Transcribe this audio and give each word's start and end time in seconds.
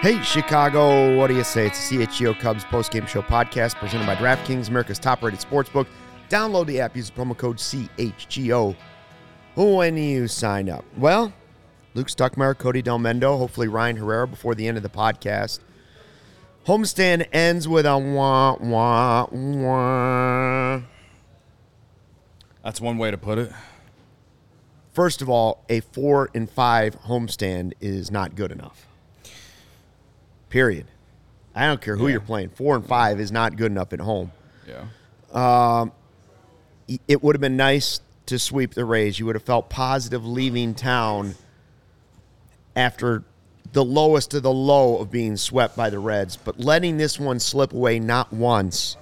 Hey, 0.00 0.22
Chicago, 0.22 1.14
what 1.14 1.26
do 1.26 1.36
you 1.36 1.44
say? 1.44 1.66
It's 1.66 1.90
the 1.90 1.98
CHGO 1.98 2.40
Cubs 2.40 2.64
postgame 2.64 3.06
show 3.06 3.20
podcast 3.20 3.74
presented 3.74 4.06
by 4.06 4.14
DraftKings, 4.14 4.68
America's 4.68 4.98
top 4.98 5.22
rated 5.22 5.40
sportsbook. 5.40 5.86
Download 6.30 6.64
the 6.64 6.80
app, 6.80 6.96
use 6.96 7.10
the 7.10 7.20
promo 7.20 7.36
code 7.36 7.58
CHGO 7.58 8.74
when 9.56 9.98
you 9.98 10.26
sign 10.26 10.70
up. 10.70 10.86
Well, 10.96 11.34
Luke 11.92 12.06
Stuckmeyer, 12.06 12.56
Cody 12.56 12.82
Delmendo, 12.82 13.36
hopefully 13.36 13.68
Ryan 13.68 13.96
Herrera 13.96 14.26
before 14.26 14.54
the 14.54 14.66
end 14.66 14.78
of 14.78 14.82
the 14.82 14.88
podcast. 14.88 15.60
Homestand 16.66 17.28
ends 17.30 17.68
with 17.68 17.84
a 17.84 17.98
wah, 17.98 18.56
wah, 18.58 19.26
wah. 19.30 20.80
That's 22.64 22.80
one 22.80 22.96
way 22.96 23.10
to 23.10 23.18
put 23.18 23.36
it. 23.36 23.52
First 24.94 25.20
of 25.20 25.28
all, 25.28 25.62
a 25.68 25.80
four 25.80 26.30
and 26.34 26.48
five 26.48 26.98
homestand 27.02 27.74
is 27.82 28.10
not 28.10 28.34
good 28.34 28.50
enough. 28.50 28.86
Period. 30.50 30.86
I 31.54 31.66
don't 31.66 31.80
care 31.80 31.96
who 31.96 32.06
Yeah. 32.06 32.12
you're 32.12 32.20
playing. 32.20 32.50
Four 32.50 32.76
and 32.76 32.84
five 32.84 33.18
is 33.18 33.32
not 33.32 33.56
good 33.56 33.72
enough 33.72 33.92
at 33.92 34.00
home. 34.00 34.32
Yeah. 34.68 34.84
Um, 35.32 35.92
It 37.06 37.22
would 37.22 37.36
have 37.36 37.40
been 37.40 37.56
nice 37.56 38.00
to 38.26 38.36
sweep 38.38 38.74
the 38.74 38.84
Rays. 38.84 39.18
You 39.20 39.26
would 39.26 39.36
have 39.36 39.44
felt 39.44 39.68
positive 39.70 40.26
leaving 40.26 40.74
town 40.74 41.36
after 42.74 43.22
the 43.72 43.84
lowest 43.84 44.34
of 44.34 44.42
the 44.42 44.52
low 44.52 44.98
of 44.98 45.08
being 45.10 45.36
swept 45.36 45.76
by 45.76 45.88
the 45.90 46.00
Reds. 46.00 46.36
But 46.36 46.58
letting 46.58 46.96
this 46.96 47.20
one 47.20 47.38
slip 47.38 47.72
away 47.72 48.00
not 48.00 48.32
once, 48.32 48.96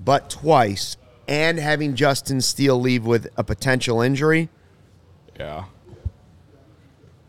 but 0.00 0.28
twice, 0.28 0.96
and 1.28 1.58
having 1.58 1.94
Justin 1.94 2.40
Steele 2.40 2.80
leave 2.80 3.06
with 3.06 3.28
a 3.36 3.44
potential 3.44 4.00
injury. 4.00 4.48
Yeah. 5.38 5.66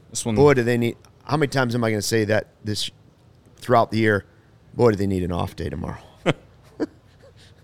This 0.09 0.25
one. 0.25 0.33
Boy, 0.35 0.55
do 0.55 0.63
they 0.63 0.77
need. 0.77 0.97
How 1.25 1.37
many 1.37 1.49
times 1.49 1.75
am 1.75 1.83
I 1.83 1.89
going 1.91 2.01
to 2.01 2.07
say 2.07 2.25
that 2.25 2.47
this 2.63 2.89
throughout 3.65 3.91
the 3.91 3.97
year? 3.97 4.25
Boy, 4.73 4.91
do 4.91 4.97
they 4.97 5.07
need 5.07 5.23
an 5.23 5.31
off 5.31 5.55
day 5.55 5.69
tomorrow. 5.69 5.97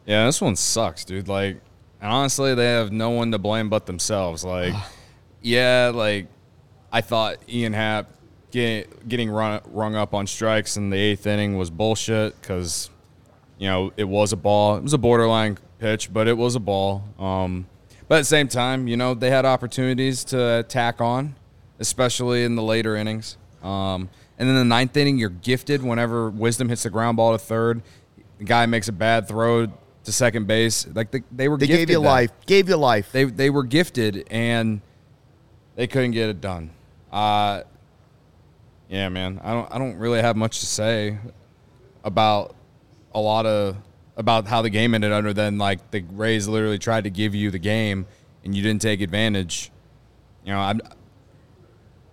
Yeah, 0.06 0.26
this 0.26 0.42
one 0.42 0.56
sucks, 0.56 1.06
dude. 1.06 1.28
Like, 1.28 1.62
honestly, 2.02 2.56
they 2.56 2.66
have 2.66 2.92
no 2.92 3.12
one 3.12 3.32
to 3.32 3.38
blame 3.38 3.70
but 3.70 3.86
themselves. 3.86 4.44
Like, 4.44 4.74
yeah, 5.42 5.92
like 5.94 6.28
I 6.92 7.02
thought 7.02 7.38
Ian 7.48 7.74
Happ 7.74 8.10
get, 8.52 9.08
getting 9.08 9.30
run, 9.30 9.62
rung 9.68 9.96
up 9.96 10.14
on 10.14 10.28
strikes 10.28 10.76
in 10.76 10.90
the 10.90 10.98
eighth 10.98 11.28
inning 11.28 11.58
was 11.58 11.70
bullshit 11.70 12.40
because 12.42 12.90
you 13.58 13.68
know 13.68 13.94
it 13.96 14.06
was 14.06 14.34
a 14.34 14.38
ball. 14.38 14.78
It 14.78 14.84
was 14.84 14.94
a 14.94 14.98
borderline 14.98 15.58
pitch, 15.80 16.12
but 16.12 16.28
it 16.28 16.38
was 16.38 16.56
a 16.56 16.60
ball. 16.60 17.04
Um, 17.20 17.68
but 18.08 18.16
at 18.16 18.22
the 18.22 18.26
same 18.26 18.48
time, 18.48 18.88
you 18.88 18.98
know 18.98 19.14
they 19.14 19.30
had 19.30 19.46
opportunities 19.46 20.24
to 20.26 20.66
tack 20.68 21.00
on, 21.00 21.36
especially 21.80 22.44
in 22.44 22.56
the 22.56 22.64
later 22.64 22.96
innings. 22.96 23.38
Um, 23.62 24.10
and 24.42 24.50
then 24.50 24.56
the 24.56 24.66
ninth 24.66 24.98
inning, 24.98 25.20
you're 25.20 25.30
gifted 25.30 25.84
whenever 25.84 26.28
Wisdom 26.32 26.68
hits 26.68 26.82
the 26.82 26.90
ground 26.90 27.16
ball 27.16 27.32
to 27.32 27.38
third. 27.38 27.84
The 28.40 28.44
guy 28.46 28.66
makes 28.66 28.88
a 28.88 28.92
bad 28.92 29.28
throw 29.28 29.68
to 29.68 30.12
second 30.12 30.48
base. 30.48 30.88
Like 30.92 31.12
they, 31.12 31.22
they 31.32 31.48
were 31.48 31.58
They 31.58 31.68
gifted 31.68 31.88
gave 31.90 31.94
you 31.94 32.02
that. 32.02 32.10
life. 32.10 32.32
Gave 32.48 32.68
you 32.68 32.76
life. 32.76 33.12
They 33.12 33.26
they 33.26 33.52
were 33.52 33.62
gifted 33.62 34.28
and 34.32 34.82
they 35.76 35.86
couldn't 35.86 36.12
get 36.12 36.30
it 36.30 36.42
done. 36.42 36.72
Uh, 37.12 37.62
yeah, 38.90 39.10
man. 39.10 39.40
I 39.44 39.54
don't 39.54 39.72
I 39.72 39.78
don't 39.78 39.98
really 39.98 40.22
have 40.22 40.36
much 40.36 40.60
to 40.62 40.66
say 40.66 41.20
about 42.04 42.56
a 43.14 43.20
lot 43.22 43.46
of 43.46 43.78
about 44.18 44.48
how 44.48 44.64
the 44.64 44.72
game 44.72 44.96
ended 44.96 45.12
other 45.12 45.34
than 45.34 45.60
like 45.60 45.92
the 45.92 46.02
Rays 46.14 46.48
literally 46.48 46.80
tried 46.80 47.04
to 47.04 47.12
give 47.12 47.36
you 47.36 47.52
the 47.52 47.60
game 47.60 48.08
and 48.44 48.56
you 48.56 48.64
didn't 48.64 48.82
take 48.82 49.02
advantage. 49.02 49.72
You 50.44 50.52
know, 50.54 50.60
I'm 50.60 50.82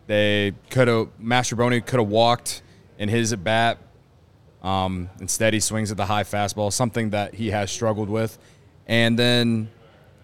they 0.08 0.54
could 0.70 0.88
have 0.88 1.08
Mastrobuoni 1.22 1.84
could 1.86 2.00
have 2.00 2.08
walked 2.08 2.62
in 2.98 3.08
his 3.08 3.32
at 3.32 3.44
bat. 3.44 3.78
Um, 4.62 5.08
instead, 5.20 5.54
he 5.54 5.60
swings 5.60 5.92
at 5.92 5.96
the 5.96 6.06
high 6.06 6.24
fastball, 6.24 6.72
something 6.72 7.10
that 7.10 7.34
he 7.34 7.50
has 7.50 7.70
struggled 7.70 8.08
with. 8.08 8.38
And 8.88 9.16
then 9.18 9.70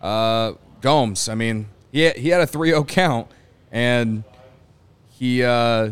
uh, 0.02 0.54
Gomes, 0.80 1.28
I 1.28 1.34
mean, 1.36 1.68
he 1.92 2.00
had, 2.00 2.16
he 2.16 2.30
had 2.30 2.40
a 2.40 2.46
3-0 2.46 2.88
count, 2.88 3.28
and 3.70 4.24
he 5.10 5.44
uh, 5.44 5.90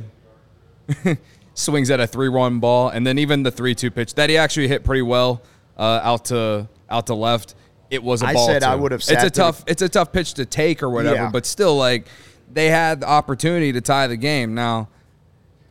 swings 1.54 1.90
at 1.90 2.00
a 2.00 2.06
three-run 2.06 2.58
ball, 2.58 2.88
and 2.88 3.06
then 3.06 3.18
even 3.18 3.42
the 3.42 3.52
3-2 3.52 3.94
pitch 3.94 4.14
that 4.14 4.30
he 4.30 4.36
actually 4.36 4.68
hit 4.68 4.84
pretty 4.84 5.02
well 5.02 5.42
uh, 5.76 6.00
out 6.02 6.24
to 6.26 6.66
out 6.90 7.06
to 7.06 7.14
left. 7.14 7.54
It 7.90 8.02
was 8.02 8.22
a 8.22 8.26
I 8.26 8.32
ball. 8.34 8.48
I 8.48 8.52
said 8.54 8.62
I 8.62 8.74
would 8.74 8.92
have 8.92 9.00
It's 9.00 9.22
a 9.22 9.30
tough. 9.30 9.64
It's 9.66 9.82
a 9.82 9.88
tough 9.88 10.12
pitch 10.12 10.34
to 10.34 10.46
take 10.46 10.82
or 10.82 10.88
whatever, 10.88 11.14
Yeah. 11.14 11.30
but 11.30 11.44
still, 11.44 11.76
like 11.76 12.06
they 12.52 12.68
had 12.68 13.00
the 13.00 13.08
opportunity 13.08 13.72
to 13.72 13.80
tie 13.80 14.06
the 14.06 14.16
game. 14.16 14.54
Now, 14.54 14.88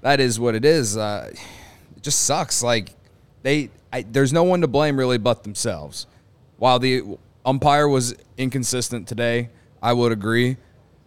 that 0.02 0.20
is 0.20 0.40
what 0.40 0.56
it 0.56 0.66
is. 0.66 0.98
Uh, 0.98 1.32
it 1.96 2.04
just 2.04 2.22
sucks. 2.24 2.64
Like 2.64 2.90
they, 3.44 3.70
I, 3.94 4.04
there's 4.04 4.34
no 4.34 4.44
one 4.44 4.62
to 4.62 4.68
blame 4.68 4.98
really 4.98 5.18
but 5.18 5.44
themselves. 5.44 6.08
While 6.58 6.80
the 6.80 7.18
umpire 7.46 7.88
was 7.88 8.16
inconsistent 8.38 9.08
today, 9.08 9.50
I 9.82 9.94
would 9.94 10.12
agree. 10.12 10.58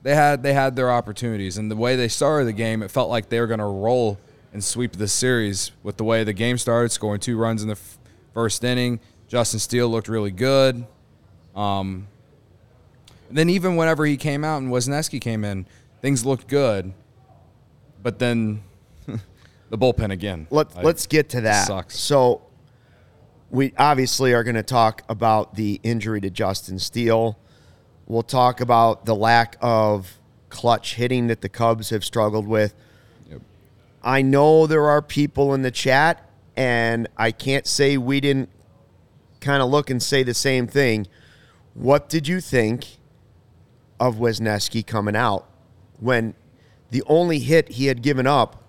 They 0.02 0.14
had 0.14 0.42
they 0.42 0.52
had 0.52 0.76
their 0.76 0.90
opportunities, 0.90 1.56
and 1.56 1.70
the 1.70 1.76
way 1.76 1.96
they 1.96 2.08
started 2.08 2.46
the 2.46 2.52
game, 2.52 2.82
it 2.82 2.90
felt 2.90 3.08
like 3.08 3.28
they 3.28 3.40
were 3.40 3.46
going 3.46 3.60
to 3.60 3.64
roll 3.64 4.18
and 4.52 4.62
sweep 4.62 4.92
the 4.92 5.08
series. 5.08 5.70
With 5.82 5.96
the 5.96 6.04
way 6.04 6.24
the 6.24 6.32
game 6.32 6.58
started, 6.58 6.90
scoring 6.90 7.20
two 7.20 7.38
runs 7.38 7.62
in 7.62 7.68
the 7.68 7.72
f- 7.72 7.98
first 8.34 8.62
inning, 8.64 9.00
Justin 9.28 9.60
Steele 9.60 9.88
looked 9.88 10.08
really 10.08 10.30
good. 10.30 10.84
Um, 11.54 12.08
and 13.28 13.38
then 13.38 13.48
even 13.50 13.76
whenever 13.76 14.06
he 14.06 14.16
came 14.16 14.44
out 14.44 14.58
and 14.62 14.70
Wesneski 14.70 15.20
came 15.20 15.44
in, 15.44 15.66
things 16.00 16.24
looked 16.24 16.48
good. 16.48 16.92
But 18.02 18.18
then 18.18 18.62
the 19.06 19.78
bullpen 19.78 20.10
again. 20.10 20.46
Let, 20.50 20.74
Like, 20.74 20.84
let's 20.84 21.06
get 21.06 21.30
to 21.30 21.40
that. 21.42 21.66
sucks. 21.66 21.98
So, 21.98 22.42
we 23.50 23.72
obviously 23.78 24.34
are 24.34 24.42
going 24.42 24.56
to 24.56 24.62
talk 24.62 25.02
about 25.08 25.54
the 25.54 25.80
injury 25.82 26.20
to 26.20 26.30
Justin 26.30 26.78
Steele. 26.78 27.38
We'll 28.06 28.22
talk 28.22 28.60
about 28.60 29.06
the 29.06 29.14
lack 29.14 29.56
of 29.60 30.18
clutch 30.48 30.96
hitting 30.96 31.28
that 31.28 31.40
the 31.40 31.48
Cubs 31.48 31.90
have 31.90 32.04
struggled 32.04 32.46
with. 32.46 32.74
Yep. 33.30 33.40
I 34.02 34.22
know 34.22 34.66
there 34.66 34.88
are 34.88 35.00
people 35.00 35.54
in 35.54 35.62
the 35.62 35.70
chat, 35.70 36.28
and 36.56 37.08
I 37.16 37.30
can't 37.30 37.66
say 37.66 37.96
we 37.96 38.20
didn't 38.20 38.50
kind 39.40 39.62
of 39.62 39.70
look 39.70 39.88
and 39.88 40.02
say 40.02 40.22
the 40.22 40.34
same 40.34 40.66
thing. 40.66 41.06
What 41.74 42.08
did 42.08 42.26
you 42.26 42.40
think 42.40 42.98
of 44.00 44.16
Wesneski 44.16 44.86
coming 44.86 45.16
out 45.16 45.46
when 46.00 46.34
the 46.90 47.02
only 47.06 47.38
hit 47.38 47.70
he 47.70 47.86
had 47.86 48.02
given 48.02 48.26
up 48.26 48.62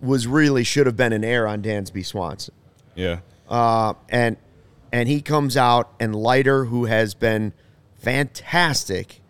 was 0.00 0.26
really 0.26 0.64
should 0.64 0.86
have 0.86 0.96
been 0.96 1.12
an 1.12 1.24
error 1.24 1.46
on 1.46 1.62
Dansby 1.62 2.04
Swanson? 2.04 2.54
Yeah. 2.94 3.20
Uh, 3.48 3.94
and 4.08 4.36
and 4.92 5.08
he 5.08 5.22
comes 5.22 5.56
out 5.56 5.92
and 5.98 6.14
Leiter, 6.14 6.66
who 6.66 6.84
has 6.84 7.14
been 7.14 7.52
fantastic 7.94 9.20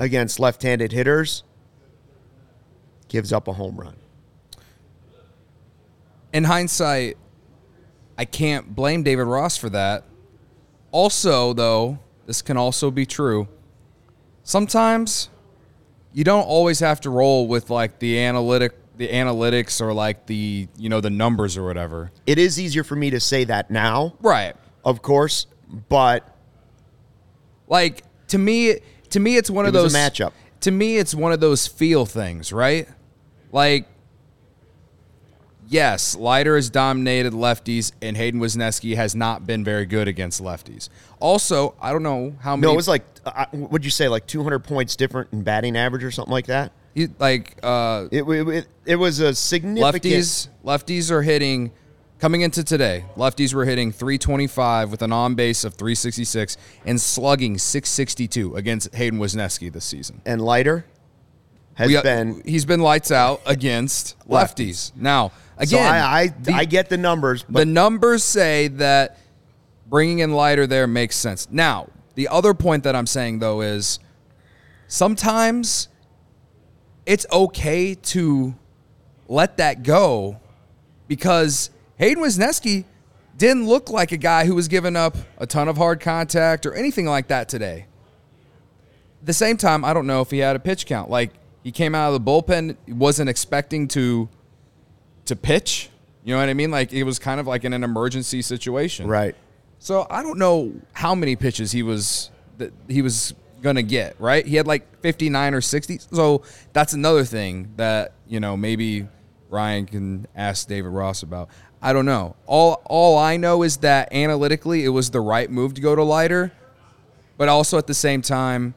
against 0.00 0.40
left-handed 0.40 0.90
hitters, 0.90 1.44
gives 3.08 3.32
up 3.32 3.46
a 3.46 3.52
home 3.52 3.76
run. 3.76 3.94
In 6.32 6.44
hindsight, 6.44 7.16
I 8.18 8.24
can't 8.24 8.74
blame 8.74 9.04
David 9.04 9.24
Ross 9.24 9.56
for 9.56 9.70
that. 9.70 10.04
Also, 10.90 11.52
though, 11.52 11.98
this 12.26 12.42
can 12.42 12.56
also 12.56 12.90
be 12.90 13.06
true. 13.06 13.48
Sometimes 14.46 15.28
you 16.12 16.22
don't 16.22 16.44
always 16.44 16.78
have 16.78 17.00
to 17.00 17.10
roll 17.10 17.48
with 17.48 17.68
like 17.68 17.98
the 17.98 18.20
analytic 18.20 18.74
the 18.96 19.08
analytics 19.08 19.80
or 19.80 19.92
like 19.92 20.24
the 20.26 20.68
you 20.78 20.88
know 20.88 21.00
the 21.00 21.10
numbers 21.10 21.56
or 21.56 21.66
whatever. 21.66 22.12
It 22.26 22.38
is 22.38 22.58
easier 22.58 22.84
for 22.84 22.94
me 22.94 23.10
to 23.10 23.18
say 23.20 23.42
that 23.44 23.70
now, 23.72 24.14
Right. 24.20 24.54
of 24.84 25.02
course, 25.02 25.46
but 25.88 26.24
Like 27.66 28.04
to 28.28 28.38
me, 28.38 28.78
to 29.10 29.18
me, 29.20 29.36
it's 29.36 29.50
one 29.50 29.66
of 29.66 29.72
those 29.72 29.92
matchup. 29.94 30.32
To 30.60 30.70
me, 30.70 30.96
it's 30.96 31.12
one 31.14 31.32
of 31.32 31.40
those 31.40 31.66
feel 31.66 32.06
things, 32.06 32.52
right? 32.52 32.88
Like, 33.52 33.88
yes, 35.68 36.14
Leiter 36.16 36.56
has 36.56 36.70
dominated 36.70 37.32
lefties, 37.32 37.92
and 38.02 38.16
Hayden 38.16 38.40
Wesneski 38.40 38.96
has 38.96 39.14
not 39.14 39.46
been 39.46 39.64
very 39.64 39.86
good 39.86 40.08
against 40.08 40.42
lefties. 40.42 40.88
Also, 41.20 41.74
I 41.80 41.92
don't 41.92 42.02
know 42.02 42.34
how 42.40 42.56
many. 42.56 42.68
no, 42.68 42.72
it 42.72 42.76
was 42.76 42.88
like 42.88 43.04
uh, 43.24 43.46
what'd 43.52 43.84
you 43.84 43.90
say, 43.90 44.08
like 44.08 44.26
200 44.26 44.60
points 44.60 44.96
different 44.96 45.32
in 45.32 45.42
batting 45.42 45.76
average 45.76 46.04
or 46.04 46.10
something 46.10 46.32
like 46.32 46.46
that. 46.46 46.72
he- 46.94 47.08
like 47.18 47.58
uh, 47.62 48.06
It 48.10 48.22
it, 48.28 48.66
it 48.84 48.96
was 48.96 49.20
a 49.20 49.34
significant. 49.34 50.04
lefties. 50.04 50.48
Lefties 50.64 51.10
are 51.10 51.22
hitting. 51.22 51.72
Coming 52.18 52.40
into 52.40 52.64
today, 52.64 53.04
lefties 53.14 53.52
were 53.52 53.66
hitting 53.66 53.92
325 53.92 54.90
with 54.90 55.02
an 55.02 55.12
on 55.12 55.34
base 55.34 55.64
of 55.64 55.74
366 55.74 56.56
and 56.86 56.98
slugging 56.98 57.58
662 57.58 58.56
against 58.56 58.94
Hayden 58.94 59.18
Wesneski 59.18 59.70
this 59.70 59.84
season. 59.84 60.22
and 60.24 60.40
Leiter 60.40 60.86
has 61.76 61.88
We- 61.88 62.00
been. 62.02 62.42
he's 62.44 62.64
been 62.66 62.80
lights 62.80 63.10
out 63.10 63.40
against 63.46 64.18
lefties. 64.28 64.90
Now, 64.96 65.28
So 65.58 65.62
again, 65.76 65.86
I 65.94 66.20
I, 66.22 66.26
the, 66.28 66.52
I 66.52 66.64
get 66.66 66.88
the 66.90 66.96
numbers, 66.98 67.44
the 67.48 67.64
numbers 67.64 68.24
say 68.24 68.68
that 68.68 69.18
bringing 69.88 70.18
in 70.18 70.32
Leiter 70.34 70.66
there 70.66 70.86
makes 70.86 71.14
sense. 71.16 71.48
Now, 71.50 71.88
the 72.16 72.28
other 72.28 72.52
point 72.54 72.82
that 72.84 72.96
I'm 72.96 73.06
saying 73.06 73.38
though 73.38 73.60
is 73.60 73.98
sometimes 74.88 75.88
it's 77.04 77.26
okay 77.32 77.94
to 77.94 78.54
let 79.28 79.56
that 79.58 79.82
go 79.82 80.40
because 81.08 81.70
Hayden 81.98 82.22
Wesneski 82.22 82.84
didn't 83.36 83.66
look 83.66 83.90
like 83.90 84.12
a 84.12 84.16
guy 84.16 84.46
who 84.46 84.54
was 84.54 84.66
giving 84.68 84.96
up 84.96 85.16
a 85.38 85.46
ton 85.46 85.68
of 85.68 85.76
hard 85.76 86.00
contact 86.00 86.64
or 86.66 86.74
anything 86.74 87.06
like 87.06 87.28
that 87.28 87.48
today. 87.48 87.86
At 89.20 89.26
the 89.26 89.32
same 89.34 89.56
time, 89.56 89.84
I 89.84 89.92
don't 89.92 90.06
know 90.06 90.20
if 90.20 90.30
he 90.30 90.38
had 90.38 90.56
a 90.56 90.58
pitch 90.58 90.86
count. 90.86 91.10
Like 91.10 91.32
he 91.66 91.72
came 91.72 91.96
out 91.96 92.14
of 92.14 92.24
the 92.24 92.30
bullpen, 92.30 92.76
wasn't 92.86 93.28
expecting 93.28 93.88
to 93.88 94.28
to 95.24 95.34
pitch. 95.34 95.90
You 96.22 96.32
know 96.32 96.38
what 96.38 96.48
I 96.48 96.54
mean? 96.54 96.70
Like 96.70 96.92
it 96.92 97.02
was 97.02 97.18
kind 97.18 97.40
of 97.40 97.48
like 97.48 97.64
in 97.64 97.72
an 97.72 97.82
emergency 97.82 98.40
situation. 98.40 99.08
Right. 99.08 99.34
So 99.80 100.06
I 100.08 100.22
don't 100.22 100.38
know 100.38 100.74
how 100.92 101.16
many 101.16 101.34
pitches 101.34 101.72
he 101.72 101.82
was 101.82 102.30
that 102.58 102.72
he 102.86 103.02
was 103.02 103.34
gonna 103.62 103.82
get. 103.82 104.14
Right? 104.20 104.46
He 104.46 104.54
had 104.54 104.68
like 104.68 105.00
59 105.00 105.54
or 105.54 105.60
60. 105.60 105.98
So 106.12 106.42
that's 106.72 106.92
another 106.92 107.24
thing 107.24 107.72
that 107.74 108.12
you 108.28 108.38
know 108.38 108.56
maybe 108.56 109.08
Ryan 109.50 109.86
can 109.86 110.28
ask 110.36 110.68
David 110.68 110.90
Ross 110.90 111.24
about. 111.24 111.48
I 111.82 111.92
don't 111.92 112.06
know. 112.06 112.36
All 112.46 112.80
all 112.84 113.18
I 113.18 113.38
know 113.38 113.64
is 113.64 113.78
that 113.78 114.12
analytically 114.12 114.84
it 114.84 114.90
was 114.90 115.10
the 115.10 115.20
right 115.20 115.50
move 115.50 115.74
to 115.74 115.80
go 115.80 115.96
to 115.96 116.04
Leiter, 116.04 116.52
but 117.36 117.48
also 117.48 117.76
at 117.76 117.88
the 117.88 117.94
same 117.94 118.22
time, 118.22 118.74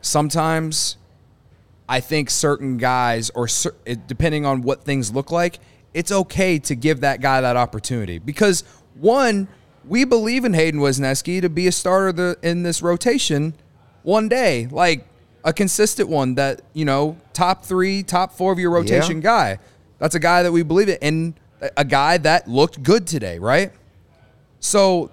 sometimes 0.00 0.96
I 1.88 2.00
think 2.00 2.30
certain 2.30 2.76
guys 2.78 3.30
or 3.30 3.48
cer- 3.48 3.74
depending 4.06 4.46
on 4.46 4.62
what 4.62 4.84
things 4.84 5.12
look 5.12 5.30
like, 5.30 5.58
it's 5.94 6.10
okay 6.12 6.58
to 6.60 6.74
give 6.74 7.00
that 7.00 7.20
guy 7.20 7.40
that 7.40 7.56
opportunity 7.56 8.18
because 8.18 8.64
one, 8.94 9.48
we 9.86 10.04
believe 10.04 10.44
in 10.44 10.54
Hayden 10.54 10.80
Wesneski 10.80 11.40
to 11.42 11.48
be 11.50 11.66
a 11.66 11.72
starter 11.72 12.36
in 12.42 12.62
this 12.62 12.82
rotation 12.82 13.54
one 14.02 14.28
day, 14.28 14.68
like 14.70 15.06
a 15.44 15.52
consistent 15.52 16.08
one 16.08 16.36
that 16.36 16.62
you 16.72 16.84
know 16.84 17.18
top 17.32 17.64
three, 17.64 18.02
top 18.02 18.32
four 18.32 18.52
of 18.52 18.58
your 18.58 18.70
rotation 18.70 19.16
Yeah. 19.16 19.22
guy. 19.22 19.58
That's 19.98 20.14
a 20.14 20.20
guy 20.20 20.42
that 20.44 20.52
we 20.52 20.62
believe 20.62 20.88
in, 20.88 20.98
and 21.02 21.34
a- 21.76 21.84
guy 21.84 22.16
that 22.18 22.48
looked 22.48 22.82
good 22.82 23.06
today, 23.06 23.38
right? 23.38 23.72
So 24.60 25.10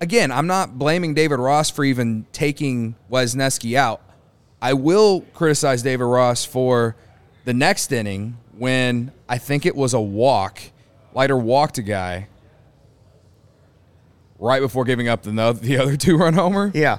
again, 0.00 0.30
I'm 0.30 0.46
not 0.46 0.78
blaming 0.78 1.14
David 1.14 1.38
Ross 1.38 1.70
for 1.70 1.84
even 1.84 2.26
taking 2.32 2.94
Wesneski 3.10 3.74
out. 3.76 4.00
I 4.62 4.74
will 4.74 5.22
criticize 5.34 5.82
David 5.82 6.04
Ross 6.04 6.44
for 6.44 6.96
the 7.44 7.54
next 7.54 7.92
inning 7.92 8.36
when 8.58 9.12
I 9.28 9.38
think 9.38 9.64
it 9.64 9.74
was 9.74 9.94
a 9.94 10.00
walk. 10.00 10.60
Leiter 11.14 11.36
walked 11.36 11.78
a 11.78 11.82
guy 11.82 12.28
right 14.38 14.60
before 14.60 14.84
giving 14.84 15.08
up 15.08 15.22
the, 15.22 15.30
the 15.60 15.78
other 15.78 15.96
two 15.96 16.16
run 16.16 16.34
homer. 16.34 16.70
Yeah. 16.74 16.98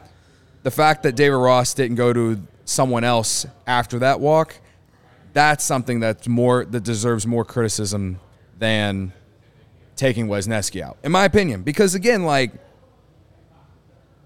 The 0.64 0.72
fact 0.72 1.04
that 1.04 1.16
David 1.16 1.38
Ross 1.38 1.74
didn't 1.74 1.96
go 1.96 2.14
to 2.14 2.42
someone 2.66 3.04
else 3.04 3.46
after 3.68 4.00
that 4.00 4.20
walk, 4.20 4.56
that's 5.34 5.64
something 5.64 6.00
that's 6.00 6.28
more 6.28 6.66
that 6.66 6.84
deserves 6.84 7.26
more 7.26 7.46
criticism 7.46 8.20
than 8.58 9.14
taking 9.96 10.28
Wesneski 10.28 10.82
out, 10.82 10.98
in 11.04 11.12
my 11.12 11.26
opinion. 11.26 11.64
Because 11.64 11.96
again, 11.96 12.24
like 12.24 12.52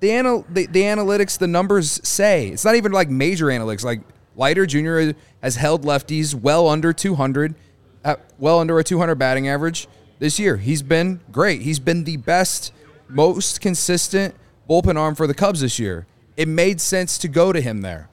the, 0.05 0.11
anal- 0.11 0.45
the 0.49 0.67
the 0.67 0.81
analytics, 0.83 1.39
the 1.39 1.47
numbers 1.47 1.99
say 2.07 2.49
it's 2.49 2.63
not 2.63 2.75
even 2.75 2.91
like 2.91 3.09
major 3.09 3.47
analytics. 3.47 3.83
Like 3.83 4.01
Leiter 4.35 4.67
Jr. 4.67 5.17
has 5.41 5.55
held 5.55 5.83
lefties 5.83 6.35
well 6.35 6.67
under 6.69 6.93
200, 6.93 7.55
uh, 8.03 8.17
well 8.37 8.59
under 8.59 8.77
a 8.77 8.83
200 8.83 9.15
batting 9.15 9.47
average 9.47 9.87
this 10.19 10.37
year. 10.37 10.57
He's 10.57 10.83
been 10.83 11.21
great. 11.31 11.63
He's 11.63 11.79
been 11.79 12.03
the 12.03 12.17
best, 12.17 12.71
most 13.09 13.61
consistent 13.61 14.35
bullpen 14.69 14.95
arm 14.95 15.15
for 15.15 15.25
the 15.25 15.33
Cubs 15.33 15.61
this 15.61 15.79
year. 15.79 16.05
It 16.37 16.47
made 16.47 16.79
sense 16.79 17.17
to 17.19 17.27
go 17.27 17.51
to 17.51 17.59
him 17.59 17.81
there. 17.81 18.09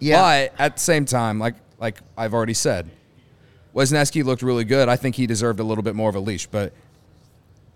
Yeah. 0.00 0.20
But 0.20 0.60
at 0.60 0.74
the 0.74 0.80
same 0.80 1.06
time, 1.06 1.38
like 1.38 1.54
like 1.78 2.00
I've 2.14 2.34
already 2.34 2.54
said, 2.54 2.90
Wesneski 3.74 4.22
looked 4.22 4.42
really 4.42 4.64
good. 4.64 4.90
I 4.90 4.96
think 4.96 5.14
he 5.14 5.26
deserved 5.26 5.60
a 5.60 5.64
little 5.64 5.84
bit 5.84 5.94
more 5.94 6.10
of 6.10 6.14
a 6.14 6.20
leash, 6.20 6.46
but 6.46 6.74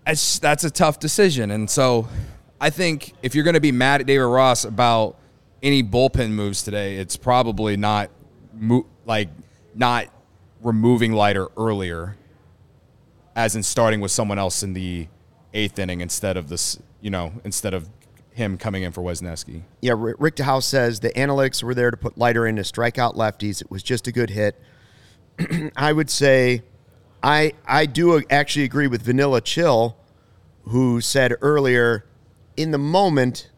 it's, 0.05 0.37
that's 0.37 0.63
a 0.63 0.69
tough 0.69 0.99
decision. 0.99 1.49
And 1.49 1.67
so 1.67 2.07
I 2.59 2.69
think 2.69 3.13
if 3.21 3.35
you're 3.35 3.43
going 3.43 3.55
to 3.55 3.59
be 3.59 3.71
mad 3.71 4.01
at 4.01 4.07
David 4.07 4.23
Ross 4.23 4.63
about 4.63 5.17
any 5.61 5.83
bullpen 5.83 6.31
moves 6.31 6.63
today, 6.63 6.97
it's 6.97 7.17
probably 7.17 7.77
not 7.77 8.09
mo- 8.53 8.85
like 9.05 9.29
not 9.75 10.07
removing 10.61 11.13
Leiter 11.13 11.49
earlier, 11.57 12.17
as 13.35 13.55
in 13.55 13.63
starting 13.63 14.01
with 14.01 14.11
someone 14.11 14.39
else 14.39 14.63
in 14.63 14.73
the 14.73 15.07
eighth 15.53 15.77
inning 15.77 16.01
instead 16.01 16.37
of 16.37 16.49
this, 16.49 16.79
you 17.01 17.09
know, 17.09 17.33
instead 17.43 17.73
of 17.73 17.89
him 18.31 18.57
coming 18.57 18.83
in 18.83 18.91
for 18.91 19.01
Wesneski. 19.01 19.61
Yeah, 19.81 19.93
Rick 19.95 20.35
DeHouse 20.35 20.63
says 20.63 20.99
the 20.99 21.09
analytics 21.09 21.61
were 21.63 21.75
there 21.75 21.91
to 21.91 21.97
put 21.97 22.17
Leiter 22.17 22.47
in 22.47 22.55
to 22.55 22.63
strike 22.63 22.97
out 22.97 23.15
lefties. 23.15 23.61
It 23.61 23.69
was 23.69 23.83
just 23.83 24.07
a 24.07 24.11
good 24.11 24.31
hit. 24.31 24.59
I 25.75 25.93
would 25.93 26.09
say 26.09 26.63
I 27.21 27.53
I 27.65 27.85
do 27.85 28.21
actually 28.29 28.65
agree 28.65 28.87
with 28.87 29.01
Vanilla 29.01 29.41
Chill, 29.41 29.95
who 30.63 30.99
said 31.01 31.35
earlier, 31.41 32.05
in 32.57 32.71
the 32.71 32.77
moment, 32.77 33.49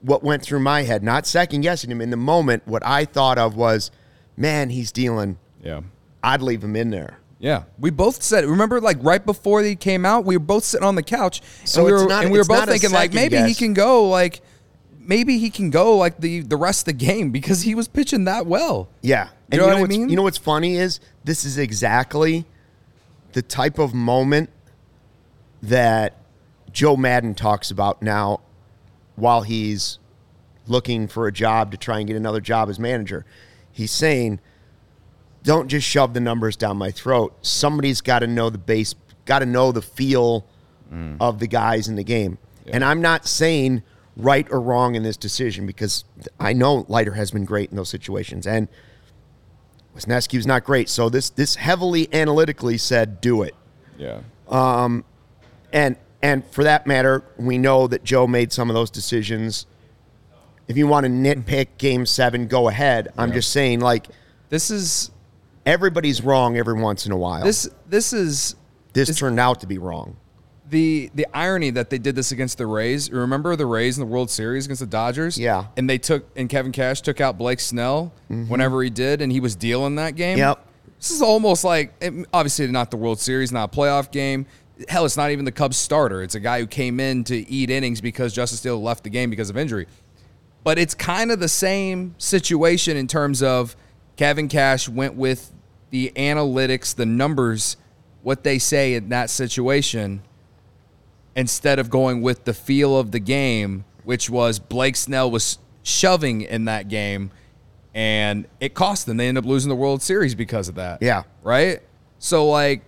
what 0.00 0.22
went 0.22 0.42
through 0.42 0.60
my 0.60 0.82
head, 0.82 1.02
not 1.02 1.26
second 1.26 1.62
guessing 1.62 1.90
him, 1.90 2.00
in 2.00 2.10
the 2.10 2.16
moment, 2.16 2.66
what 2.66 2.84
I 2.86 3.04
thought 3.04 3.38
of 3.38 3.56
was, 3.56 3.90
man, 4.36 4.70
he's 4.70 4.92
dealing. 4.92 5.38
Yeah. 5.62 5.80
I'd 6.22 6.42
leave 6.42 6.62
him 6.62 6.76
in 6.76 6.90
there. 6.90 7.18
Yeah, 7.40 7.64
we 7.78 7.90
both 7.90 8.20
said. 8.22 8.44
Remember, 8.44 8.80
like 8.80 8.96
right 9.00 9.24
before 9.24 9.62
he 9.62 9.76
came 9.76 10.04
out, 10.04 10.24
we 10.24 10.36
were 10.36 10.42
both 10.44 10.64
sitting 10.64 10.84
on 10.86 10.96
the 10.96 11.04
couch, 11.04 11.40
So 11.64 11.80
and 11.80 11.86
we 11.86 11.92
were 11.92 12.08
not- 12.08 12.24
and 12.24 12.32
we 12.32 12.38
were 12.38 12.44
both 12.44 12.68
thinking 12.68 12.90
like 12.90 13.12
maybe 13.12 13.36
he 13.38 13.54
can 13.54 13.74
go 13.74 14.08
like 14.08 14.40
maybe 14.98 15.38
he 15.38 15.48
can 15.48 15.70
go 15.70 15.96
like 15.96 16.18
the 16.20 16.40
the 16.40 16.56
rest 16.56 16.80
of 16.80 16.84
the 16.86 16.92
game 17.06 17.30
because 17.30 17.62
he 17.62 17.76
was 17.76 17.86
pitching 17.86 18.24
that 18.24 18.46
well. 18.46 18.88
Yeah. 19.02 19.28
And 19.52 19.60
know 19.60 19.68
what 19.68 19.76
I 19.76 19.84
mean? 19.84 20.08
You 20.08 20.16
know 20.16 20.24
what's 20.24 20.36
funny 20.36 20.76
is 20.78 20.98
this 21.22 21.44
is 21.44 21.58
exactly 21.58 22.44
the 23.34 23.42
type 23.42 23.78
of 23.78 23.94
moment 23.94 24.50
that 25.62 26.16
Joe 26.78 26.96
Maddon 26.96 27.34
talks 27.34 27.72
about 27.72 28.02
now 28.02 28.38
while 29.16 29.42
he's 29.42 29.98
looking 30.68 31.08
for 31.08 31.26
a 31.26 31.32
job 31.32 31.72
to 31.72 31.76
try 31.76 31.98
and 31.98 32.06
get 32.06 32.14
another 32.14 32.40
job 32.40 32.68
as 32.68 32.78
manager. 32.78 33.26
He's 33.72 33.90
saying, 33.90 34.38
don't 35.42 35.66
just 35.66 35.84
shove 35.88 36.14
the 36.14 36.20
numbers 36.20 36.54
down 36.54 36.76
my 36.76 36.92
throat. 36.92 37.36
Somebody's 37.42 38.00
got 38.00 38.20
to 38.20 38.28
know 38.28 38.48
the 38.48 38.58
base, 38.58 38.94
got 39.24 39.40
to 39.40 39.46
know 39.46 39.72
the 39.72 39.82
feel 39.82 40.46
of 41.18 41.40
the 41.40 41.48
guys 41.48 41.88
in 41.88 41.96
the 41.96 42.04
game. 42.04 42.38
And 42.68 42.84
I'm 42.84 43.02
not 43.02 43.26
saying 43.26 43.82
right 44.16 44.46
or 44.48 44.60
wrong 44.60 44.94
in 44.94 45.02
this 45.02 45.16
decision 45.16 45.66
because 45.66 46.04
I 46.38 46.52
know 46.52 46.86
Leiter 46.88 47.14
has 47.14 47.32
been 47.32 47.44
great 47.44 47.70
in 47.70 47.76
those 47.76 47.88
situations. 47.88 48.46
And 48.46 48.68
Wisniewski 49.96 50.36
was 50.36 50.46
not 50.46 50.62
great. 50.62 50.88
So 50.88 51.08
this 51.08 51.28
this 51.30 51.56
heavily 51.56 52.08
analytically 52.14 52.78
said 52.78 53.20
do 53.20 53.42
it. 53.42 53.56
Yeah, 53.96 54.20
Um, 54.48 55.04
And 55.72 55.96
and 56.22 56.44
for 56.46 56.64
that 56.64 56.86
matter, 56.86 57.22
we 57.36 57.58
know 57.58 57.86
that 57.86 58.04
Joe 58.04 58.26
made 58.26 58.52
some 58.52 58.70
of 58.70 58.74
those 58.74 58.90
decisions. 58.90 59.66
If 60.66 60.76
you 60.76 60.86
want 60.86 61.04
to 61.04 61.10
nitpick 61.10 61.68
game 61.78 62.04
seven, 62.06 62.46
go 62.46 62.68
ahead. 62.68 63.08
I'm 63.16 63.28
Yeah. 63.30 63.36
just 63.36 63.50
saying, 63.52 63.80
like, 63.80 64.08
this 64.48 64.70
is 64.70 65.10
everybody's 65.64 66.22
wrong 66.22 66.56
every 66.56 66.74
once 66.80 67.06
in 67.06 67.12
a 67.12 67.16
while. 67.16 67.44
this 67.44 67.68
this 67.88 68.12
is 68.12 68.54
this 68.94 69.08
is- 69.08 69.18
turned 69.18 69.38
out 69.40 69.60
to 69.60 69.66
be 69.66 69.78
wrong. 69.78 70.16
the 70.70 71.10
the 71.14 71.26
irony 71.32 71.70
that 71.70 71.88
they 71.88 71.96
did 71.96 72.14
this 72.14 72.30
against 72.30 72.58
the 72.58 72.66
Rays. 72.66 73.10
Remember 73.10 73.56
the 73.56 73.64
Rays 73.64 73.96
in 73.96 74.04
the 74.04 74.10
World 74.12 74.28
Series 74.30 74.66
against 74.66 74.80
the 74.80 74.86
Dodgers? 74.86 75.38
Yeah. 75.38 75.64
and 75.78 75.88
they 75.88 75.96
took 75.96 76.26
and 76.36 76.46
Kevin 76.48 76.72
Cash 76.72 77.00
took 77.00 77.22
out 77.22 77.38
Blake 77.38 77.60
Snell 77.60 78.12
mm-hmm. 78.30 78.50
whenever 78.50 78.82
he 78.82 78.90
did, 78.90 79.22
and 79.22 79.32
he 79.32 79.40
was 79.40 79.56
dealing 79.56 79.94
that 79.94 80.14
game. 80.14 80.36
Yep. 80.36 80.66
This 80.98 81.10
is 81.10 81.22
almost 81.22 81.64
like 81.64 81.94
obviously 82.34 82.66
not 82.66 82.90
the 82.90 82.98
World 82.98 83.18
Series, 83.18 83.50
not 83.50 83.72
a 83.72 83.76
playoff 83.76 84.10
game. 84.10 84.44
Hell, 84.88 85.04
it's 85.04 85.16
not 85.16 85.30
even 85.30 85.44
the 85.44 85.52
Cubs 85.52 85.76
starter. 85.76 86.22
It's 86.22 86.34
a 86.34 86.40
guy 86.40 86.60
who 86.60 86.66
came 86.66 87.00
in 87.00 87.24
to 87.24 87.36
eat 87.50 87.70
innings 87.70 88.00
because 88.00 88.32
Justice 88.32 88.60
Steele 88.60 88.80
left 88.80 89.04
the 89.04 89.10
game 89.10 89.30
because 89.30 89.50
of 89.50 89.56
injury. 89.56 89.86
But 90.62 90.78
it's 90.78 90.94
kind 90.94 91.32
of 91.32 91.40
the 91.40 91.48
same 91.48 92.14
situation 92.18 92.96
in 92.96 93.06
terms 93.06 93.42
of 93.42 93.76
Kevin 94.16 94.48
Cash 94.48 94.88
went 94.88 95.14
with 95.14 95.52
the 95.90 96.12
analytics, 96.16 96.94
the 96.94 97.06
numbers, 97.06 97.76
what 98.22 98.44
they 98.44 98.58
say 98.58 98.94
in 98.94 99.08
that 99.08 99.30
situation, 99.30 100.22
instead 101.34 101.78
of 101.78 101.88
going 101.88 102.20
with 102.20 102.44
the 102.44 102.52
feel 102.52 102.98
of 102.98 103.12
the 103.12 103.20
game, 103.20 103.84
which 104.04 104.28
was 104.28 104.58
Blake 104.58 104.96
Snell 104.96 105.30
was 105.30 105.58
shoving 105.82 106.42
in 106.42 106.66
that 106.66 106.88
game, 106.88 107.30
and 107.94 108.46
it 108.60 108.74
cost 108.74 109.06
them. 109.06 109.16
They 109.16 109.28
ended 109.28 109.44
up 109.44 109.48
losing 109.48 109.68
the 109.68 109.76
World 109.76 110.02
Series 110.02 110.34
because 110.34 110.68
of 110.68 110.74
that. 110.74 111.00
Yeah. 111.00 111.22
Right? 111.42 111.80
So, 112.18 112.48
like, 112.48 112.82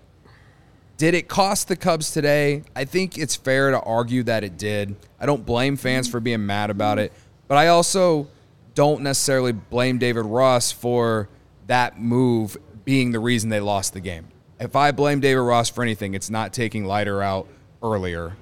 did 1.01 1.15
it 1.15 1.29
cost 1.29 1.69
the 1.69 1.77
Cubs 1.77 2.11
today? 2.11 2.63
I 2.77 2.85
think 2.85 3.17
it's 3.17 3.35
fair 3.35 3.71
to 3.71 3.81
argue 3.81 4.23
that 4.25 4.45
it 4.45 4.59
did. 4.59 4.95
I 5.19 5.25
don't 5.25 5.47
blame 5.47 5.79
fans 5.79 6.07
for 6.07 6.21
being 6.21 6.45
mad 6.45 6.69
about 6.69 6.99
it, 6.99 7.11
but 7.49 7.57
I 7.57 7.69
also 7.69 8.29
don't 8.75 9.01
necessarily 9.01 9.53
blame 9.53 9.97
David 9.97 10.27
Ross 10.27 10.73
for 10.73 11.31
that 11.69 11.99
move 11.99 12.59
being 12.85 13.13
the 13.13 13.19
reason 13.19 13.49
they 13.49 13.61
lost 13.61 13.95
the 13.95 14.01
game. 14.01 14.29
If 14.59 14.77
I 14.77 14.93
blame 14.93 15.21
David 15.21 15.41
Ross 15.41 15.71
for 15.71 15.83
anything, 15.83 16.13
it's 16.13 16.29
not 16.29 16.53
taking 16.53 16.85
Leiter 16.85 17.23
out 17.23 17.49
earlier. 17.83 18.37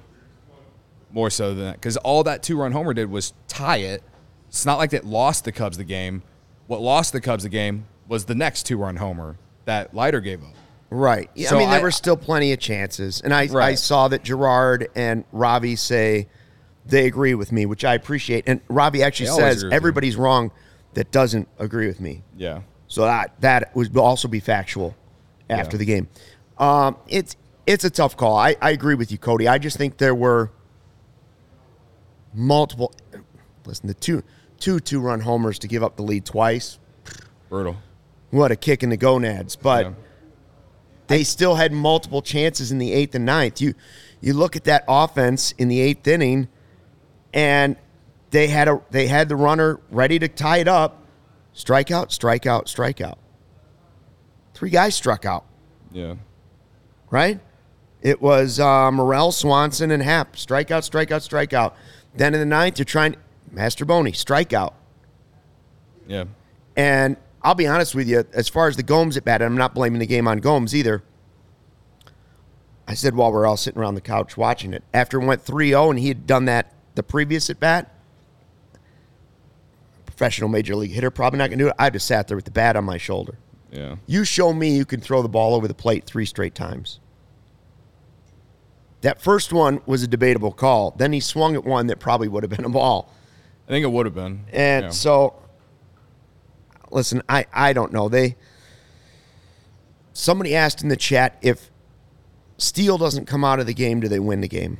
More 1.13 1.29
so 1.29 1.53
than 1.53 1.63
that. 1.63 1.75
Because 1.75 1.95
all 1.95 2.23
that 2.23 2.43
two 2.43 2.57
run 2.57 2.73
homer 2.73 2.93
did 2.93 3.09
was 3.09 3.31
tie 3.47 3.77
it. 3.77 4.03
It's 4.49 4.65
not 4.65 4.79
like 4.79 4.91
it 4.91 5.05
lost 5.05 5.45
the 5.45 5.53
Cubs 5.53 5.77
the 5.77 5.85
game. 5.85 6.23
What 6.67 6.81
lost 6.81 7.13
the 7.13 7.21
Cubs 7.21 7.43
the 7.43 7.49
game 7.49 7.85
was 8.09 8.25
the 8.25 8.35
next 8.35 8.63
two 8.63 8.75
run 8.75 8.97
homer 8.97 9.37
that 9.63 9.95
Leiter 9.95 10.19
gave 10.19 10.43
up. 10.43 10.55
Right. 10.91 11.29
Yeah, 11.35 11.49
So 11.49 11.55
I 11.55 11.59
mean, 11.59 11.69
there 11.69 11.79
I- 11.79 11.83
were 11.83 11.91
still 11.91 12.17
plenty 12.17 12.51
of 12.51 12.59
chances, 12.59 13.21
and 13.21 13.33
I 13.33 13.47
I 13.55 13.75
saw 13.75 14.07
that 14.07 14.23
Gerard 14.23 14.89
and 14.95 15.23
Ravi 15.31 15.75
say 15.75 16.27
they 16.85 17.05
agree 17.05 17.35
with 17.35 17.51
me, 17.51 17.65
which 17.67 17.85
I 17.85 17.93
appreciate. 17.93 18.45
And 18.47 18.61
Ravi 18.69 19.03
actually 19.03 19.27
says 19.29 19.63
with 19.63 19.71
you. 19.71 19.75
everybody's 19.75 20.15
wrong 20.15 20.51
that 20.95 21.11
doesn't 21.11 21.47
agree 21.59 21.85
with 21.87 21.99
me. 22.01 22.23
Yeah. 22.35 22.61
So 22.87 23.03
that 23.03 23.39
that 23.41 23.75
would 23.75 23.95
also 23.95 24.27
be 24.27 24.39
factual 24.39 24.95
after 25.49 25.75
Yeah. 25.75 25.79
the 25.79 25.85
game. 25.85 26.07
Um, 26.57 26.97
it's 27.07 27.35
it's 27.67 27.83
a 27.83 27.89
tough 27.91 28.17
call. 28.17 28.35
I, 28.35 28.55
I 28.59 28.71
agree 28.71 28.95
with 28.95 29.11
you, 29.11 29.19
Cody. 29.19 29.47
I 29.47 29.59
just 29.59 29.77
think 29.77 29.97
there 29.97 30.15
were 30.15 30.49
multiple. 32.33 32.93
Listen, 33.65 33.87
the 33.87 33.93
two 33.93 34.23
two 34.59 34.79
two 34.79 34.99
run 34.99 35.21
homers 35.21 35.59
to 35.59 35.67
give 35.67 35.83
up 35.83 35.95
the 35.97 36.03
lead 36.03 36.25
twice. 36.25 36.79
Brutal. 37.49 37.77
What 38.31 38.51
a 38.51 38.55
kick 38.55 38.83
in 38.83 38.89
the 38.89 38.97
gonads! 38.97 39.55
But 39.55 39.85
Yeah. 39.85 39.91
They 41.09 41.23
still 41.23 41.55
had 41.55 41.73
multiple 41.73 42.21
chances 42.21 42.71
in 42.71 42.77
the 42.77 42.93
eighth 42.93 43.15
and 43.15 43.25
ninth. 43.25 43.59
You 43.59 43.73
you 44.21 44.33
look 44.33 44.55
at 44.55 44.63
that 44.65 44.85
offense 44.87 45.51
in 45.53 45.67
the 45.67 45.81
eighth 45.81 46.07
inning, 46.07 46.47
and 47.33 47.75
they 48.29 48.47
had 48.47 48.67
a 48.67 48.81
they 48.91 49.07
had 49.07 49.27
the 49.27 49.35
runner 49.35 49.79
ready 49.89 50.19
to 50.19 50.27
tie 50.27 50.57
it 50.59 50.67
up. 50.67 51.03
Strikeout, 51.55 52.09
strikeout, 52.09 52.65
strikeout. 52.65 53.15
Three 54.53 54.69
guys 54.69 54.95
struck 54.95 55.25
out. 55.25 55.45
Yeah. 55.91 56.15
right? 57.09 57.39
It 58.01 58.21
was 58.21 58.59
uh, 58.59 58.91
Morel, 58.91 59.31
Swanson, 59.31 59.89
and 59.91 60.03
Happ. 60.03 60.35
Strikeout, 60.35 60.87
strikeout, 60.87 61.27
strikeout. 61.27 61.73
Then 62.15 62.33
in 62.33 62.39
the 62.39 62.45
ninth, 62.45 62.77
you're 62.77 62.85
trying 62.85 63.15
Mastrobuoni, 63.53 64.11
strikeout. 64.11 64.73
Yeah. 66.07 66.25
And 66.75 67.17
I'll 67.41 67.55
be 67.55 67.67
honest 67.67 67.95
with 67.95 68.07
you, 68.07 68.25
as 68.33 68.49
far 68.49 68.67
as 68.67 68.75
the 68.75 68.83
Gomes 68.83 69.15
at 69.17 69.23
bat, 69.23 69.41
and 69.41 69.51
I'm 69.51 69.57
not 69.57 69.73
blaming 69.73 69.99
the 69.99 70.05
game 70.07 70.27
on 70.27 70.39
Gomes 70.39 70.75
either. 70.75 71.03
I 72.87 72.95
said 72.95 73.15
while 73.15 73.31
we're 73.31 73.45
all 73.45 73.55
sitting 73.57 73.79
around 73.79 73.95
the 73.95 74.01
couch 74.01 74.35
watching 74.35 74.73
it, 74.73 74.83
after 74.93 75.21
it 75.21 75.25
went 75.25 75.41
3 75.41 75.69
0 75.69 75.91
and 75.91 75.99
he 75.99 76.07
had 76.07 76.25
done 76.27 76.45
that 76.45 76.73
the 76.95 77.03
previous 77.03 77.49
at 77.49 77.59
bat, 77.59 77.93
professional 80.05 80.49
major 80.49 80.75
league 80.75 80.91
hitter, 80.91 81.11
probably 81.11 81.37
not 81.37 81.49
going 81.49 81.59
to 81.59 81.65
do 81.65 81.69
it. 81.69 81.75
I'd 81.79 81.93
have 81.93 82.01
sat 82.01 82.27
there 82.27 82.35
with 82.35 82.45
the 82.45 82.51
bat 82.51 82.75
on 82.75 82.83
my 82.83 82.97
shoulder. 82.97 83.37
Yeah. 83.71 83.97
You 84.07 84.25
show 84.25 84.51
me 84.51 84.75
you 84.75 84.85
can 84.85 84.99
throw 84.99 85.21
the 85.21 85.29
ball 85.29 85.53
over 85.53 85.67
the 85.67 85.73
plate 85.75 86.05
three 86.05 86.25
straight 86.25 86.55
times. 86.55 86.99
That 89.01 89.21
first 89.21 89.53
one 89.53 89.81
was 89.85 90.03
a 90.03 90.07
debatable 90.07 90.51
call. 90.51 90.91
Then 90.97 91.13
he 91.13 91.19
swung 91.21 91.55
at 91.55 91.63
one 91.63 91.87
that 91.87 91.99
probably 91.99 92.27
would 92.27 92.43
have 92.43 92.49
been 92.49 92.65
a 92.65 92.69
ball. 92.69 93.13
I 93.67 93.71
think 93.71 93.83
it 93.85 93.91
would 93.91 94.05
have 94.07 94.15
been. 94.15 94.45
And 94.51 94.85
Yeah. 94.85 94.89
so, 94.89 95.35
listen, 96.91 97.21
I, 97.29 97.45
I 97.53 97.73
don't 97.73 97.93
know. 97.93 98.09
They 98.09 98.35
somebody 100.13 100.55
asked 100.55 100.81
in 100.81 100.89
the 100.89 100.97
chat 100.97 101.37
if 101.41 101.69
Steele 102.57 102.97
doesn't 102.97 103.25
come 103.25 103.43
out 103.43 103.59
of 103.59 103.65
the 103.65 103.73
game, 103.73 103.99
do 103.99 104.07
they 104.07 104.19
win 104.19 104.41
the 104.41 104.47
game? 104.47 104.79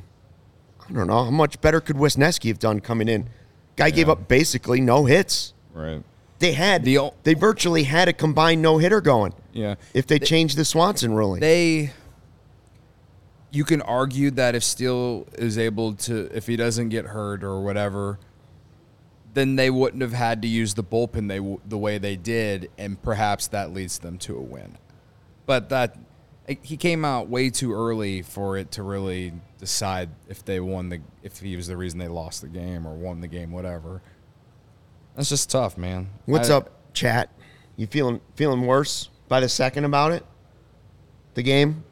I 0.88 0.92
don't 0.92 1.06
know. 1.06 1.24
How 1.24 1.30
much 1.30 1.60
better 1.60 1.80
could 1.80 1.96
Wesneski 1.96 2.48
have 2.48 2.58
done 2.58 2.80
coming 2.80 3.08
in? 3.08 3.28
Guy 3.76 3.90
gave 3.90 4.08
up 4.08 4.28
basically 4.28 4.80
no 4.80 5.06
hits. 5.06 5.54
Right. 5.72 6.02
They 6.40 6.52
had 6.52 6.84
The 6.84 7.12
they 7.22 7.34
virtually 7.34 7.84
had 7.84 8.08
a 8.08 8.12
combined 8.12 8.62
no 8.62 8.78
hitter 8.78 9.00
going. 9.00 9.34
Yeah. 9.52 9.76
If 9.94 10.06
they 10.06 10.18
changed 10.18 10.56
the 10.56 10.64
Swanson 10.64 11.12
ruling. 11.14 11.40
They 11.40 11.92
you 13.50 13.64
can 13.64 13.82
argue 13.82 14.30
that 14.32 14.54
if 14.54 14.62
Steele 14.62 15.26
is 15.34 15.58
able 15.58 15.94
to 15.94 16.30
if 16.34 16.46
he 16.46 16.56
doesn't 16.56 16.88
get 16.88 17.06
hurt 17.06 17.44
or 17.44 17.60
whatever, 17.60 18.18
then 19.34 19.56
they 19.56 19.70
wouldn't 19.70 20.02
have 20.02 20.12
had 20.12 20.42
to 20.42 20.48
use 20.48 20.74
the 20.74 20.82
bullpen 20.84 21.28
they 21.28 21.38
w- 21.38 21.60
the 21.66 21.78
way 21.78 21.98
they 21.98 22.16
did 22.16 22.70
and 22.76 23.00
perhaps 23.02 23.46
that 23.48 23.72
leads 23.72 23.98
them 23.98 24.18
to 24.18 24.36
a 24.36 24.40
win. 24.40 24.76
But 25.46 25.68
that 25.68 25.96
he 26.62 26.76
came 26.76 27.04
out 27.04 27.28
way 27.28 27.50
too 27.50 27.72
early 27.72 28.22
for 28.22 28.56
it 28.56 28.72
to 28.72 28.82
really 28.82 29.32
decide 29.58 30.08
if 30.28 30.44
they 30.44 30.58
won 30.58 30.88
the 30.88 31.00
if 31.22 31.38
he 31.38 31.54
was 31.54 31.68
the 31.68 31.76
reason 31.76 31.98
they 31.98 32.08
lost 32.08 32.40
the 32.40 32.48
game 32.48 32.86
or 32.86 32.94
won 32.94 33.20
the 33.20 33.28
game 33.28 33.52
whatever. 33.52 34.02
That's 35.14 35.28
just 35.28 35.50
tough, 35.50 35.76
man. 35.78 36.08
What's 36.26 36.50
I- 36.50 36.56
up, 36.56 36.92
chat? 36.92 37.30
You 37.76 37.86
feeling 37.86 38.20
feeling 38.34 38.66
worse 38.66 39.10
by 39.28 39.40
the 39.40 39.48
second 39.48 39.84
about 39.84 40.12
it? 40.12 40.24
The 41.34 41.42
game. 41.42 41.84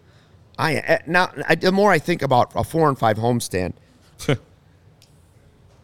I 0.59 0.75
eh, 0.75 0.99
now 1.07 1.30
I, 1.49 1.54
the 1.54 1.71
more 1.71 1.92
I 1.92 1.99
think 2.00 2.21
about 2.23 2.50
a 2.57 2.64
four 2.64 2.88
and 2.88 2.99
five 2.99 3.16
homestand, 3.16 3.75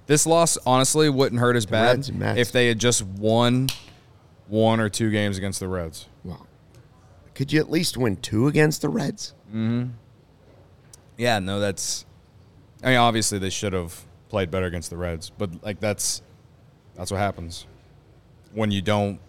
This 0.06 0.26
loss 0.26 0.58
honestly 0.66 1.08
wouldn't 1.08 1.40
hurt 1.40 1.56
as 1.56 1.66
bad 1.66 2.08
Reds 2.08 2.38
if 2.38 2.52
they 2.52 2.68
had 2.68 2.78
just 2.78 3.02
won 3.02 3.68
one 4.48 4.80
or 4.80 4.88
two 4.88 5.10
games 5.10 5.38
against 5.38 5.60
the 5.60 5.68
Reds. 5.68 6.06
well, 6.24 6.46
could 7.34 7.52
you 7.52 7.58
at 7.60 7.70
least 7.70 7.96
win 7.96 8.16
two 8.16 8.46
against 8.46 8.82
the 8.82 8.88
Reds? 8.88 9.32
Mm-hmm. 9.48 9.90
Yeah, 11.16 11.38
no, 11.38 11.58
that's. 11.60 12.04
I 12.82 12.88
mean, 12.88 12.96
obviously 12.98 13.38
they 13.38 13.50
should 13.50 13.72
have 13.72 14.04
played 14.28 14.50
better 14.50 14.66
against 14.66 14.90
the 14.90 14.96
Reds, 14.96 15.30
but 15.30 15.62
like 15.64 15.80
that's 15.80 16.22
that's 16.94 17.10
what 17.10 17.18
happens 17.18 17.66
when 18.52 18.70
you 18.70 18.82
don't. 18.82 19.20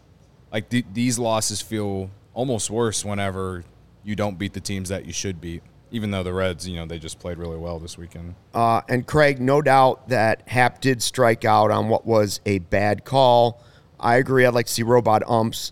Like 0.51 0.70
th- 0.70 0.86
these 0.94 1.17
losses 1.17 1.62
feel 1.62 2.10
almost 2.34 2.70
worse 2.70 3.03
whenever 3.05 3.63
you 4.03 4.15
don't 4.15 4.38
beat 4.38 4.53
the 4.53 4.60
teams 4.60 4.89
that 4.89 5.05
you 5.05 5.13
should 5.13 5.39
beat. 5.39 5.63
Even 5.95 6.11
though 6.11 6.23
the 6.23 6.33
Reds, 6.33 6.67
you 6.67 6.75
know, 6.75 6.85
they 6.85 6.99
just 6.99 7.19
played 7.19 7.37
really 7.37 7.55
well 7.55 7.79
this 7.79 7.97
weekend. 7.97 8.35
Uh, 8.53 8.81
and 8.89 9.07
Craig, 9.07 9.39
no 9.39 9.61
doubt 9.61 10.09
that 10.09 10.41
Happ 10.45 10.81
did 10.81 11.01
strike 11.01 11.45
out 11.45 11.71
on 11.71 11.87
what 11.87 12.05
was 12.05 12.41
a 12.45 12.59
bad 12.59 13.05
call. 13.05 13.63
I 13.97 14.17
agree. 14.17 14.45
I'd 14.45 14.53
like 14.53 14.65
to 14.65 14.73
see 14.73 14.83
robot 14.83 15.23
umps. 15.25 15.71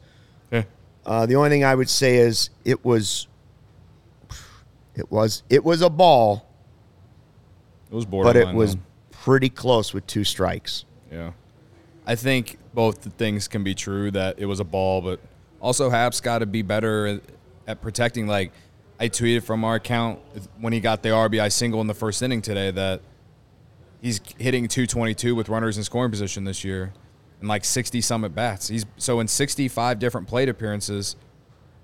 Yeah. 0.50 0.64
Uh, 1.06 1.26
the 1.26 1.36
only 1.36 1.50
thing 1.50 1.66
I 1.66 1.76
would 1.76 1.90
say 1.90 2.16
is 2.20 2.52
it 2.64 2.86
was, 2.86 3.28
it 4.96 5.12
was, 5.12 5.44
it 5.50 5.66
was 5.66 5.82
a 5.82 5.90
ball, 5.90 6.48
It 7.92 7.96
was 7.96 8.06
borderline, 8.06 8.34
but 8.46 8.50
it 8.50 8.56
was 8.56 8.76
though. 8.76 8.82
pretty 9.12 9.50
close 9.50 9.94
with 9.94 10.08
two 10.08 10.24
strikes. 10.24 10.86
Yeah. 11.12 11.32
I 12.08 12.16
think 12.16 12.60
both 12.74 13.02
the 13.02 13.10
things 13.10 13.50
can 13.50 13.66
be 13.66 13.76
true 13.76 14.10
that 14.12 14.40
it 14.40 14.46
was 14.46 14.62
a 14.62 14.64
ball, 14.66 15.02
but 15.02 15.20
also 15.60 15.90
Happ's 15.90 16.22
got 16.22 16.40
to 16.40 16.46
be 16.46 16.62
better 16.62 17.20
at 17.68 17.82
protecting. 17.82 18.26
Like 18.26 18.54
I 19.04 19.10
tweeted 19.10 19.44
from 19.44 19.66
our 19.66 19.76
account 19.76 20.20
when 20.62 20.72
he 20.72 20.80
got 20.80 21.04
the 21.04 21.10
RBI 21.10 21.52
single 21.52 21.82
in 21.82 21.88
the 21.88 21.94
first 21.94 22.22
inning 22.22 22.42
today 22.42 22.72
that 22.72 23.02
he's 24.02 24.22
hitting 24.38 24.70
222 24.70 25.36
with 25.36 25.50
runners 25.50 25.78
in 25.78 25.84
scoring 25.84 26.10
position 26.10 26.46
this 26.46 26.64
year 26.64 26.94
and 27.42 27.50
like 27.50 27.66
60 27.66 28.00
some 28.00 28.24
at 28.24 28.34
bats. 28.34 28.70
He's 28.70 28.86
so 28.96 29.20
in 29.20 29.28
65 29.28 30.00
different 30.00 30.30
plate 30.30 30.48
appearances. 30.48 31.18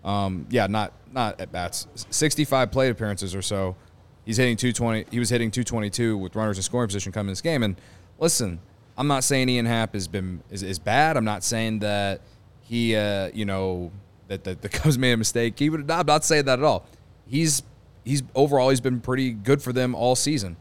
Um, 0.05 0.47
yeah, 0.49 0.67
not 0.67 0.93
not 1.11 1.41
at 1.41 1.51
bats. 1.51 1.87
65 2.09 2.71
plate 2.71 2.89
appearances 2.89 3.35
or 3.35 3.41
so. 3.41 3.75
He's 4.23 4.37
hitting 4.37 4.55
220. 4.55 5.07
He 5.11 5.19
was 5.19 5.29
hitting 5.29 5.51
222 5.51 6.17
with 6.17 6.37
runners 6.37 6.55
in 6.55 6.63
scoring 6.63 6.87
position 6.87 7.11
coming 7.11 7.33
this 7.33 7.41
game. 7.41 7.63
And 7.63 7.75
listen, 8.17 8.61
I'm 8.97 9.07
not 9.07 9.25
saying 9.25 9.49
Ian 9.49 9.65
Happ 9.65 9.93
has 9.93 10.07
been 10.07 10.41
is, 10.49 10.63
is 10.63 10.79
bad. 10.79 11.17
I'm 11.17 11.25
not 11.25 11.43
saying 11.43 11.79
that 11.79 12.21
he, 12.61 12.95
uh, 12.95 13.29
you 13.33 13.43
know, 13.43 13.91
that, 14.29 14.45
that 14.45 14.61
the 14.61 14.69
Cubs 14.69 14.97
made 14.97 15.11
a 15.11 15.17
mistake. 15.17 15.59
He 15.59 15.69
would 15.69 15.91
I'm 15.91 16.05
not 16.05 16.23
saying 16.23 16.45
that 16.45 16.59
at 16.59 16.63
all. 16.63 16.85
He's 17.29 17.63
he's 18.03 18.23
overall 18.33 18.69
he's 18.69 18.81
been 18.81 18.99
pretty 19.01 19.31
good 19.31 19.61
for 19.61 19.71
them 19.71 19.93
all 19.95 20.15
season. 20.15 20.57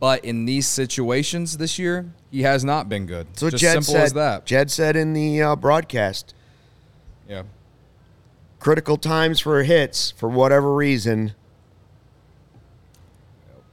But 0.00 0.24
in 0.24 0.44
these 0.44 0.66
situations 0.68 1.56
this 1.56 1.76
year, 1.78 2.12
he 2.30 2.42
has 2.42 2.62
not 2.64 2.88
been 2.88 3.06
good. 3.06 3.26
So 3.36 3.50
Just 3.50 3.60
Jed 3.60 3.72
simple 3.72 3.94
said, 3.94 4.02
as 4.04 4.12
that. 4.12 4.46
Jed 4.46 4.70
said 4.70 4.94
in 4.94 5.12
the 5.12 5.42
uh, 5.42 5.56
broadcast, 5.56 6.34
Yeah. 7.28 7.42
critical 8.60 8.96
times 8.96 9.40
for 9.40 9.64
hits 9.64 10.12
for 10.12 10.28
whatever 10.28 10.72
reason, 10.72 11.34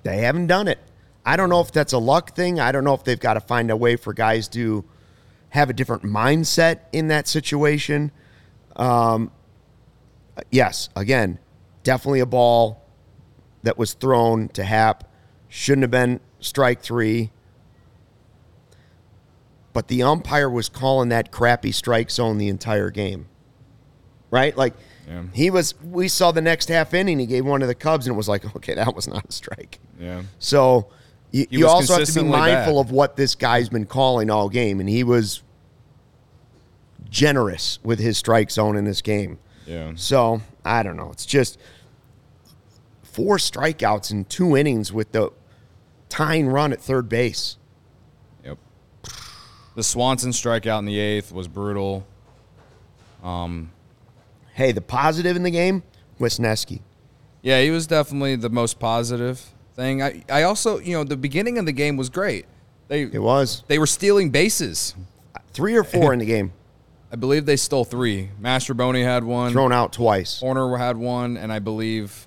they 0.03 0.17
haven't 0.17 0.47
done 0.47 0.67
it. 0.67 0.79
I 1.25 1.35
don't 1.37 1.49
know 1.49 1.61
if 1.61 1.71
that's 1.71 1.93
a 1.93 1.97
luck 1.99 2.35
thing. 2.35 2.59
I 2.59 2.71
don't 2.71 2.83
know 2.83 2.93
if 2.93 3.03
they've 3.03 3.19
got 3.19 3.33
to 3.35 3.39
find 3.39 3.69
a 3.71 3.75
way 3.77 3.95
for 3.95 4.13
guys 4.13 4.47
to 4.49 4.83
have 5.49 5.69
a 5.69 5.73
different 5.73 6.03
mindset 6.03 6.79
in 6.91 7.07
that 7.09 7.27
situation. 7.27 8.11
Um, 8.75 9.31
yes, 10.51 10.89
again, 10.95 11.39
definitely 11.85 12.19
a 12.19 12.25
ball 12.25 12.83
that 13.63 13.77
was 13.77 13.93
thrown 13.93 14.49
to 14.49 14.65
Happ. 14.65 15.09
Shouldn't 15.47 15.83
have 15.83 15.91
been 15.91 16.19
strike 16.41 16.81
three. 16.81 17.31
But 19.71 19.87
the 19.87 20.03
umpire 20.03 20.49
was 20.49 20.67
calling 20.69 21.09
that 21.09 21.31
crappy 21.31 21.71
strike 21.71 22.09
zone 22.11 22.37
the 22.37 22.47
entire 22.49 22.89
game. 22.89 23.27
Right? 24.31 24.55
Like 24.57 24.73
Yeah. 25.07 25.23
he 25.33 25.49
was 25.49 25.75
we 25.81 26.07
saw 26.07 26.31
the 26.31 26.41
next 26.41 26.67
half 26.69 26.93
inning, 26.93 27.19
he 27.19 27.25
gave 27.25 27.45
one 27.45 27.59
to 27.61 27.67
the 27.67 27.75
Cubs 27.75 28.07
and 28.07 28.15
it 28.15 28.17
was 28.17 28.27
like, 28.27 28.55
okay, 28.57 28.73
that 28.73 28.93
was 28.95 29.07
not 29.07 29.25
a 29.29 29.31
strike. 29.31 29.79
Yeah. 29.99 30.23
So 30.39 30.87
you, 31.31 31.45
you 31.49 31.67
also 31.67 31.97
have 31.99 32.07
to 32.07 32.13
be 32.13 32.23
mindful 32.27 32.75
bad. 32.83 32.89
of 32.89 32.91
what 32.91 33.15
this 33.15 33.35
guy's 33.35 33.67
been 33.69 33.85
calling 33.85 34.29
all 34.29 34.47
game, 34.47 34.79
and 34.79 34.87
he 34.87 35.03
was 35.03 35.43
generous 37.09 37.79
with 37.83 37.99
his 37.99 38.17
strike 38.17 38.49
zone 38.51 38.77
in 38.77 38.85
this 38.85 39.01
game. 39.01 39.37
Yeah. 39.65 39.91
So 39.95 40.41
I 40.63 40.83
don't 40.83 40.95
know. 40.97 41.09
It's 41.11 41.25
just 41.25 41.57
four 43.15 43.37
strikeouts 43.37 44.11
in 44.11 44.25
two 44.25 44.57
innings 44.57 44.91
with 44.91 45.13
the 45.13 45.31
tying 46.09 46.47
run 46.47 46.73
at 46.73 46.81
third 46.81 47.07
base. 47.07 47.57
Yep. 48.43 48.57
The 49.75 49.83
Swanson 49.83 50.31
strikeout 50.31 50.79
in 50.79 50.85
the 50.85 50.99
eighth 50.99 51.31
was 51.31 51.47
brutal. 51.47 52.05
Um, 53.23 53.71
Hey, 54.53 54.71
the 54.71 54.79
positive 54.81 55.35
in 55.35 55.43
the 55.43 55.51
game, 55.51 55.83
Wesneski. 56.17 56.79
Yeah, 57.41 57.61
he 57.61 57.71
was 57.71 57.87
definitely 57.87 58.37
the 58.37 58.49
most 58.49 58.79
positive 58.79 59.51
thing. 59.75 60.01
I, 60.01 60.23
I 60.29 60.43
also, 60.43 60.79
you 60.79 60.93
know, 60.93 61.03
the 61.03 61.17
beginning 61.17 61.57
of 61.57 61.65
the 61.65 61.73
game 61.73 61.97
was 61.97 62.09
great. 62.09 62.45
They 62.87 63.01
It 63.01 63.21
was 63.21 63.63
they 63.67 63.77
were 63.79 63.85
stealing 63.87 64.29
bases. 64.29 64.95
three 65.51 65.75
or 65.75 65.83
four 65.83 66.13
in 66.13 66.19
the 66.19 66.25
game, 66.35 66.53
I 67.11 67.17
believe 67.17 67.45
they 67.45 67.57
stole 67.57 67.83
three. 67.83 68.29
Mastrobuoni 68.41 69.03
had 69.03 69.25
one, 69.25 69.51
thrown 69.51 69.73
out 69.73 69.91
twice. 69.91 70.39
Hoerner 70.41 70.77
had 70.77 70.95
one, 70.95 71.35
and 71.35 71.51
I 71.51 71.59
believe 71.59 72.24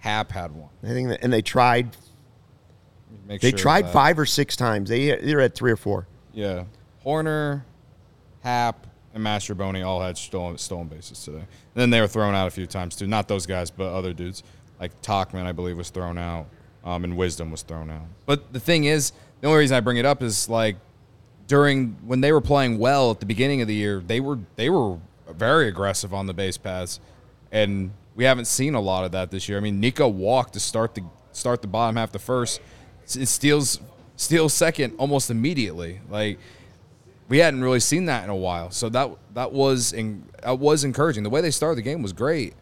Happ 0.00 0.32
had 0.32 0.52
one. 0.52 0.70
I 0.82 0.88
think, 0.88 1.08
that, 1.08 1.22
and 1.22 1.32
they 1.32 1.42
tried. 1.42 1.96
Make 3.26 3.40
They 3.40 3.50
sure 3.50 3.58
tried 3.58 3.86
that. 3.86 3.92
five 3.92 4.18
or 4.18 4.26
six 4.26 4.56
times. 4.56 4.88
They 4.90 5.16
either 5.18 5.40
had 5.40 5.54
three 5.54 5.70
or 5.70 5.76
four. 5.76 6.06
Yeah, 6.32 6.64
Hoerner, 7.04 7.62
Happ, 8.42 8.86
and 9.14 9.24
Mastrobuoni 9.24 9.84
all 9.86 10.00
had 10.00 10.16
stolen 10.16 10.58
stolen 10.58 10.88
bases 10.88 11.22
today. 11.24 11.38
And 11.38 11.46
then 11.74 11.90
they 11.90 12.00
were 12.00 12.06
thrown 12.08 12.34
out 12.34 12.46
a 12.48 12.50
few 12.50 12.66
times 12.66 12.96
too. 12.96 13.06
Not 13.06 13.28
those 13.28 13.46
guys, 13.46 13.70
but 13.70 13.92
other 13.92 14.12
dudes 14.12 14.42
like 14.80 15.00
Tauchman, 15.02 15.44
I 15.44 15.52
believe, 15.52 15.76
was 15.76 15.90
thrown 15.90 16.18
out, 16.18 16.46
um, 16.84 17.04
and 17.04 17.16
Wisdom 17.16 17.50
was 17.50 17.62
thrown 17.62 17.90
out. 17.90 18.06
But 18.26 18.52
the 18.52 18.60
thing 18.60 18.84
is, 18.84 19.12
the 19.40 19.48
only 19.48 19.60
reason 19.60 19.76
I 19.76 19.80
bring 19.80 19.98
it 19.98 20.06
up 20.06 20.22
is 20.22 20.48
like 20.48 20.76
during 21.46 21.96
when 22.06 22.20
they 22.20 22.32
were 22.32 22.40
playing 22.40 22.78
well 22.78 23.10
at 23.10 23.20
the 23.20 23.26
beginning 23.26 23.60
of 23.60 23.68
the 23.68 23.74
year, 23.74 24.00
they 24.04 24.20
were 24.20 24.38
they 24.56 24.70
were 24.70 24.98
very 25.28 25.68
aggressive 25.68 26.14
on 26.14 26.26
the 26.26 26.34
base 26.34 26.56
paths, 26.56 27.00
and 27.52 27.90
we 28.20 28.26
haven't 28.26 28.44
seen 28.44 28.74
a 28.74 28.80
lot 28.82 29.06
of 29.06 29.12
that 29.12 29.30
this 29.30 29.48
year. 29.48 29.56
I 29.56 29.62
mean, 29.62 29.80
Nico 29.80 30.06
walked 30.06 30.52
to 30.52 30.60
start 30.60 30.94
the 30.94 31.02
start 31.32 31.62
the 31.62 31.68
bottom 31.68 31.96
half 31.96 32.12
the 32.12 32.18
first, 32.18 32.60
steals 33.06 33.80
steals 34.16 34.52
second 34.52 34.92
almost 34.98 35.30
immediately. 35.30 36.02
Like 36.10 36.38
we 37.30 37.38
hadn't 37.38 37.62
really 37.62 37.80
seen 37.80 38.04
that 38.04 38.22
in 38.22 38.28
a 38.28 38.36
while, 38.36 38.72
so 38.72 38.90
that 38.90 39.10
that 39.32 39.52
was 39.52 39.94
in, 39.94 40.28
that 40.42 40.58
was 40.58 40.84
encouraging. 40.84 41.22
The 41.22 41.30
way 41.30 41.40
they 41.40 41.50
started 41.50 41.76
the 41.76 41.82
game 41.82 42.02
was 42.02 42.12
great, 42.12 42.52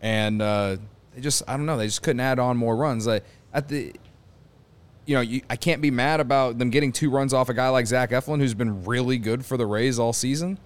and 0.00 0.42
uh, 0.42 0.78
they 1.14 1.20
just 1.20 1.44
I 1.46 1.56
don't 1.56 1.64
know 1.64 1.76
they 1.76 1.86
just 1.86 2.02
couldn't 2.02 2.18
add 2.18 2.40
on 2.40 2.56
more 2.56 2.74
runs. 2.74 3.06
Like 3.06 3.24
at 3.54 3.68
the 3.68 3.94
you 5.06 5.14
know, 5.14 5.20
you, 5.20 5.42
I 5.48 5.54
can't 5.54 5.80
be 5.80 5.92
mad 5.92 6.18
about 6.18 6.58
them 6.58 6.70
getting 6.70 6.90
two 6.90 7.10
runs 7.10 7.32
off 7.32 7.48
a 7.48 7.54
guy 7.54 7.68
like 7.68 7.86
Zach 7.86 8.10
Eflin, 8.10 8.40
who's 8.40 8.54
been 8.54 8.84
really 8.84 9.18
good 9.18 9.46
for 9.46 9.56
the 9.56 9.66
Rays 9.66 10.00
all 10.00 10.12
season. 10.12 10.58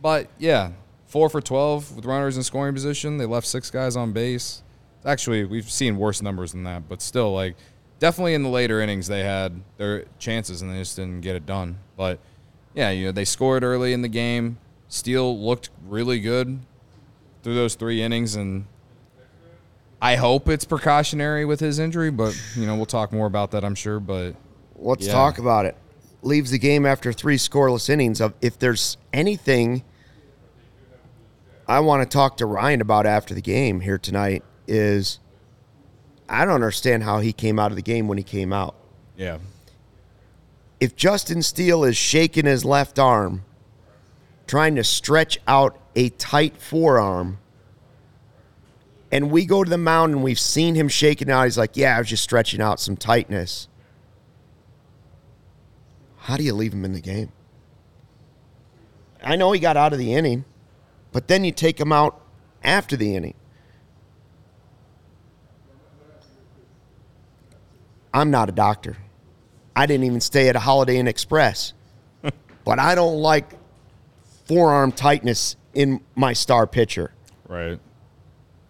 But 0.00 0.28
yeah, 0.38 0.70
four 1.10 1.28
for 1.28 1.40
12 1.40 1.96
with 1.96 2.04
runners 2.06 2.36
in 2.36 2.42
scoring 2.42 2.72
position. 2.72 3.18
They 3.18 3.26
left 3.26 3.46
six 3.46 3.70
guys 3.70 3.96
on 3.96 4.12
base. 4.12 4.62
Actually, 5.04 5.44
we've 5.44 5.68
seen 5.70 5.96
worse 5.96 6.22
numbers 6.22 6.52
than 6.52 6.62
that, 6.64 6.88
but 6.88 7.02
still, 7.02 7.32
like, 7.34 7.56
definitely 7.98 8.34
in 8.34 8.42
the 8.44 8.48
later 8.48 8.80
innings, 8.80 9.08
they 9.08 9.24
had 9.24 9.60
their 9.76 10.04
chances 10.18 10.62
and 10.62 10.70
they 10.72 10.78
just 10.78 10.94
didn't 10.96 11.20
get 11.22 11.34
it 11.36 11.46
done. 11.46 11.78
But 11.96 12.20
yeah, 12.74 12.90
you 12.90 13.06
know, 13.06 13.12
they 13.12 13.24
scored 13.24 13.64
early 13.64 13.92
in 13.92 14.02
the 14.02 14.08
game. 14.08 14.58
Steele 14.88 15.36
looked 15.38 15.70
really 15.86 16.20
good 16.20 16.60
through 17.42 17.54
those 17.54 17.74
three 17.74 18.02
innings, 18.02 18.36
and 18.36 18.66
I 20.00 20.16
hope 20.16 20.48
it's 20.48 20.64
precautionary 20.64 21.44
with 21.44 21.60
his 21.60 21.78
injury, 21.78 22.10
but 22.10 22.38
you 22.56 22.66
know 22.66 22.76
we'll 22.76 22.86
talk 22.86 23.12
more 23.12 23.26
about 23.26 23.50
that, 23.52 23.64
I'm 23.64 23.74
sure. 23.74 24.00
But 24.00 24.34
Let's 24.82 25.06
Yeah. 25.06 25.12
talk 25.12 25.38
about 25.38 25.66
it. 25.66 25.76
Leaves 26.22 26.50
the 26.52 26.58
game 26.58 26.86
after 26.86 27.12
three 27.12 27.36
scoreless 27.36 27.90
innings. 27.90 28.18
Of 28.20 28.32
if 28.40 28.58
there's 28.58 28.96
anything 29.12 29.82
I 31.70 31.78
want 31.78 32.02
to 32.02 32.12
talk 32.12 32.38
to 32.38 32.46
Ryan 32.46 32.80
about 32.80 33.06
after 33.06 33.32
the 33.32 33.40
game 33.40 33.78
here 33.78 33.96
tonight 33.96 34.42
is 34.66 35.20
I 36.28 36.44
don't 36.44 36.54
understand 36.54 37.04
how 37.04 37.20
he 37.20 37.32
came 37.32 37.60
out 37.60 37.70
of 37.70 37.76
the 37.76 37.82
game 37.82 38.08
when 38.08 38.18
he 38.18 38.24
came 38.24 38.52
out. 38.52 38.74
yeah, 39.16 39.38
If 40.80 40.96
Justin 40.96 41.42
Steele 41.42 41.84
is 41.84 41.96
shaking 41.96 42.44
his 42.44 42.64
left 42.64 42.98
arm, 42.98 43.44
trying 44.48 44.74
to 44.74 44.82
stretch 44.82 45.38
out 45.46 45.78
a 45.94 46.08
tight 46.08 46.56
forearm, 46.56 47.38
and 49.12 49.30
we 49.30 49.46
go 49.46 49.62
to 49.62 49.70
the 49.70 49.78
mound 49.78 50.12
and 50.12 50.24
we've 50.24 50.40
seen 50.40 50.74
him 50.74 50.88
shaking 50.88 51.30
out, 51.30 51.44
he's 51.44 51.56
like, 51.56 51.76
Yeah, 51.76 51.94
I 51.94 52.00
was 52.00 52.08
just 52.08 52.24
stretching 52.24 52.60
out 52.60 52.80
some 52.80 52.96
tightness. 52.96 53.68
How 56.16 56.36
do 56.36 56.42
you 56.42 56.52
leave 56.52 56.72
him 56.72 56.84
in 56.84 56.94
the 56.94 57.00
game? 57.00 57.30
I 59.22 59.36
know 59.36 59.52
he 59.52 59.60
got 59.60 59.76
out 59.76 59.92
of 59.92 60.00
the 60.00 60.12
inning, 60.14 60.44
but 61.12 61.28
then 61.28 61.44
you 61.44 61.52
take 61.52 61.78
him 61.80 61.92
out 61.92 62.20
after 62.62 62.96
the 62.96 63.14
inning. 63.14 63.34
I'm 68.12 68.30
not 68.30 68.48
a 68.48 68.52
doctor. 68.52 68.96
I 69.76 69.86
didn't 69.86 70.04
even 70.04 70.20
stay 70.20 70.48
at 70.48 70.56
a 70.56 70.60
Holiday 70.60 70.96
Inn 70.98 71.06
Express. 71.06 71.72
but 72.64 72.78
I 72.78 72.94
don't 72.94 73.18
like 73.18 73.50
forearm 74.46 74.90
tightness 74.92 75.56
in 75.74 76.00
my 76.16 76.32
star 76.32 76.66
pitcher. 76.66 77.12
right, 77.48 77.78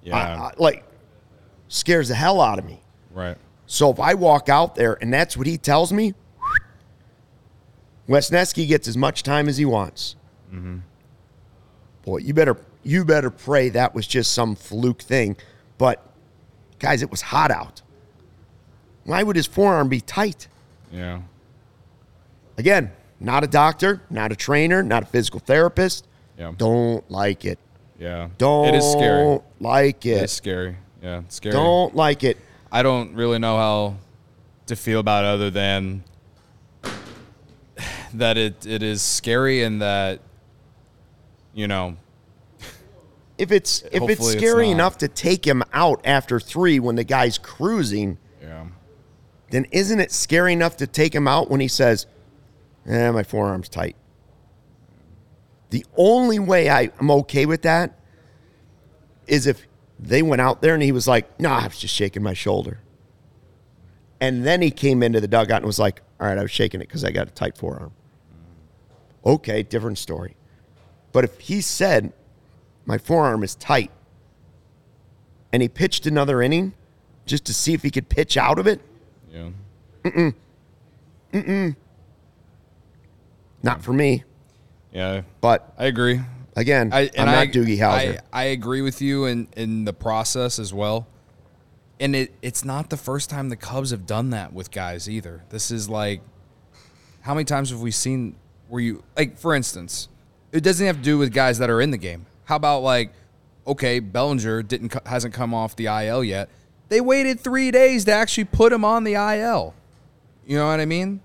yeah, 0.03 0.17
I- 0.17 0.53
like, 0.59 0.85
scares 1.69 2.09
the 2.09 2.15
hell 2.15 2.41
out 2.41 2.59
of 2.59 2.65
me. 2.67 2.81
right, 3.13 3.37
So 3.67 3.91
if 3.91 3.99
I 3.99 4.15
walk 4.15 4.49
out 4.49 4.75
there 4.75 4.99
and 5.01 5.13
that's 5.13 5.37
what 5.37 5.47
he 5.47 5.57
tells 5.57 5.93
me, 5.93 6.15
Wesneski 8.09 8.67
gets 8.69 8.89
as 8.89 8.97
much 8.97 9.23
time 9.23 9.49
as 9.49 9.57
he 9.57 9.65
wants. 9.65 10.17
Mm-hmm. 10.53 10.79
You 12.19 12.33
better 12.35 12.57
you 12.83 13.05
better 13.05 13.31
pray 13.31 13.69
that 13.69 13.95
was 13.95 14.07
just 14.07 14.33
some 14.33 14.57
fluke 14.57 15.03
thing. 15.03 15.37
But 15.79 16.03
guys, 16.79 17.03
it 17.03 17.11
was 17.11 17.21
hot 17.21 17.51
out. 17.51 17.83
Why 19.05 19.23
would 19.23 19.37
his 19.37 19.47
forearm 19.47 19.89
be 19.89 20.01
tight? 20.01 20.49
yeah, 20.93 21.21
Again, 22.59 22.91
not 23.21 23.45
a 23.45 23.47
doctor, 23.47 24.03
not 24.11 24.33
a 24.33 24.37
trainer, 24.37 24.83
not 24.83 25.03
a 25.05 25.07
physical 25.07 25.41
therapist. 25.41 26.07
yeah, 26.39 26.53
Don't 26.57 27.09
like 27.11 27.45
it. 27.45 27.59
yeah. 27.99 28.29
Don't 28.39 28.69
It 28.69 28.75
is 28.75 28.85
scary. 28.91 29.39
like 29.61 30.05
It 30.07 30.11
it. 30.17 30.25
is 30.25 30.33
scary. 30.33 30.77
Yeah, 31.03 31.19
it's 31.21 31.37
scary. 31.37 31.53
Don't 31.53 31.95
like 31.95 32.25
it. 32.25 32.37
I 32.73 32.83
don't 32.83 33.15
really 33.15 33.39
know 33.39 33.57
how 33.57 33.97
to 34.67 34.77
feel 34.77 35.01
about 35.01 35.25
it 35.25 35.29
other 35.29 35.51
than 35.51 36.03
that 38.15 38.37
it, 38.37 38.67
it 38.67 38.83
is 38.83 39.01
scary 39.03 39.63
and 39.63 39.81
that 39.83 40.21
you 41.55 41.67
know 41.69 41.97
If 43.39 43.51
it's 43.53 43.83
if 43.83 44.01
Hopefully 44.01 44.13
it's 44.13 44.21
it's 44.29 44.37
scary 44.37 44.67
not. 44.67 44.73
enough 44.73 44.99
to 44.99 45.09
take 45.09 45.47
him 45.47 45.63
out 45.73 46.01
after 46.05 46.39
three 46.39 46.79
when 46.79 46.97
the 46.97 47.05
guy's 47.05 47.39
cruising, 47.39 48.19
yeah 48.43 48.67
then 49.51 49.67
isn't 49.73 49.99
it 49.99 50.13
scary 50.13 50.53
enough 50.53 50.77
to 50.77 50.87
take 50.87 51.13
him 51.15 51.27
out 51.27 51.51
when 51.51 51.59
he 51.61 51.67
says, 51.67 52.07
"Eh, 52.87 53.11
my 53.11 53.23
forearm's 53.23 53.69
tight." 53.69 53.97
The 55.71 55.85
only 55.97 56.39
way 56.39 56.69
I, 56.71 56.91
I'm 57.01 57.11
okay 57.13 57.47
with 57.47 57.63
that 57.63 57.99
is 59.27 59.47
if 59.47 59.67
they 59.99 60.23
went 60.23 60.41
out 60.41 60.61
there 60.63 60.75
and 60.75 60.83
he 60.83 60.93
was 60.93 61.09
like, 61.09 61.41
"No, 61.41 61.51
I 61.51 61.67
was 61.67 61.79
just 61.79 61.95
shaking 61.95 62.23
my 62.23 62.35
shoulder," 62.35 62.81
and 64.21 64.45
then 64.45 64.61
he 64.63 64.71
came 64.71 65.03
into 65.03 65.21
the 65.21 65.29
dugout 65.29 65.59
and 65.59 65.67
was 65.67 65.79
like, 65.79 66.03
"All 66.21 66.27
right, 66.27 66.39
I 66.39 66.43
was 66.43 66.51
shaking 66.51 66.81
it 66.81 66.87
because 66.89 67.05
I 67.05 67.11
got 67.11 67.27
a 67.27 67.31
tight 67.33 67.57
forearm." 67.57 67.93
Okay, 69.25 69.63
different 69.63 69.99
story. 69.99 70.37
But 71.13 71.25
if 71.25 71.39
he 71.41 71.61
said, 71.61 72.13
"My 72.87 72.99
forearm 72.99 73.43
is 73.43 73.55
tight," 73.55 73.91
and 75.53 75.63
he 75.63 75.69
pitched 75.69 76.07
another 76.07 76.43
inning 76.43 76.75
just 77.27 77.45
to 77.47 77.55
see 77.55 77.75
if 77.75 77.83
he 77.83 77.91
could 77.91 78.09
pitch 78.09 78.37
out 78.37 78.59
of 78.59 78.67
it. 78.67 78.81
yeah 79.33 79.51
Mm-mm. 80.03 80.35
Mm-mm. 81.33 81.77
Not 83.63 83.83
for 83.83 83.93
me. 83.93 84.25
yeah 84.93 85.23
But 85.41 85.73
I 85.79 85.85
agree 85.85 86.21
again, 86.57 86.93
I, 86.93 87.01
I, 87.01 87.11
am 87.17 87.29
I, 87.29 87.45
not 87.45 87.47
Doogie 87.49 87.79
Howser. 87.79 88.21
I, 88.33 88.43
I 88.43 88.45
agree 88.45 88.83
with 88.83 89.01
you 89.03 89.27
in, 89.27 89.49
in 89.57 89.85
the 89.85 89.93
process 89.93 90.59
as 90.59 90.73
well. 90.73 91.07
And 91.99 92.17
it, 92.17 92.33
it's 92.41 92.65
not 92.65 92.89
the 92.91 92.97
first 92.97 93.29
time 93.29 93.51
the 93.51 93.57
Cubs 93.57 93.91
have 93.91 94.07
done 94.07 94.31
that 94.31 94.53
with 94.53 94.71
guys 94.71 95.09
either. 95.09 95.45
This 95.51 95.71
is 95.71 95.89
like, 95.89 96.23
how 97.23 97.35
many 97.35 97.45
times 97.45 97.71
have 97.71 97.81
we 97.81 97.91
seen 97.91 98.37
where 98.69 98.81
you, 98.81 99.05
like, 99.17 99.37
for 99.37 99.55
instance, 99.55 100.09
it 100.53 100.63
doesn't 100.63 100.87
have 100.87 100.97
to 100.97 101.03
do 101.03 101.19
with 101.19 101.33
guys 101.33 101.59
that 101.59 101.71
are 101.71 101.81
in 101.81 101.91
the 101.91 101.99
game. 101.99 102.27
How 102.45 102.57
about, 102.57 102.81
like, 102.81 103.13
okay, 103.67 104.01
Bellinger 104.01 104.63
didn't 104.63 104.95
hasn't 105.07 105.35
come 105.35 105.55
off 105.55 105.77
the 105.77 105.87
IL 105.87 106.25
yet. 106.25 106.49
They 106.89 107.01
waited 107.01 107.39
three 107.39 107.71
days 107.71 108.05
to 108.07 108.13
actually 108.13 108.45
put 108.45 108.73
him 108.73 108.85
on 108.85 109.05
the 109.05 109.15
IL. 109.15 109.75
You 110.45 110.57
know 110.57 110.67
what 110.67 110.81
I 110.81 110.87
mean? 110.87 111.21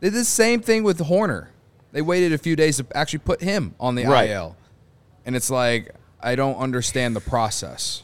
They 0.00 0.08
did 0.10 0.18
the 0.18 0.24
same 0.24 0.60
thing 0.60 0.82
with 0.82 0.98
Hoerner. 0.98 1.48
They 1.92 2.02
waited 2.02 2.32
a 2.32 2.38
few 2.38 2.56
days 2.56 2.78
to 2.78 2.86
actually 2.92 3.20
put 3.20 3.40
him 3.40 3.74
on 3.78 3.94
the 3.94 4.04
Right. 4.04 4.30
IL. 4.30 4.56
And 5.24 5.36
it's 5.36 5.48
like, 5.48 5.94
I 6.20 6.34
don't 6.34 6.56
understand 6.56 7.14
the 7.14 7.20
process. 7.20 8.02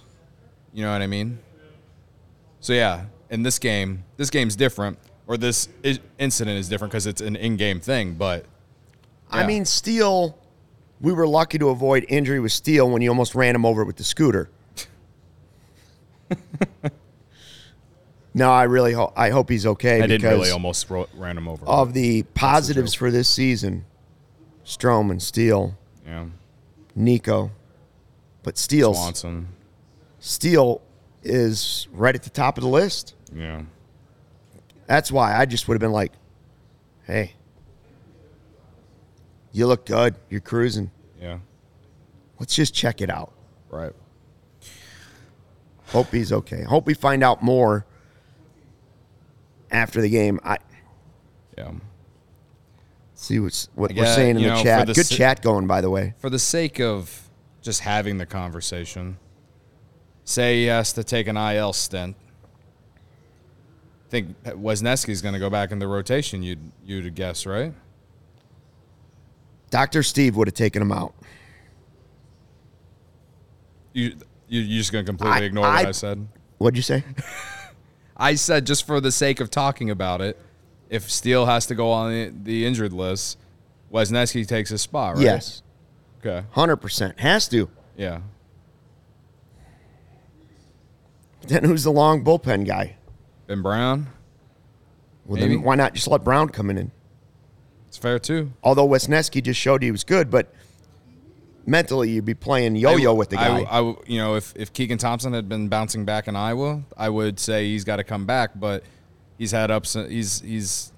You 0.73 0.85
know 0.85 0.93
what 0.93 1.03
I 1.03 1.09
mean? 1.09 1.41
So, 2.61 2.73
yeah, 2.73 3.07
in 3.31 3.43
this 3.43 3.59
game, 3.59 4.05
this 4.17 4.31
game's 4.31 4.55
different, 4.55 4.99
or 5.27 5.37
this 5.37 5.69
incident 6.19 6.59
is 6.59 6.69
different 6.69 6.93
because 6.93 7.07
it's 7.07 7.21
an 7.21 7.35
in 7.35 7.57
game 7.57 7.81
thing, 7.81 8.15
but 8.15 8.45
I 9.31 9.47
mean, 9.47 9.65
Steele, 9.65 10.39
we 11.01 11.13
were 11.13 11.27
lucky 11.27 11.59
to 11.59 11.69
avoid 11.71 12.05
injury 12.09 12.41
with 12.41 12.53
Steele 12.53 12.91
when 12.91 13.03
you 13.03 13.09
almost 13.11 13.35
ran 13.35 13.55
him 13.55 13.65
over 13.65 13.85
with 13.85 13.97
the 13.97 14.05
scooter. 14.05 14.51
no, 18.35 18.51
I 18.51 18.65
really 18.65 18.93
hope 18.93 19.13
I 19.17 19.31
hope 19.31 19.51
he's 19.51 19.67
okay 19.67 19.99
I 19.99 20.07
didn't 20.07 20.23
because 20.23 20.39
really 20.39 20.51
almost 20.51 20.89
ro- 20.91 21.09
ran 21.15 21.37
him 21.37 21.49
over. 21.49 21.65
of 21.67 21.93
the 21.95 22.23
positives 22.35 22.95
for 22.95 23.11
this 23.11 23.29
season, 23.29 23.85
Strom 24.65 25.11
and 25.11 25.21
Steele, 25.23 25.77
yeah. 26.07 26.27
Nico, 26.95 27.51
But 28.43 28.57
Steele's 28.59 28.97
Swanson. 28.97 29.49
Steele 30.21 30.81
is 31.23 31.89
right 31.93 32.15
at 32.15 32.23
the 32.23 32.31
top 32.31 32.57
of 32.59 32.63
the 32.63 32.71
list. 32.71 33.15
Yeah. 33.35 33.63
That's 34.87 35.11
why 35.11 35.37
I 35.37 35.47
just 35.47 35.67
would 35.69 35.75
have 35.75 35.81
been 35.81 35.93
like, 35.93 36.13
"Hey, 37.07 37.35
you 39.53 39.67
look 39.67 39.87
good. 39.87 40.15
You're 40.29 40.41
cruising. 40.41 40.91
Yeah. 41.21 41.39
Let's 42.39 42.55
just 42.55 42.75
check 42.75 43.01
it 43.01 43.11
out." 43.11 43.33
Right. 43.71 43.93
Hope 45.87 46.09
he's 46.13 46.33
okay. 46.33 46.63
Hope 46.63 46.87
we 46.87 46.95
find 46.95 47.23
out 47.25 47.43
more 47.43 47.85
after 49.71 50.01
the 50.01 50.09
game. 50.09 50.39
I 50.45 50.59
Yeah. 51.59 51.73
see 53.15 53.39
what's, 53.41 53.69
what 53.75 53.91
I 53.93 53.95
we're 53.95 54.07
saying 54.15 54.37
in 54.37 54.43
the 54.43 54.49
know, 54.51 54.63
chat. 54.63 54.87
the 54.87 54.95
Good 54.95 55.07
si- 55.07 55.17
chat 55.17 55.43
going, 55.43 55.67
by 55.67 55.81
the 55.81 55.91
way. 55.91 56.15
For 56.19 56.31
the 56.31 56.39
sake 56.39 56.81
of 56.81 57.29
just 57.61 57.81
having 57.81 58.19
the 58.19 58.27
conversation, 58.27 59.19
say 60.25 60.61
he 60.63 60.67
has 60.67 60.93
to 60.95 61.05
take 61.05 61.27
an 61.27 61.37
IL 61.37 61.73
stint. 61.73 62.17
I 62.97 64.11
think 64.11 64.43
Wesneski's 64.45 65.23
going 65.23 65.35
to 65.35 65.41
go 65.41 65.51
back 65.51 65.71
in 65.71 65.79
the 65.81 65.87
rotation. 65.89 66.43
You'd 66.43 66.73
you'd 66.85 67.15
guess, 67.15 67.47
right? 67.47 67.73
Doctor 69.71 70.03
Steve 70.03 70.37
would 70.37 70.49
have 70.49 70.55
taken 70.55 70.83
him 70.83 70.93
out. 70.93 71.15
You 73.93 74.17
you 74.49 74.61
you 74.61 74.79
just 74.79 74.93
going 74.93 75.05
to 75.05 75.09
completely 75.09 75.41
I- 75.43 75.45
ignore 75.45 75.65
what 75.65 75.87
I- 75.87 75.89
I 75.89 75.93
said? 75.93 76.27
What'd 76.59 76.77
you 76.77 76.83
say? 76.83 77.05
I 78.17 78.35
said 78.35 78.67
just 78.67 78.87
for 78.87 79.01
the 79.01 79.11
sake 79.11 79.41
of 79.41 79.49
talking 79.51 79.89
about 79.91 80.21
it, 80.21 80.39
if 80.91 81.11
Steele 81.11 81.47
has 81.47 81.65
to 81.67 81.75
go 81.75 81.91
on 81.91 82.11
the, 82.13 82.33
the 82.43 82.67
injured 82.67 82.93
list, 82.93 83.39
Wesneski 83.91 84.47
takes 84.47 84.69
his 84.71 84.83
spot, 84.83 85.15
right? 85.17 85.23
Yes, 85.25 85.63
Okay. 86.21 86.47
hundred 86.51 86.77
percent 86.77 87.19
has 87.21 87.49
to. 87.49 87.71
Yeah. 87.97 88.21
Then 91.47 91.65
who's 91.65 91.85
the 91.85 91.91
long 91.93 92.23
bullpen 92.23 92.67
guy? 92.67 92.97
Ben 93.47 93.63
Brown, 93.63 94.09
Well, 95.25 95.41
Maybe. 95.41 95.55
then 95.55 95.63
why 95.63 95.75
not 95.75 95.95
just 95.95 96.07
let 96.07 96.23
Brown 96.23 96.51
come 96.51 96.69
in? 96.71 96.91
It's 97.91 97.99
fair 97.99 98.19
too. 98.21 98.53
although 98.63 98.87
Wesneski 98.89 99.43
just 99.43 99.59
showed 99.61 99.83
he 99.83 99.91
was 99.91 100.05
good, 100.05 100.31
but 100.31 100.55
mentally 101.67 102.11
you'd 102.11 102.25
be 102.25 102.35
playing 102.35 102.77
yo-yo 102.77 103.11
I- 103.11 103.15
with 103.17 103.31
the 103.31 103.39
I- 103.39 103.63
guy. 103.65 103.69
I, 103.69 103.81
you 104.07 104.19
know, 104.19 104.37
if 104.37 104.53
if 104.57 104.73
Keegan 104.73 104.97
Thompson 104.99 105.33
had 105.33 105.49
been 105.49 105.69
bouncing 105.69 106.05
back 106.05 106.29
in 106.29 106.37
Iowa, 106.37 106.83
I 106.97 107.09
would 107.09 107.41
say 107.41 107.67
he's 107.67 107.83
got 107.85 107.97
to 107.97 108.05
come 108.05 108.27
back. 108.27 108.53
But 108.55 108.85
he's 109.39 109.51
had 109.51 109.73
ups. 109.73 109.95
He's 109.95 110.41
he's 110.41 110.93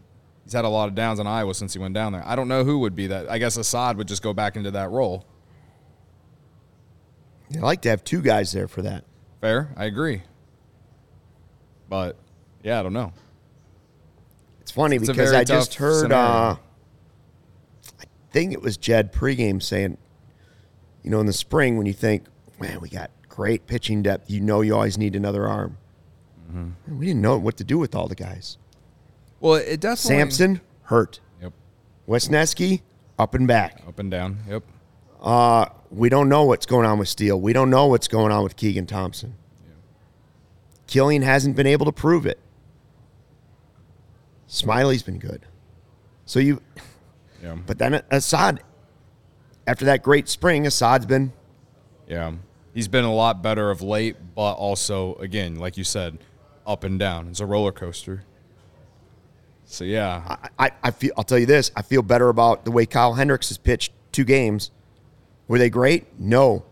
he's 0.44 0.52
had 0.52 0.66
a 0.66 0.68
lot 0.68 0.88
of 0.90 0.94
downs 0.94 1.18
in 1.18 1.26
Iowa 1.26 1.54
since 1.54 1.72
he 1.72 1.78
went 1.78 1.94
down 1.94 2.12
there. 2.12 2.22
I 2.26 2.36
don't 2.36 2.48
know 2.48 2.62
who 2.62 2.80
would 2.80 2.94
be 2.94 3.06
that. 3.06 3.26
I 3.30 3.38
guess 3.38 3.56
Assad 3.56 3.96
would 3.96 4.06
just 4.08 4.22
go 4.22 4.34
back 4.34 4.54
into 4.56 4.70
that 4.72 4.90
role. 4.90 5.24
you 7.48 7.60
like 7.60 7.80
to 7.82 7.88
have 7.88 8.04
two 8.04 8.20
guys 8.20 8.52
there 8.52 8.68
for 8.68 8.82
that. 8.82 9.04
Fair, 9.40 9.72
I 9.78 9.86
agree. 9.86 10.22
But 11.88 12.16
yeah, 12.62 12.80
I 12.80 12.82
don't 12.82 12.92
know. 12.92 13.12
It's 14.60 14.70
funny 14.70 14.96
It's 14.96 15.08
because 15.08 15.32
I 15.32 15.44
just 15.44 15.74
heard. 15.76 16.12
Uh, 16.12 16.56
I 16.56 16.58
think 18.32 18.52
it 18.52 18.62
was 18.62 18.76
Jed 18.76 19.12
pregame 19.12 19.62
saying, 19.62 19.98
you 21.02 21.10
know, 21.10 21.20
in 21.20 21.26
the 21.26 21.32
spring 21.32 21.76
when 21.76 21.86
you 21.86 21.92
think, 21.92 22.24
man, 22.60 22.80
we 22.80 22.88
got 22.88 23.10
great 23.28 23.66
pitching 23.66 24.02
depth, 24.02 24.30
you 24.30 24.40
know, 24.40 24.60
you 24.60 24.74
always 24.74 24.98
need 24.98 25.16
another 25.16 25.46
arm. 25.46 25.78
Mm-hmm. 26.48 26.58
Man, 26.86 26.98
We 26.98 27.06
didn't 27.06 27.22
know 27.22 27.38
what 27.38 27.56
to 27.58 27.64
do 27.64 27.78
with 27.78 27.94
all 27.94 28.08
the 28.08 28.14
guys. 28.14 28.58
Well, 29.40 29.54
it 29.54 29.80
definitely 29.80 30.18
Sampson 30.18 30.60
hurt. 30.84 31.20
Yep, 31.40 31.52
Wesneski 32.08 32.82
up 33.18 33.34
and 33.34 33.46
back. 33.46 33.82
up 33.86 33.98
and 33.98 34.10
down. 34.10 34.38
Yep. 34.48 34.62
Uh, 35.20 35.66
we 35.90 36.08
don't 36.08 36.28
know 36.28 36.44
what's 36.44 36.66
going 36.66 36.86
on 36.86 36.98
with 36.98 37.08
Steele. 37.08 37.40
We 37.40 37.52
don't 37.52 37.70
know 37.70 37.86
what's 37.86 38.08
going 38.08 38.32
on 38.32 38.42
with 38.42 38.56
Keegan 38.56 38.86
Thompson. 38.86 39.34
Kilian 40.88 41.22
hasn't 41.22 41.56
been 41.56 41.66
able 41.66 41.86
to 41.86 41.92
prove 41.92 42.26
it. 42.26 42.38
Smyly's 44.46 45.02
been 45.02 45.18
good. 45.18 45.46
So 46.26 46.38
you, 46.38 46.60
Yeah. 47.42 47.56
but 47.66 47.78
then 47.78 48.00
Assad, 48.10 48.62
after 49.66 49.84
that 49.86 50.02
great 50.02 50.28
spring, 50.28 50.66
Assad's 50.66 51.06
been 51.06 51.32
Yeah. 52.06 52.32
He's 52.72 52.88
been 52.88 53.04
a 53.04 53.12
lot 53.12 53.42
better 53.42 53.70
of 53.70 53.82
late, 53.82 54.16
but 54.34 54.52
also, 54.54 55.16
again, 55.16 55.56
like 55.56 55.76
you 55.76 55.84
said, 55.84 56.18
up 56.66 56.84
and 56.84 56.98
down. 56.98 57.28
It's 57.28 57.40
a 57.40 57.46
roller 57.46 57.72
coaster. 57.72 58.24
So, 59.66 59.84
yeah. 59.84 60.36
I, 60.58 60.66
I, 60.66 60.70
I 60.84 60.90
feel 60.90 61.12
I'll 61.18 61.24
tell 61.24 61.38
you 61.38 61.46
this, 61.46 61.70
I 61.76 61.82
feel 61.82 62.00
better 62.02 62.28
about 62.30 62.64
the 62.64 62.70
way 62.70 62.86
Kyle 62.86 63.14
Hendricks 63.14 63.48
has 63.48 63.58
pitched 63.58 63.92
two 64.10 64.24
games. 64.24 64.70
Were 65.48 65.58
they 65.58 65.68
great? 65.68 66.06
No. 66.18 66.64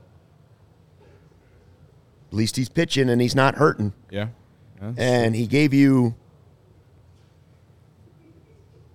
At 2.28 2.34
least 2.34 2.56
he's 2.56 2.68
pitching 2.68 3.10
and 3.10 3.20
he's 3.20 3.34
not 3.34 3.56
hurting. 3.56 3.92
Yeah. 4.10 4.28
yeah. 4.80 4.92
And 4.96 5.34
he 5.34 5.46
gave 5.46 5.74
you 5.74 6.14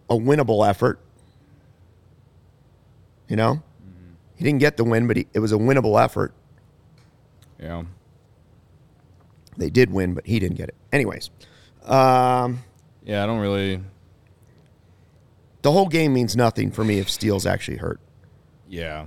a 0.10 0.16
winnable 0.16 0.68
effort. 0.68 1.00
You 3.28 3.36
know? 3.36 3.62
He 4.36 4.44
didn't 4.44 4.60
get 4.60 4.76
the 4.78 4.84
win, 4.84 5.08
but 5.08 5.16
he, 5.18 5.28
it 5.34 5.40
was 5.40 5.52
a 5.54 5.56
winnable 5.58 6.02
effort. 6.04 6.34
yeah. 7.60 7.84
They 9.58 9.70
did 9.70 9.90
win, 9.90 10.14
but 10.14 10.26
he 10.28 10.38
didn't 10.40 10.58
get 10.58 10.68
it. 10.68 10.76
Anyways, 10.92 11.30
um, 11.86 12.60
Yeah, 13.06 13.24
I 13.24 13.26
don't 13.26 13.40
really. 13.40 13.82
the 15.62 15.72
whole 15.72 15.88
game 15.88 16.14
means 16.14 16.36
nothing 16.36 16.72
for 16.72 16.84
me 16.84 17.00
if 17.00 17.10
Steele's 17.10 17.46
actually 17.46 17.78
hurt. 17.78 18.02
Yeah. 18.68 19.06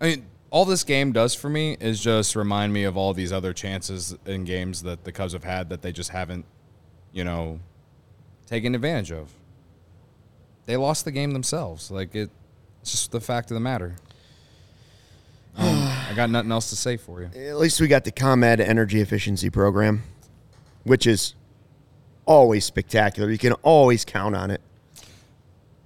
I 0.00 0.04
mean, 0.06 0.26
all 0.50 0.64
this 0.64 0.84
game 0.84 1.10
does 1.12 1.34
for 1.34 1.48
me 1.50 1.76
is 1.80 2.00
just 2.00 2.36
remind 2.36 2.72
me 2.72 2.84
of 2.84 2.96
all 2.96 3.12
these 3.12 3.32
other 3.32 3.52
chances 3.52 4.16
in 4.24 4.44
games 4.44 4.84
that 4.84 5.02
the 5.02 5.10
Cubs 5.10 5.32
have 5.32 5.42
had 5.42 5.68
that 5.70 5.82
they 5.82 5.90
just 5.90 6.10
haven't, 6.10 6.44
you 7.12 7.24
know, 7.24 7.58
taken 8.46 8.76
advantage 8.76 9.10
of. 9.10 9.32
They 10.66 10.76
lost 10.76 11.04
the 11.04 11.10
game 11.10 11.32
themselves. 11.32 11.90
Like, 11.90 12.14
it, 12.14 12.30
it's 12.88 13.00
just 13.02 13.12
the 13.12 13.20
fact 13.20 13.50
of 13.50 13.54
the 13.54 13.60
matter. 13.60 13.96
Um, 15.58 15.66
I 15.68 16.12
got 16.16 16.30
nothing 16.30 16.50
else 16.50 16.70
to 16.70 16.76
say 16.76 16.96
for 16.96 17.20
you. 17.20 17.26
At 17.48 17.58
least 17.58 17.82
we 17.82 17.88
got 17.88 18.04
the 18.04 18.10
ComEd 18.10 18.60
Energy 18.60 19.02
Efficiency 19.02 19.50
Program, 19.50 20.04
which 20.84 21.06
is 21.06 21.34
always 22.24 22.64
spectacular. 22.64 23.30
You 23.30 23.36
can 23.36 23.52
always 23.62 24.06
count 24.06 24.34
on 24.34 24.50
it. 24.50 24.62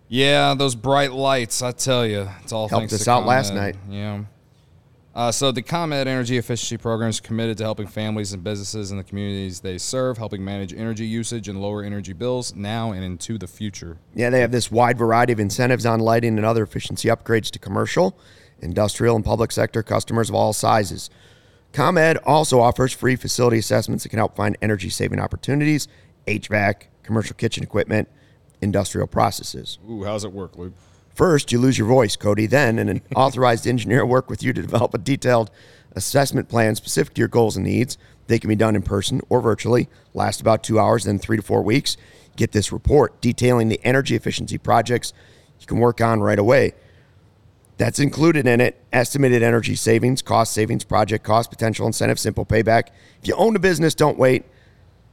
Yeah, 0.08 0.54
those 0.54 0.76
bright 0.76 1.10
lights, 1.12 1.60
I 1.60 1.72
tell 1.72 2.06
you, 2.06 2.28
it's 2.42 2.52
all 2.52 2.68
Helped 2.68 2.82
thanks 2.82 2.94
us 2.94 3.04
to 3.04 3.10
out 3.10 3.26
last 3.26 3.52
night. 3.52 3.74
Yeah. 3.88 4.24
Uh, 5.14 5.30
so 5.30 5.52
the 5.52 5.60
ComEd 5.60 6.06
Energy 6.06 6.38
Efficiency 6.38 6.78
Program 6.78 7.10
is 7.10 7.20
committed 7.20 7.58
to 7.58 7.64
helping 7.64 7.86
families 7.86 8.32
and 8.32 8.42
businesses 8.42 8.90
in 8.90 8.96
the 8.96 9.04
communities 9.04 9.60
they 9.60 9.76
serve, 9.76 10.16
helping 10.16 10.42
manage 10.42 10.72
energy 10.72 11.06
usage 11.06 11.48
and 11.48 11.60
lower 11.60 11.82
energy 11.82 12.14
bills 12.14 12.54
now 12.54 12.92
and 12.92 13.04
into 13.04 13.36
the 13.36 13.46
future. 13.46 13.98
Yeah, 14.14 14.30
they 14.30 14.40
have 14.40 14.52
this 14.52 14.70
wide 14.70 14.96
variety 14.96 15.34
of 15.34 15.40
incentives 15.40 15.84
on 15.84 16.00
lighting 16.00 16.38
and 16.38 16.46
other 16.46 16.62
efficiency 16.62 17.08
upgrades 17.08 17.50
to 17.50 17.58
commercial, 17.58 18.18
industrial, 18.60 19.14
and 19.14 19.24
public 19.24 19.52
sector 19.52 19.82
customers 19.82 20.30
of 20.30 20.34
all 20.34 20.54
sizes. 20.54 21.10
ComEd 21.74 22.16
also 22.24 22.60
offers 22.60 22.94
free 22.94 23.16
facility 23.16 23.58
assessments 23.58 24.04
that 24.04 24.08
can 24.08 24.18
help 24.18 24.34
find 24.34 24.56
energy 24.62 24.88
saving 24.88 25.20
opportunities, 25.20 25.88
HVAC, 26.26 26.84
commercial 27.02 27.34
kitchen 27.34 27.62
equipment, 27.62 28.08
industrial 28.62 29.06
processes. 29.06 29.78
Ooh, 29.90 30.04
how's 30.04 30.24
it 30.24 30.32
work, 30.32 30.56
Luke? 30.56 30.74
First, 31.14 31.52
you 31.52 31.58
lose 31.58 31.78
your 31.78 31.88
voice, 31.88 32.16
Cody. 32.16 32.46
Then, 32.46 32.78
an 32.78 33.02
authorized 33.14 33.66
engineer 33.66 34.04
will 34.04 34.12
work 34.12 34.30
with 34.30 34.42
you 34.42 34.52
to 34.52 34.62
develop 34.62 34.94
a 34.94 34.98
detailed 34.98 35.50
assessment 35.94 36.48
plan 36.48 36.74
specific 36.74 37.14
to 37.14 37.18
your 37.20 37.28
goals 37.28 37.56
and 37.56 37.66
needs. 37.66 37.98
They 38.26 38.38
can 38.38 38.48
be 38.48 38.56
done 38.56 38.76
in 38.76 38.82
person 38.82 39.20
or 39.28 39.40
virtually, 39.40 39.88
last 40.14 40.40
about 40.40 40.62
two 40.62 40.78
hours, 40.78 41.04
then 41.04 41.18
three 41.18 41.36
to 41.36 41.42
four 41.42 41.62
weeks. 41.62 41.96
Get 42.36 42.52
this 42.52 42.72
report 42.72 43.20
detailing 43.20 43.68
the 43.68 43.80
energy 43.84 44.16
efficiency 44.16 44.56
projects 44.56 45.12
you 45.60 45.66
can 45.66 45.78
work 45.78 46.00
on 46.00 46.20
right 46.20 46.38
away. 46.38 46.72
That's 47.78 47.98
included 47.98 48.46
in 48.46 48.60
it 48.60 48.82
estimated 48.92 49.42
energy 49.42 49.74
savings, 49.74 50.22
cost 50.22 50.52
savings, 50.52 50.84
project 50.84 51.24
cost, 51.24 51.50
potential 51.50 51.86
incentive, 51.86 52.18
simple 52.18 52.46
payback. 52.46 52.88
If 53.20 53.28
you 53.28 53.34
own 53.34 53.56
a 53.56 53.58
business, 53.58 53.94
don't 53.94 54.18
wait. 54.18 54.44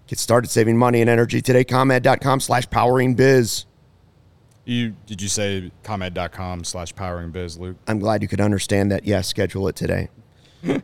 Get 0.08 0.20
started 0.20 0.50
saving 0.50 0.78
money 0.78 1.02
and 1.02 1.10
energy 1.10 1.42
today. 1.42 1.64
ComEd.com 1.64 2.40
slash 2.40 2.70
powering 2.70 3.16
biz. 3.16 3.66
You 4.70 4.96
did 5.08 5.20
you 5.20 5.30
say 5.30 5.72
ComEd.com 5.82 6.64
slash 6.64 6.94
powering 6.94 7.32
biz, 7.32 7.58
Luke? 7.58 7.78
I'm 7.88 7.98
glad 7.98 8.22
you 8.22 8.28
could 8.28 8.40
understand 8.40 8.92
that. 8.92 9.04
Yes, 9.04 9.28
schedule 9.28 9.68
it 9.68 9.76
today. 9.76 10.10
you 10.64 10.80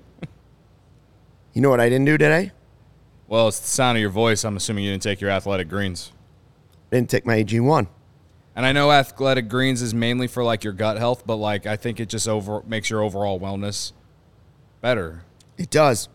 know 1.53 1.69
what 1.69 1.79
I 1.79 1.87
didn't 1.87 2.05
do 2.05 2.17
today? 2.17 2.51
Well, 3.27 3.47
it's 3.47 3.59
the 3.59 3.67
sound 3.67 3.99
of 3.99 4.01
your 4.01 4.09
voice. 4.09 4.43
I'm 4.43 4.57
assuming 4.57 4.85
you 4.85 4.91
didn't 4.91 5.03
take 5.03 5.21
your 5.21 5.29
athletic 5.29 5.69
greens. 5.69 6.11
I 6.91 6.95
didn't 6.95 7.11
take 7.11 7.27
my 7.27 7.43
AG1. 7.43 7.87
And 8.55 8.65
I 8.65 8.71
know 8.71 8.91
athletic 8.91 9.49
greens 9.49 9.83
is 9.83 9.93
mainly 9.93 10.25
for 10.25 10.43
like 10.43 10.63
your 10.63 10.73
gut 10.73 10.97
health, 10.97 11.27
but 11.27 11.35
like 11.35 11.67
I 11.67 11.75
think 11.75 11.99
it 11.99 12.09
just 12.09 12.27
over 12.27 12.63
makes 12.65 12.89
your 12.89 13.03
overall 13.03 13.39
wellness 13.39 13.91
better. 14.81 15.25
It 15.59 15.69
does. 15.69 16.09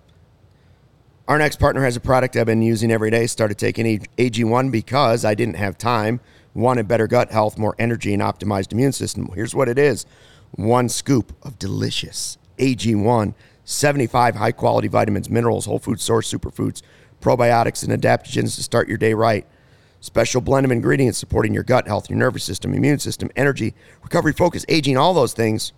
Our 1.28 1.38
next 1.38 1.61
partner 1.61 1.85
has 1.85 1.94
a 1.94 2.00
product 2.00 2.35
I've 2.35 2.46
been 2.46 2.62
using 2.62 2.90
every 2.90 3.12
day. 3.12 3.28
Started 3.28 3.59
taking 3.59 3.87
A- 3.87 3.98
AG1 4.18 4.72
because 4.72 5.24
I 5.24 5.37
didn't 5.37 5.54
have 5.54 5.78
time. 5.78 6.18
Wanted 6.55 6.89
better 6.89 7.07
gut 7.07 7.31
health, 7.31 7.59
more 7.59 7.77
energy, 7.79 8.13
and 8.13 8.23
optimized 8.23 8.73
immune 8.73 8.93
system. 8.93 9.31
Here's 9.35 9.55
what 9.55 9.69
it 9.69 9.79
is 9.79 10.05
one 10.53 10.89
scoop 10.89 11.33
of 11.43 11.59
delicious 11.59 12.39
AG1 12.59 13.35
75 13.65 14.35
high 14.35 14.53
quality 14.53 14.89
vitamins, 14.89 15.31
minerals, 15.31 15.67
whole 15.67 15.79
food 15.79 16.01
source 16.01 16.33
superfoods, 16.33 16.83
probiotics, 17.21 17.89
and 17.89 18.03
adaptogens 18.03 18.57
to 18.57 18.63
start 18.63 18.89
your 18.89 18.99
day 18.99 19.15
right. 19.15 19.47
Special 20.01 20.41
blend 20.41 20.65
of 20.65 20.73
ingredients 20.73 21.19
supporting 21.19 21.55
your 21.55 21.63
gut 21.63 21.87
health, 21.87 22.09
your 22.09 22.19
nervous 22.19 22.43
system, 22.43 22.75
immune 22.75 22.99
system, 22.99 23.31
energy, 23.37 23.75
recovery, 24.03 24.33
focus, 24.33 24.65
aging, 24.69 24.97
all 24.97 25.15
those 25.15 25.35
things. 25.35 25.73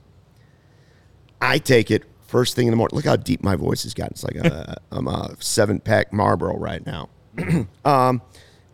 I 1.41 1.59
take 1.59 1.91
it 1.91 2.05
first 2.29 2.55
thing 2.55 2.67
in 2.67 2.71
the 2.71 2.77
morning. 2.77 2.97
Look 2.97 3.05
how 3.05 3.17
deep 3.17 3.43
my 3.43 3.57
voice 3.57 3.83
has 3.83 3.95
gotten. 3.95 4.13
It's 4.13 4.25
like 4.25 4.37
a, 4.37 4.77
I'm 4.93 5.09
a 5.09 5.35
seven 5.41 5.81
pack 5.81 6.13
Marlboro 6.13 6.57
right 6.57 6.85
now. 6.87 7.11
um, 7.85 8.23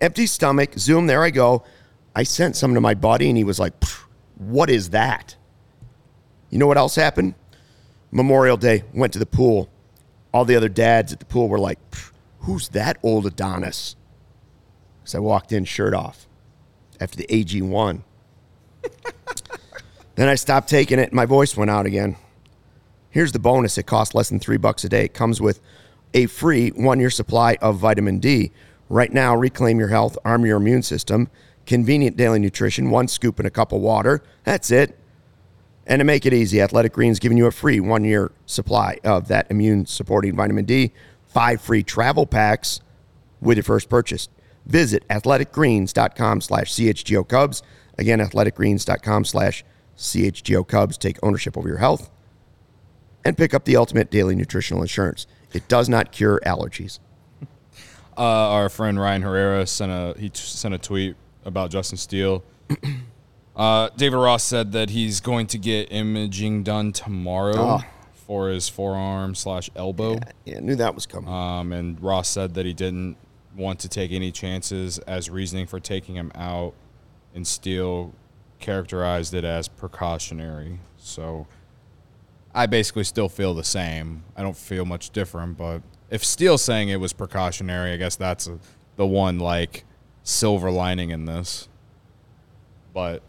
empty 0.00 0.26
stomach, 0.26 0.78
zoom, 0.78 1.06
there 1.06 1.24
I 1.24 1.30
go. 1.30 1.64
I 2.18 2.24
sent 2.24 2.56
some 2.56 2.74
to 2.74 2.80
my 2.80 2.94
buddy 2.94 3.28
and 3.28 3.36
he 3.36 3.44
was 3.44 3.60
like, 3.60 3.72
What 4.38 4.70
is 4.70 4.90
that? 4.90 5.36
You 6.50 6.58
know 6.58 6.66
what 6.66 6.76
else 6.76 6.96
happened? 6.96 7.36
Memorial 8.10 8.56
Day, 8.56 8.82
went 8.92 9.12
to 9.12 9.20
the 9.20 9.26
pool. 9.26 9.70
All 10.34 10.44
the 10.44 10.56
other 10.56 10.68
dads 10.68 11.12
at 11.12 11.20
the 11.20 11.26
pool 11.26 11.48
were 11.48 11.60
like, 11.60 11.78
Who's 12.40 12.70
that 12.70 12.98
old 13.04 13.24
Adonis? 13.24 13.94
Because 14.98 15.14
I 15.14 15.20
walked 15.20 15.52
in 15.52 15.64
shirt 15.64 15.94
off 15.94 16.26
after 17.00 17.16
the 17.16 17.32
AG 17.32 17.62
one. 17.62 18.02
then 20.16 20.28
I 20.28 20.34
stopped 20.34 20.68
taking 20.68 20.98
it 20.98 21.10
and 21.10 21.12
my 21.12 21.24
voice 21.24 21.56
went 21.56 21.70
out 21.70 21.86
again. 21.86 22.16
Here's 23.10 23.30
the 23.30 23.38
bonus 23.38 23.78
it 23.78 23.84
costs 23.84 24.12
less 24.12 24.28
than 24.28 24.40
three 24.40 24.56
bucks 24.56 24.82
a 24.82 24.88
day. 24.88 25.04
It 25.04 25.14
comes 25.14 25.40
with 25.40 25.60
a 26.12 26.26
free 26.26 26.70
one 26.70 26.98
year 26.98 27.10
supply 27.10 27.56
of 27.60 27.76
vitamin 27.76 28.18
D. 28.18 28.50
Right 28.88 29.12
now, 29.12 29.36
reclaim 29.36 29.78
your 29.78 29.88
health, 29.88 30.18
arm 30.24 30.44
your 30.44 30.56
immune 30.56 30.82
system, 30.82 31.30
convenient 31.68 32.16
daily 32.16 32.38
nutrition, 32.38 32.88
one 32.88 33.06
scoop 33.06 33.38
in 33.38 33.44
a 33.44 33.50
cup 33.50 33.72
of 33.72 33.80
water. 33.82 34.22
That's 34.42 34.70
it. 34.70 34.98
And 35.86 36.00
to 36.00 36.04
make 36.04 36.24
it 36.24 36.32
easy, 36.32 36.62
Athletic 36.62 36.94
Greens 36.94 37.18
giving 37.18 37.36
you 37.36 37.46
a 37.46 37.52
free 37.52 37.78
one 37.78 38.04
year 38.04 38.32
supply 38.46 38.98
of 39.04 39.28
that 39.28 39.50
immune 39.50 39.84
supporting 39.84 40.34
vitamin 40.34 40.64
D, 40.64 40.92
five 41.26 41.60
free 41.60 41.82
travel 41.82 42.26
packs 42.26 42.80
with 43.40 43.58
your 43.58 43.64
first 43.64 43.90
purchase. 43.90 44.30
Visit 44.64 45.06
athleticgreens.com 45.08 46.40
slash 46.40 46.72
CHGO 46.72 47.28
Cubs. 47.28 47.62
Again, 47.98 48.18
athleticgreens.com 48.18 49.26
slash 49.26 49.62
CHGO 49.98 50.66
Cubs. 50.66 50.96
Take 50.96 51.18
ownership 51.22 51.56
over 51.58 51.68
your 51.68 51.78
health 51.78 52.10
and 53.26 53.36
pick 53.36 53.52
up 53.52 53.66
the 53.66 53.76
ultimate 53.76 54.10
daily 54.10 54.34
nutritional 54.34 54.80
insurance. 54.80 55.26
It 55.52 55.68
does 55.68 55.88
not 55.88 56.12
cure 56.12 56.40
allergies. 56.46 56.98
Uh, 58.16 58.50
our 58.50 58.68
friend 58.68 58.98
Ryan 58.98 59.22
Herrera 59.22 59.64
sent 59.64 59.92
a 59.92 60.12
he 60.18 60.28
t- 60.28 60.40
sent 60.40 60.74
a 60.74 60.78
tweet 60.78 61.14
about 61.48 61.70
Justin 61.70 61.98
Steele. 61.98 62.44
uh, 63.56 63.88
David 63.96 64.16
Ross 64.16 64.44
said 64.44 64.72
that 64.72 64.90
he's 64.90 65.20
going 65.20 65.46
to 65.48 65.58
get 65.58 65.90
imaging 65.92 66.62
done 66.62 66.92
tomorrow 66.92 67.54
Oh. 67.56 67.80
for 68.14 68.48
his 68.50 68.68
forearm 68.68 69.34
slash 69.34 69.68
elbow. 69.74 70.14
Yeah, 70.14 70.32
yeah, 70.44 70.60
knew 70.60 70.76
that 70.76 70.94
was 70.94 71.06
coming. 71.06 71.28
Um, 71.32 71.72
and 71.72 72.00
Ross 72.00 72.28
said 72.28 72.54
that 72.54 72.66
he 72.66 72.72
didn't 72.74 73.16
want 73.56 73.80
to 73.80 73.88
take 73.88 74.12
any 74.12 74.30
chances 74.30 74.98
as 75.00 75.28
reasoning 75.28 75.66
for 75.66 75.80
taking 75.80 76.14
him 76.14 76.30
out, 76.34 76.74
and 77.34 77.46
Steele 77.46 78.12
characterized 78.60 79.34
it 79.34 79.44
as 79.44 79.66
precautionary. 79.68 80.78
So 80.96 81.46
I 82.54 82.66
basically 82.66 83.04
still 83.04 83.28
feel 83.28 83.54
the 83.54 83.64
same. 83.64 84.24
I 84.36 84.42
don't 84.42 84.56
feel 84.56 84.84
much 84.84 85.10
different, 85.10 85.56
but 85.56 85.82
if 86.10 86.24
Steele's 86.24 86.62
saying 86.62 86.88
it 86.88 87.00
was 87.00 87.12
precautionary, 87.12 87.92
I 87.92 87.96
guess 87.96 88.16
that's 88.16 88.46
a, 88.46 88.58
the 88.96 89.06
one 89.06 89.38
like 89.38 89.84
silver 90.28 90.70
lining 90.70 91.10
in 91.10 91.24
this. 91.24 91.68
But 92.92 93.22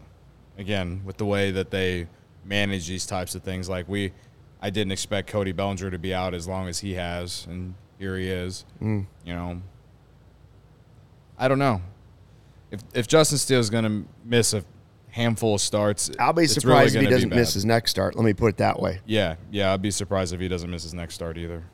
again, 0.58 1.02
with 1.04 1.16
the 1.16 1.24
way 1.24 1.50
that 1.50 1.70
they 1.70 2.06
manage 2.44 2.86
these 2.86 3.06
types 3.06 3.34
of 3.34 3.42
things, 3.42 3.68
like 3.68 3.88
we, 3.88 4.12
I 4.60 4.70
didn't 4.70 4.92
expect 4.92 5.28
Cody 5.28 5.52
Bellinger 5.52 5.90
to 5.90 5.98
be 5.98 6.12
out 6.12 6.34
as 6.34 6.46
long 6.46 6.68
as 6.68 6.80
he 6.80 6.94
has, 6.94 7.46
and 7.48 7.74
here 7.98 8.16
he 8.16 8.28
is. 8.28 8.64
Mm. 8.80 9.06
You 9.24 9.34
know, 9.34 9.62
I 11.38 11.48
don't 11.48 11.58
know 11.58 11.80
if 12.70 12.82
if 12.94 13.06
Justin 13.06 13.38
Steele 13.38 13.60
is 13.60 13.70
going 13.70 13.84
to 13.84 14.08
miss 14.24 14.52
a 14.52 14.64
handful 15.10 15.54
of 15.54 15.60
starts. 15.60 16.10
I'll 16.18 16.32
be 16.32 16.44
it's 16.44 16.52
really 16.64 16.88
surprised 16.88 16.96
if 16.96 17.02
he 17.02 17.08
doesn't 17.08 17.30
miss 17.30 17.54
his 17.54 17.64
next 17.64 17.90
start. 17.90 18.14
Let 18.14 18.24
me 18.24 18.34
put 18.34 18.48
it 18.48 18.56
that 18.58 18.80
way. 18.80 19.00
Yeah, 19.06 19.36
yeah, 19.50 19.72
I'd 19.72 19.82
be 19.82 19.90
surprised 19.90 20.34
if 20.34 20.40
he 20.40 20.48
doesn't 20.48 20.70
miss 20.70 20.82
his 20.82 20.94
next 20.94 21.14
start 21.14 21.38
either. 21.38 21.64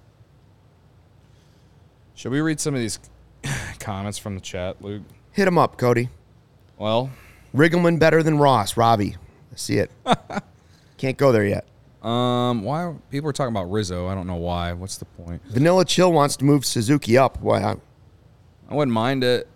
Should 2.15 2.33
we 2.33 2.41
read 2.41 2.61
some 2.61 2.75
of 2.75 2.81
these 2.81 2.99
comments 3.79 4.19
from 4.19 4.37
the 4.37 4.41
chat, 4.41 4.81
Luke? 4.81 5.03
Hit 5.37 5.47
him 5.47 5.59
up, 5.59 5.77
Cody. 5.77 6.09
Well, 6.79 7.11
Riggleman 7.55 7.99
better 7.99 8.23
than 8.23 8.39
Ross. 8.39 8.77
Robbie. 8.77 9.17
I 9.53 9.57
see 9.57 9.77
it. 9.77 9.91
Can't 10.99 11.17
go 11.19 11.31
there 11.31 11.45
yet. 11.47 11.67
um, 12.03 12.63
why 12.63 12.85
are, 12.85 12.95
people 13.11 13.29
are 13.29 13.33
talking 13.35 13.53
about 13.55 13.71
Rizzo? 13.71 14.09
I 14.09 14.15
don't 14.15 14.27
know 14.27 14.37
why. 14.37 14.73
What's 14.73 14.97
the 14.97 15.05
point? 15.05 15.43
Vanilla 15.49 15.85
Chill 15.85 16.11
wants 16.11 16.37
to 16.37 16.45
move 16.47 16.65
Suzuki 16.65 17.19
up. 17.19 17.39
Why? 17.43 17.63
I 17.63 17.77
I 18.71 18.75
wouldn't 18.75 18.95
mind 18.95 19.23
it. 19.25 19.47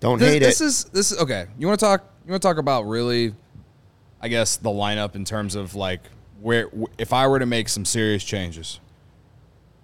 don't 0.00 0.18
This, 0.20 0.32
hate 0.32 0.38
this 0.38 0.60
it. 0.60 0.64
is 0.64 0.84
this 0.84 1.12
is 1.12 1.18
okay. 1.18 1.46
You 1.58 1.66
want 1.66 1.78
to 1.80 1.84
talk? 1.86 2.04
You 2.24 2.30
want 2.30 2.40
to 2.42 2.48
talk 2.48 2.58
about 2.58 2.82
really? 2.84 3.34
I 4.20 4.28
guess 4.28 4.56
the 4.56 4.70
lineup 4.70 5.14
in 5.16 5.24
terms 5.24 5.54
of 5.56 5.74
like 5.74 6.00
where 6.40 6.70
if 6.98 7.12
I 7.12 7.26
were 7.26 7.38
to 7.40 7.46
make 7.46 7.68
some 7.68 7.84
serious 7.84 8.22
changes. 8.24 8.78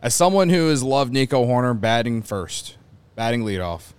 As 0.00 0.14
someone 0.14 0.48
who 0.48 0.68
has 0.68 0.83
loved 0.83 1.12
Nico 1.12 1.44
Hoerner 1.46 1.78
batting 1.81 2.22
first, 2.22 2.76
batting 3.14 3.44
leadoff, 3.44 3.92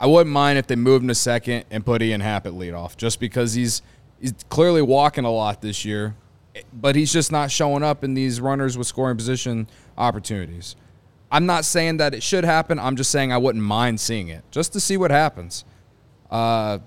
I 0.00 0.06
wouldn't 0.06 0.32
mind 0.32 0.58
if 0.58 0.66
they 0.66 0.76
moved 0.76 1.02
him 1.02 1.08
to 1.08 1.14
second 1.14 1.66
and 1.70 1.84
put 1.84 2.00
Ian 2.00 2.22
Happ 2.22 2.46
at 2.46 2.54
leadoff, 2.54 2.96
just 2.96 3.20
because 3.20 3.52
he's 3.52 3.82
he's 4.18 4.34
clearly 4.48 4.80
walking 4.80 5.24
a 5.24 5.30
lot 5.30 5.60
this 5.60 5.84
year, 5.84 6.16
but 6.72 6.96
he's 6.96 7.12
just 7.12 7.30
not 7.30 7.50
showing 7.50 7.82
up 7.82 8.02
in 8.02 8.14
these 8.14 8.40
runners 8.40 8.78
with 8.78 8.86
scoring 8.86 9.18
position 9.18 9.68
opportunities. 9.98 10.74
I'm 11.30 11.44
not 11.46 11.66
saying 11.66 11.98
that 11.98 12.14
it 12.14 12.22
should 12.22 12.44
happen. 12.44 12.78
I'm 12.78 12.96
just 12.96 13.10
saying 13.10 13.30
I 13.30 13.38
wouldn't 13.38 13.62
mind 13.62 14.00
seeing 14.00 14.28
it 14.28 14.42
just 14.50 14.72
to 14.72 14.80
see 14.80 14.96
what 14.96 15.10
happens. 15.10 15.64
Uh, 16.30 16.78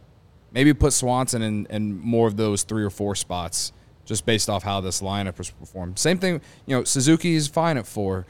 maybe 0.52 0.74
put 0.74 0.92
Swanson 0.92 1.42
in, 1.42 1.66
in 1.68 2.00
more 2.00 2.28
of 2.28 2.36
those 2.36 2.64
three 2.64 2.84
or 2.84 2.90
four 2.90 3.16
spots 3.16 3.72
just 4.06 4.26
based 4.26 4.50
off 4.50 4.64
how 4.64 4.82
this 4.82 5.02
lineup 5.02 5.38
has 5.38 5.50
performed. 5.50 5.98
Same 5.98 6.18
thing, 6.18 6.42
you 6.66 6.76
know, 6.76 6.84
Suzuki's 6.84 7.48
fine 7.48 7.78
at 7.78 7.88
four. 7.88 8.26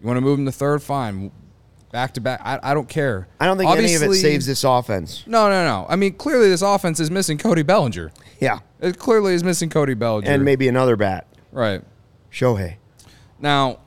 You 0.00 0.06
want 0.06 0.16
to 0.16 0.20
move 0.20 0.38
him 0.38 0.46
to 0.46 0.52
third? 0.52 0.82
Fine. 0.82 1.30
Back 1.92 2.14
to 2.14 2.22
back. 2.22 2.40
I, 2.42 2.58
I 2.62 2.74
don't 2.74 2.88
care. 2.88 3.28
I 3.38 3.44
don't 3.44 3.58
think 3.58 3.70
any 3.70 3.94
of 3.94 4.02
it 4.02 4.14
saves 4.14 4.46
this 4.46 4.64
offense. 4.64 5.24
No, 5.26 5.48
no, 5.50 5.62
no. 5.64 5.86
I 5.90 5.96
mean, 5.96 6.14
clearly 6.14 6.48
this 6.48 6.62
offense 6.62 6.98
is 6.98 7.10
missing 7.10 7.36
Cody 7.36 7.62
Bellinger. 7.62 8.10
Yeah. 8.40 8.60
It 8.80 8.98
clearly 8.98 9.34
is 9.34 9.44
missing 9.44 9.68
Cody 9.68 9.92
Bellinger. 9.92 10.28
And 10.30 10.42
maybe 10.42 10.68
another 10.68 10.96
bat. 10.96 11.26
right. 11.52 11.82
Shohei. 12.32 12.76
Now, 13.38 13.78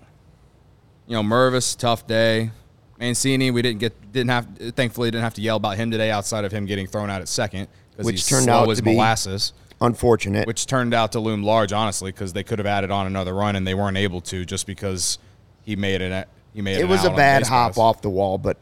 you 1.08 1.16
know, 1.16 1.24
Mervis, 1.24 1.76
tough 1.76 2.06
day. 2.06 2.52
Mancini, 3.00 3.50
we 3.50 3.64
didn't 3.64 3.80
get, 3.80 4.12
didn't 4.12 4.30
have, 4.30 4.48
thankfully, 4.76 5.10
didn't 5.10 5.24
have 5.24 5.34
to 5.34 5.42
yell 5.42 5.58
about 5.58 5.76
him 5.76 5.90
today 5.90 6.12
outside 6.12 6.46
of 6.46 6.52
him 6.52 6.66
getting 6.68 6.86
thrown 6.86 7.10
out 7.10 7.22
at 7.22 7.28
second 7.28 7.68
because 7.92 8.06
Which 8.06 8.16
he's 8.18 8.28
turned 8.28 8.48
out 8.50 8.70
as 8.70 8.78
to 8.78 8.84
be- 8.84 8.94
molasses, 8.94 9.52
Unfortunate. 9.82 10.46
which 10.46 10.68
turned 10.68 10.94
out 10.94 11.12
to 11.14 11.20
loom 11.20 11.42
large, 11.44 11.74
honestly, 11.74 12.12
because 12.12 12.34
they 12.34 12.44
could 12.44 12.60
have 12.60 12.68
added 12.68 12.92
on 12.92 13.08
another 13.08 13.34
run 13.34 13.56
and 13.56 13.66
they 13.66 13.74
weren't 13.74 13.98
able 13.98 14.22
to 14.22 14.46
just 14.46 14.68
because 14.68 15.18
he 15.64 15.76
made 15.76 16.02
it. 16.02 16.28
He 16.56 16.62
made 16.62 16.78
it 16.78 16.88
was 16.88 17.04
a 17.04 17.10
bad 17.10 17.46
hop 17.46 17.72
pass. 17.72 17.78
off 17.78 18.02
the 18.02 18.10
wall, 18.10 18.38
but 18.38 18.58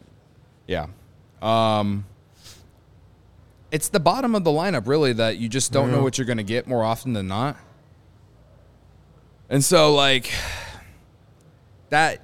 Yeah. 0.67 0.88
Um, 1.41 2.06
it's 3.71 3.89
the 3.89 3.99
bottom 3.99 4.34
of 4.34 4.43
the 4.43 4.49
lineup, 4.49 4.88
really, 4.88 5.13
that 5.13 5.38
you 5.38 5.47
just 5.49 5.71
don't 5.71 5.91
know 5.91 6.01
what 6.01 6.17
you're 6.17 6.25
going 6.25 6.38
to 6.38 6.43
get 6.43 6.67
more 6.67 6.84
often 6.84 7.13
than 7.13 7.27
not. 7.27 7.58
And 9.49 9.63
so, 9.63 9.93
like, 9.93 10.32
that, 11.89 12.21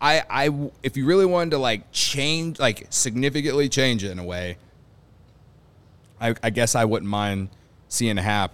I, 0.00 0.22
I, 0.28 0.70
if 0.82 0.96
you 0.96 1.06
really 1.06 1.26
wanted 1.26 1.50
to, 1.50 1.58
like, 1.58 1.92
change, 1.92 2.58
like, 2.58 2.86
significantly 2.90 3.68
change 3.68 4.02
it 4.02 4.10
in 4.10 4.18
a 4.18 4.24
way, 4.24 4.56
I, 6.20 6.34
I 6.42 6.50
guess 6.50 6.74
I 6.74 6.84
wouldn't 6.84 7.10
mind 7.10 7.50
seeing 7.88 8.16
Happ, 8.16 8.52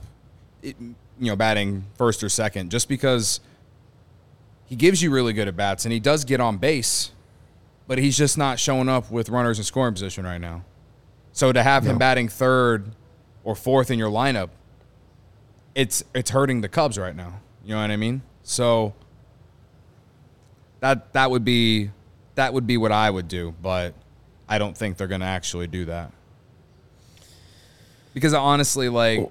it, 0.62 0.76
you 0.80 0.94
know, 1.20 1.36
batting 1.36 1.84
first 1.96 2.22
or 2.22 2.28
second, 2.28 2.70
just 2.70 2.88
because 2.88 3.40
he 4.74 4.76
gives 4.76 5.00
you 5.00 5.08
really 5.08 5.32
good 5.32 5.46
at 5.46 5.56
bats 5.56 5.84
and 5.84 5.92
he 5.92 6.00
does 6.00 6.24
get 6.24 6.40
on 6.40 6.56
base 6.56 7.12
but 7.86 7.96
he's 7.98 8.16
just 8.16 8.36
not 8.36 8.58
showing 8.58 8.88
up 8.88 9.08
with 9.08 9.28
runners 9.28 9.58
in 9.58 9.64
scoring 9.64 9.94
position 9.94 10.24
right 10.24 10.40
now. 10.40 10.64
So 11.32 11.52
to 11.52 11.62
have 11.62 11.84
him 11.84 11.96
batting 11.96 12.28
third 12.28 12.90
or 13.44 13.54
fourth 13.54 13.90
in 13.90 14.00
your 14.00 14.10
lineup, 14.10 14.48
it's 15.76 16.02
it's 16.12 16.30
hurting 16.30 16.60
the 16.60 16.68
Cubs 16.68 16.98
right 16.98 17.14
now. 17.14 17.40
You 17.64 17.74
know 17.74 17.80
what 17.80 17.92
I 17.92 17.96
mean? 17.96 18.22
So 18.42 18.94
that 20.80 21.12
that 21.12 21.30
would 21.30 21.44
be 21.44 21.90
that 22.36 22.52
would 22.52 22.66
be 22.66 22.76
what 22.76 22.90
I 22.90 23.08
would 23.08 23.28
do, 23.28 23.54
but 23.62 23.94
I 24.48 24.58
don't 24.58 24.76
think 24.76 24.96
they're 24.96 25.06
going 25.06 25.20
to 25.20 25.26
actually 25.26 25.68
do 25.68 25.84
that. 25.84 26.10
Because 28.12 28.34
honestly, 28.34 28.88
like 28.88 29.30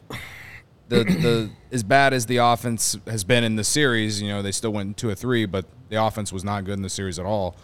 the 0.93 1.03
the 1.03 1.49
as 1.71 1.84
bad 1.84 2.13
as 2.13 2.25
the 2.25 2.38
offense 2.38 2.97
has 3.08 3.23
been 3.23 3.43
in 3.43 3.56
the 3.56 3.63
series, 3.63 4.21
you 4.21 4.29
know, 4.29 4.41
they 4.41 4.51
still 4.51 4.71
went 4.71 4.97
two 4.97 5.10
or 5.10 5.15
three, 5.15 5.45
but 5.45 5.65
the 5.89 6.03
offense 6.03 6.32
was 6.32 6.43
not 6.43 6.65
good 6.65 6.73
in 6.73 6.82
the 6.82 6.89
series 6.89 7.19
at 7.19 7.25
all. 7.25 7.56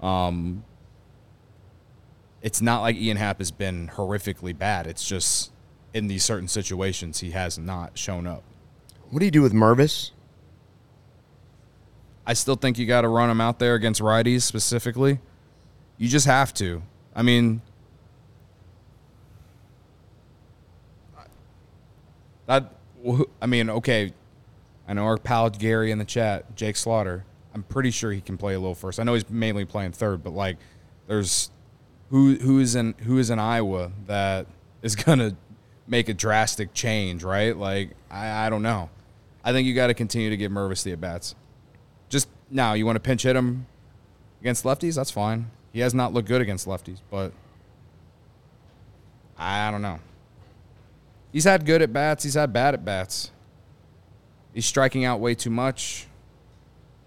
Um, 0.00 0.64
it's 2.42 2.62
not 2.62 2.80
like 2.80 2.96
Ian 2.96 3.16
Happ 3.16 3.38
has 3.38 3.50
been 3.50 3.88
horrifically 3.88 4.56
bad. 4.56 4.86
It's 4.86 5.06
just 5.06 5.52
in 5.92 6.06
these 6.06 6.24
certain 6.24 6.48
situations 6.48 7.20
he 7.20 7.32
has 7.32 7.58
not 7.58 7.98
shown 7.98 8.26
up. 8.26 8.44
what 9.10 9.18
do 9.18 9.24
you 9.24 9.30
do 9.30 9.42
with 9.42 9.52
Mervis? 9.52 10.12
I 12.26 12.32
still 12.34 12.54
think 12.54 12.78
you 12.78 12.86
got 12.86 13.00
to 13.00 13.08
run 13.08 13.28
him 13.28 13.40
out 13.40 13.58
there 13.58 13.74
against 13.74 14.00
righties 14.00 14.42
specifically. 14.42 15.18
You 15.98 16.08
just 16.08 16.26
have 16.26 16.54
to. 16.54 16.82
I 17.14 17.22
mean, 17.22 17.60
that. 22.50 22.74
I 23.40 23.46
mean, 23.46 23.70
okay. 23.70 24.12
I 24.86 24.92
know 24.92 25.04
our 25.04 25.16
pal 25.16 25.50
Gary 25.50 25.90
in 25.90 25.98
the 25.98 26.04
chat, 26.04 26.56
Jake 26.56 26.76
Slaughter. 26.76 27.24
I'm 27.54 27.62
pretty 27.62 27.90
sure 27.90 28.12
he 28.12 28.20
can 28.20 28.36
play 28.36 28.54
a 28.54 28.58
little 28.58 28.74
first. 28.74 28.98
I 28.98 29.04
know 29.04 29.14
he's 29.14 29.28
mainly 29.30 29.64
playing 29.64 29.92
third, 29.92 30.22
but 30.22 30.32
like, 30.32 30.56
there's 31.06 31.50
who 32.10 32.34
who 32.36 32.58
is 32.58 32.74
in 32.74 32.94
who 33.04 33.18
is 33.18 33.30
in 33.30 33.38
Iowa 33.38 33.92
that 34.06 34.46
is 34.82 34.96
gonna 34.96 35.36
make 35.86 36.08
a 36.08 36.14
drastic 36.14 36.74
change, 36.74 37.24
right? 37.24 37.56
Like, 37.56 37.90
I, 38.10 38.46
I 38.46 38.50
don't 38.50 38.62
know. 38.62 38.90
I 39.42 39.52
think 39.52 39.66
you 39.66 39.74
got 39.74 39.86
to 39.88 39.94
continue 39.94 40.30
to 40.30 40.36
give 40.36 40.52
Mervis 40.52 40.82
the 40.82 40.92
at 40.92 41.00
bats. 41.00 41.34
Just 42.08 42.28
now, 42.50 42.74
you 42.74 42.84
want 42.84 42.96
to 42.96 43.00
pinch 43.00 43.22
hit 43.22 43.34
him 43.34 43.66
against 44.40 44.64
lefties? 44.64 44.96
That's 44.96 45.10
fine. 45.10 45.50
He 45.72 45.80
has 45.80 45.94
not 45.94 46.12
looked 46.12 46.28
good 46.28 46.40
against 46.42 46.66
lefties, 46.66 46.98
but 47.10 47.32
I 49.38 49.70
don't 49.70 49.82
know. 49.82 50.00
He's 51.32 51.44
had 51.44 51.64
good 51.66 51.82
at 51.82 51.92
bats. 51.92 52.24
He's 52.24 52.34
had 52.34 52.52
bad 52.52 52.74
at 52.74 52.84
bats. 52.84 53.30
He's 54.52 54.66
striking 54.66 55.04
out 55.04 55.20
way 55.20 55.34
too 55.34 55.50
much. 55.50 56.06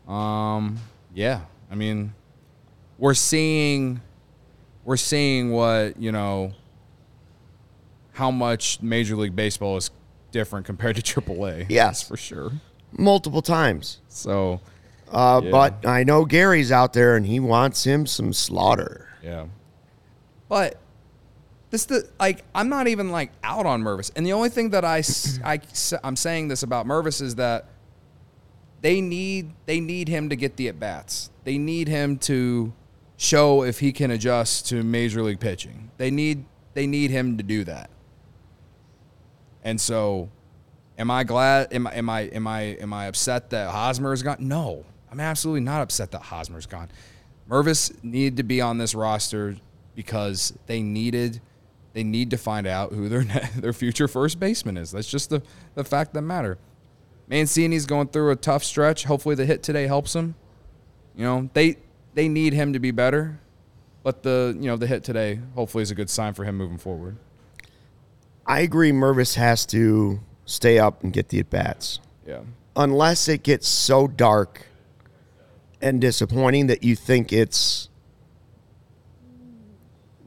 Um, 0.08 0.80
yeah. 1.14 1.42
I 1.72 1.76
mean, 1.76 2.14
we're 2.98 3.14
seeing, 3.16 4.02
we're 4.86 4.98
seeing 4.98 5.52
what 5.52 6.00
you 6.00 6.12
know, 6.12 6.54
how 8.14 8.32
much 8.32 8.82
Major 8.82 9.16
League 9.16 9.36
Baseball 9.36 9.76
is 9.78 9.90
different 10.32 10.66
compared 10.66 10.96
to 10.96 11.02
AAA. 11.22 11.66
Yes. 11.70 12.02
For 12.04 12.16
sure. 12.18 12.52
multiple 12.98 13.42
times. 13.42 14.00
So, 14.08 14.62
Uh, 15.12 15.42
Yeah. 15.44 15.52
But 15.52 15.86
I 15.86 16.04
know 16.04 16.26
Gary's 16.26 16.72
out 16.72 16.94
there 16.94 17.16
and 17.16 17.26
he 17.26 17.40
wants 17.40 17.84
him 17.86 18.06
some 18.06 18.32
slaughter. 18.34 19.10
yeah. 19.22 19.46
But 20.50 20.78
this 21.74 21.86
the 21.86 22.08
like 22.20 22.44
I'm 22.54 22.70
not 22.70 22.88
even 22.88 23.10
like 23.10 23.32
out 23.44 23.66
on 23.66 23.82
Mervis. 23.82 24.12
And 24.16 24.24
the 24.24 24.34
only 24.34 24.50
thing 24.50 24.70
that 24.70 24.86
I 24.86 25.02
I 25.44 25.60
I'm 26.04 26.16
saying 26.16 26.48
this 26.48 26.62
about 26.62 26.86
Mervis 26.86 27.20
is 27.20 27.36
that 27.36 27.66
they 28.82 29.02
need 29.02 29.54
they 29.66 29.80
need 29.80 30.08
him 30.08 30.30
to 30.30 30.36
get 30.36 30.56
the 30.56 30.70
at 30.70 30.80
bats. 30.80 31.32
They 31.46 31.58
need 31.58 31.88
him 31.88 32.20
to 32.20 32.74
show 33.18 33.64
if 33.64 33.80
he 33.80 33.92
can 33.92 34.12
adjust 34.12 34.68
to 34.68 34.84
major 34.84 35.24
league 35.24 35.40
pitching. 35.40 35.90
They 35.98 36.12
need 36.12 36.46
they 36.76 36.86
need 36.86 37.10
him 37.10 37.38
to 37.38 37.44
do 37.44 37.64
that. 37.64 37.90
And 39.64 39.82
so 39.82 40.30
am 41.00 41.10
I 41.10 41.24
glad 41.24 41.74
am 41.74 41.88
I 41.88 41.94
am 41.96 42.08
I 42.08 42.22
am 42.22 42.46
I 42.46 42.62
am 42.62 42.94
I 42.94 43.08
upset 43.08 43.50
that 43.50 43.72
Hosmer 43.72 44.14
is 44.14 44.22
gone? 44.22 44.38
No. 44.40 44.86
I'm 45.12 45.20
absolutely 45.20 45.62
not 45.62 45.82
upset 45.82 46.12
that 46.12 46.22
Hosmer's 46.22 46.68
gone. 46.68 46.90
Mervis 47.50 47.92
needed 48.04 48.38
to 48.38 48.44
be 48.44 48.62
on 48.62 48.78
this 48.78 48.94
roster 48.94 49.56
because 49.96 50.54
they 50.68 50.84
needed 50.84 51.42
they 51.94 52.04
need 52.04 52.32
to 52.32 52.38
find 52.38 52.68
out 52.68 52.92
who 52.92 53.08
their 53.08 53.24
their 53.56 53.74
future 53.74 54.08
first 54.08 54.40
baseman 54.40 54.78
is. 54.78 54.92
That's 54.92 55.10
just 55.10 55.30
the 55.30 55.42
the 55.76 55.84
fact 55.84 56.14
that 56.14 56.22
matter. 56.22 56.58
Mancini's 57.28 57.86
going 57.86 58.10
through 58.10 58.32
a 58.32 58.36
tough 58.36 58.64
stretch. 58.64 59.06
Hopefully 59.06 59.36
the 59.36 59.46
hit 59.46 59.64
today 59.64 59.88
helps 59.88 60.16
him. 60.16 60.36
You 61.16 61.24
know, 61.24 61.50
they 61.54 61.78
they 62.14 62.28
need 62.28 62.54
him 62.54 62.74
to 62.74 62.80
be 62.80 62.92
better. 62.92 63.40
But 64.04 64.24
the 64.24 64.56
you 64.60 64.68
know, 64.68 64.76
the 64.76 64.88
hit 64.88 65.04
today 65.04 65.40
hopefully 65.56 65.84
is 65.84 65.92
a 65.92 65.96
good 65.96 66.10
sign 66.10 66.34
for 66.34 66.44
him 66.44 66.58
moving 66.58 66.78
forward. 66.78 67.18
I 68.46 68.60
agree 68.60 68.92
Mervis 68.92 69.36
has 69.36 69.66
to 69.68 70.20
stay 70.46 70.78
up 70.78 71.04
and 71.04 71.14
get 71.14 71.30
the 71.30 71.40
at 71.40 71.50
bats. 71.50 72.00
Yeah. 72.28 72.42
Unless 72.76 73.30
it 73.30 73.44
gets 73.44 73.68
so 73.68 74.08
dark 74.08 74.68
and 75.82 76.02
disappointing 76.02 76.68
that 76.68 76.84
you 76.84 76.96
think 76.96 77.32
it's 77.32 77.90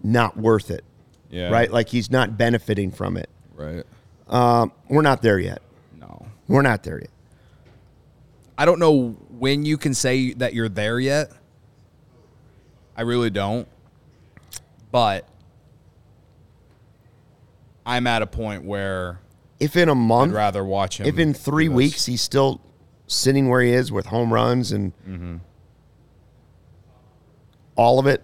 not 0.02 0.37
worth 0.37 0.70
it. 0.70 0.85
Yeah. 1.30 1.50
Right? 1.50 1.70
Like 1.70 1.88
he's 1.88 2.10
not 2.10 2.36
benefiting 2.38 2.90
from 2.90 3.16
it. 3.16 3.28
Right. 3.54 3.84
Um, 4.28 4.72
we're 4.88 5.02
not 5.02 5.22
there 5.22 5.38
yet. 5.38 5.62
No. 5.98 6.26
We're 6.48 6.62
not 6.62 6.82
there 6.82 6.98
yet. 7.00 7.10
I 8.58 8.64
don't 8.64 8.78
know 8.78 9.10
when 9.38 9.64
you 9.64 9.76
can 9.76 9.92
say 9.94 10.32
that 10.34 10.54
you're 10.54 10.68
there 10.68 10.98
yet. 10.98 11.30
I 12.96 13.02
really 13.02 13.28
don't. 13.30 13.68
But 14.90 15.28
I'm 17.84 18.06
at 18.06 18.22
a 18.22 18.26
point 18.26 18.64
where 18.64 19.20
If 19.60 19.76
in 19.76 19.88
a 19.88 19.92
I'd 19.92 19.96
month, 19.98 20.32
rather 20.32 20.64
watch 20.64 20.98
him. 21.00 21.06
if 21.06 21.18
in 21.18 21.34
three 21.34 21.68
weeks 21.68 22.06
he's 22.06 22.22
still 22.22 22.60
sitting 23.06 23.48
where 23.48 23.60
he 23.60 23.70
is 23.72 23.92
with 23.92 24.06
home 24.06 24.32
runs 24.32 24.72
and 24.72 24.92
Mm-hmm. 25.06 25.36
all 27.76 27.98
of 27.98 28.06
it, 28.06 28.22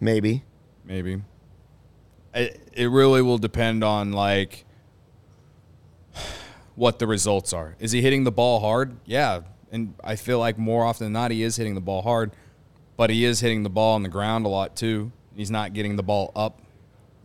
maybe. 0.00 0.42
maybe. 0.84 1.20
It, 2.38 2.70
it 2.72 2.86
really 2.86 3.22
will 3.22 3.38
depend 3.38 3.82
on 3.82 4.12
like 4.12 4.64
what 6.74 6.98
the 6.98 7.06
results 7.06 7.52
are. 7.52 7.74
Is 7.80 7.92
he 7.92 8.00
hitting 8.00 8.24
the 8.24 8.32
ball 8.32 8.60
hard? 8.60 8.96
Yeah, 9.04 9.40
and 9.72 9.94
I 10.02 10.16
feel 10.16 10.38
like 10.38 10.58
more 10.58 10.84
often 10.84 11.06
than 11.06 11.12
not 11.12 11.30
he 11.30 11.42
is 11.42 11.56
hitting 11.56 11.74
the 11.74 11.80
ball 11.80 12.02
hard, 12.02 12.32
but 12.96 13.10
he 13.10 13.24
is 13.24 13.40
hitting 13.40 13.64
the 13.64 13.70
ball 13.70 13.94
on 13.94 14.02
the 14.02 14.08
ground 14.08 14.46
a 14.46 14.48
lot 14.48 14.76
too. 14.76 15.10
He's 15.34 15.50
not 15.50 15.72
getting 15.72 15.96
the 15.96 16.02
ball 16.02 16.32
up. 16.34 16.60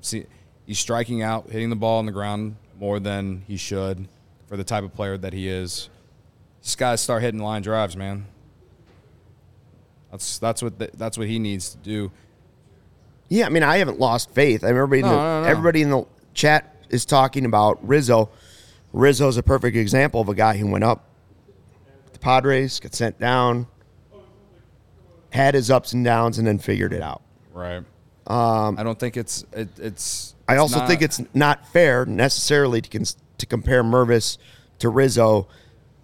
See, 0.01 0.25
he's 0.65 0.79
striking 0.79 1.21
out, 1.21 1.49
hitting 1.49 1.69
the 1.69 1.75
ball 1.75 1.99
on 1.99 2.05
the 2.05 2.11
ground 2.11 2.55
more 2.79 2.99
than 2.99 3.43
he 3.47 3.57
should 3.57 4.07
for 4.47 4.57
the 4.57 4.63
type 4.63 4.83
of 4.83 4.93
player 4.93 5.17
that 5.17 5.33
he 5.33 5.47
is. 5.47 5.89
Just 6.61 6.77
got 6.77 6.91
to 6.91 6.97
start 6.97 7.21
hitting 7.21 7.41
line 7.41 7.61
drives, 7.61 7.95
man. 7.95 8.25
That's 10.11 10.37
that's 10.37 10.61
what 10.61 10.77
the, 10.77 10.91
that's 10.93 11.17
what 11.17 11.27
he 11.27 11.39
needs 11.39 11.69
to 11.71 11.77
do. 11.77 12.11
Yeah, 13.29 13.45
I 13.45 13.49
mean, 13.49 13.63
I 13.63 13.77
haven't 13.77 13.99
lost 13.99 14.31
faith. 14.31 14.63
Everybody, 14.63 14.99
in 15.01 15.05
No, 15.07 15.11
the, 15.11 15.17
no, 15.17 15.41
no. 15.43 15.47
everybody 15.49 15.81
in 15.81 15.89
the 15.89 16.05
chat 16.33 16.75
is 16.89 17.05
talking 17.05 17.45
about 17.45 17.85
Rizzo. 17.87 18.29
Rizzo's 18.91 19.37
a 19.37 19.43
perfect 19.43 19.75
example 19.75 20.21
of 20.21 20.29
a 20.29 20.35
guy 20.35 20.57
who 20.57 20.67
went 20.67 20.83
up 20.83 21.05
with 22.03 22.13
the 22.13 22.19
Padres, 22.19 22.79
got 22.79 22.93
sent 22.93 23.19
down, 23.19 23.65
had 25.31 25.55
his 25.55 25.71
ups 25.71 25.93
and 25.93 26.05
downs, 26.05 26.37
and 26.37 26.45
then 26.47 26.59
figured 26.59 26.93
it 26.93 27.01
out. 27.01 27.21
Right. 27.53 27.83
Um, 28.27 28.77
I 28.77 28.83
don't 28.83 28.99
think 28.99 29.17
it's 29.17 29.43
it, 29.53 29.69
it's. 29.79 30.35
I 30.47 30.57
also 30.57 30.79
not- 30.79 30.87
think 30.87 31.01
it's 31.01 31.21
not 31.33 31.67
fair 31.67 32.05
necessarily 32.05 32.81
to 32.81 32.89
cons- 32.89 33.17
to 33.39 33.45
compare 33.45 33.83
Mervis 33.83 34.37
to 34.79 34.89
Rizzo 34.89 35.47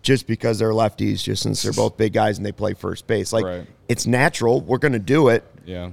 just 0.01 0.27
because 0.27 0.59
they're 0.59 0.71
lefties, 0.71 1.21
just 1.23 1.43
since 1.43 1.61
they're 1.61 1.73
both 1.73 1.95
big 1.97 2.13
guys 2.13 2.37
and 2.37 2.45
they 2.45 2.51
play 2.51 2.73
first 2.73 3.05
base. 3.05 3.31
Like 3.33 3.45
Right. 3.45 3.67
it's 3.87 4.07
natural. 4.07 4.61
We're 4.61 4.77
going 4.79 4.93
to 4.93 4.99
do 4.99 5.27
it. 5.29 5.43
yeah. 5.65 5.91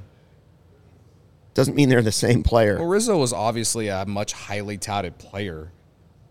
Doesn't 1.56 1.74
mean 1.74 1.88
they're 1.88 2.02
the 2.02 2.12
same 2.12 2.42
player. 2.42 2.78
Well, 2.78 2.86
Rizzo 2.88 3.16
was 3.18 3.32
obviously 3.32 3.88
a 3.88 4.04
much 4.06 4.32
highly 4.32 4.78
touted 4.78 5.18
player. 5.18 5.72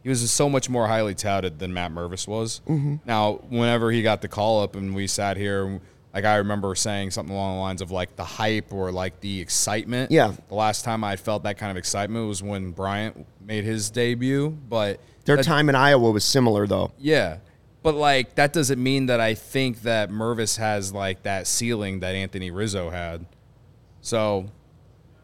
He 0.03 0.09
was 0.09 0.29
so 0.31 0.47
much 0.47 0.69
more 0.69 0.87
highly 0.87 1.15
touted 1.15 1.57
than 1.57 1.73
Matt 1.73 1.91
Mervis 1.91 2.27
was. 2.27 2.61
Mm-hmm. 2.67 2.97
Now, 3.05 3.41
whenever 3.49 3.91
he 3.91 4.03
got 4.03 4.21
the 4.21 4.27
call 4.27 4.61
up 4.61 4.75
and 4.75 4.93
we 4.93 5.07
sat 5.07 5.35
here, 5.35 5.81
like 6.13 6.25
I 6.25 6.35
remember 6.35 6.75
saying 6.75 7.09
something 7.11 7.33
along 7.35 7.55
the 7.55 7.61
lines 7.61 7.81
of 7.81 7.89
like 7.89 8.15
the 8.15 8.23
hype 8.23 8.71
or 8.71 8.91
like 8.91 9.19
the 9.21 9.41
excitement. 9.41 10.11
Yeah. 10.11 10.33
The 10.47 10.53
last 10.55 10.85
time 10.85 11.03
I 11.03 11.15
felt 11.15 11.41
that 11.43 11.57
kind 11.57 11.71
of 11.71 11.77
excitement 11.77 12.27
was 12.27 12.43
when 12.43 12.69
Bryant 12.71 13.25
made 13.41 13.63
his 13.63 13.89
debut, 13.89 14.49
but 14.69 14.99
Their 15.25 15.37
that- 15.37 15.43
time 15.45 15.69
in 15.69 15.75
Iowa 15.75 16.11
was 16.11 16.23
similar, 16.23 16.67
though. 16.67 16.91
Yeah. 16.99 17.37
But 17.81 17.95
like 17.95 18.35
that 18.35 18.53
doesn't 18.53 18.81
mean 18.81 19.07
that 19.07 19.19
I 19.19 19.33
think 19.33 19.81
that 19.81 20.09
Mervis 20.11 20.57
has 20.57 20.93
like 20.93 21.23
that 21.23 21.47
ceiling 21.47 21.99
that 22.01 22.13
Anthony 22.15 22.51
Rizzo 22.51 22.91
had. 22.91 23.25
So 24.01 24.45